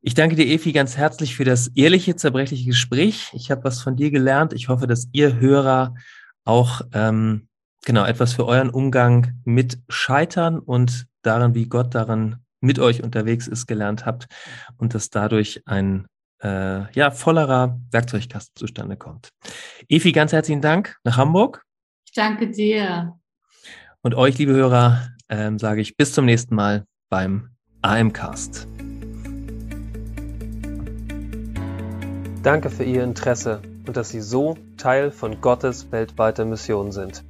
Ich 0.00 0.14
danke 0.14 0.34
dir, 0.34 0.46
Efi, 0.46 0.72
ganz 0.72 0.96
herzlich 0.96 1.36
für 1.36 1.44
das 1.44 1.68
ehrliche, 1.68 2.16
zerbrechliche 2.16 2.66
Gespräch. 2.66 3.30
Ich 3.34 3.50
habe 3.50 3.64
was 3.64 3.80
von 3.80 3.96
dir 3.96 4.10
gelernt. 4.10 4.52
Ich 4.52 4.68
hoffe, 4.68 4.86
dass 4.86 5.08
ihr 5.12 5.38
Hörer 5.38 5.94
auch 6.44 6.82
ähm, 6.92 7.48
genau 7.84 8.04
etwas 8.04 8.32
für 8.32 8.46
euren 8.46 8.70
Umgang 8.70 9.40
mit 9.44 9.78
Scheitern 9.88 10.58
und 10.58 11.06
daran, 11.22 11.54
wie 11.54 11.66
Gott 11.66 11.94
daran 11.94 12.42
mit 12.60 12.78
euch 12.78 13.02
unterwegs 13.02 13.46
ist, 13.46 13.66
gelernt 13.66 14.06
habt 14.06 14.26
und 14.76 14.94
dass 14.94 15.10
dadurch 15.10 15.62
ein 15.66 16.06
äh, 16.42 16.92
ja, 16.94 17.10
vollerer 17.10 17.78
Werkzeugkasten 17.90 18.56
zustande 18.56 18.96
kommt. 18.96 19.30
Efi, 19.88 20.12
ganz 20.12 20.32
herzlichen 20.32 20.60
Dank 20.60 20.96
nach 21.04 21.16
Hamburg. 21.16 21.64
Ich 22.06 22.12
danke 22.12 22.50
dir. 22.50 23.18
Und 24.04 24.16
euch, 24.16 24.36
liebe 24.36 24.52
Hörer, 24.52 25.10
ähm, 25.28 25.60
sage 25.60 25.80
ich 25.80 25.96
bis 25.96 26.12
zum 26.12 26.24
nächsten 26.24 26.56
Mal 26.56 26.84
beim 27.08 27.50
AMcast. 27.82 28.66
Danke 32.42 32.68
für 32.68 32.82
Ihr 32.82 33.04
Interesse 33.04 33.62
und 33.86 33.96
dass 33.96 34.10
Sie 34.10 34.20
so 34.20 34.58
Teil 34.76 35.12
von 35.12 35.40
Gottes 35.40 35.92
weltweiter 35.92 36.44
Mission 36.44 36.90
sind. 36.90 37.24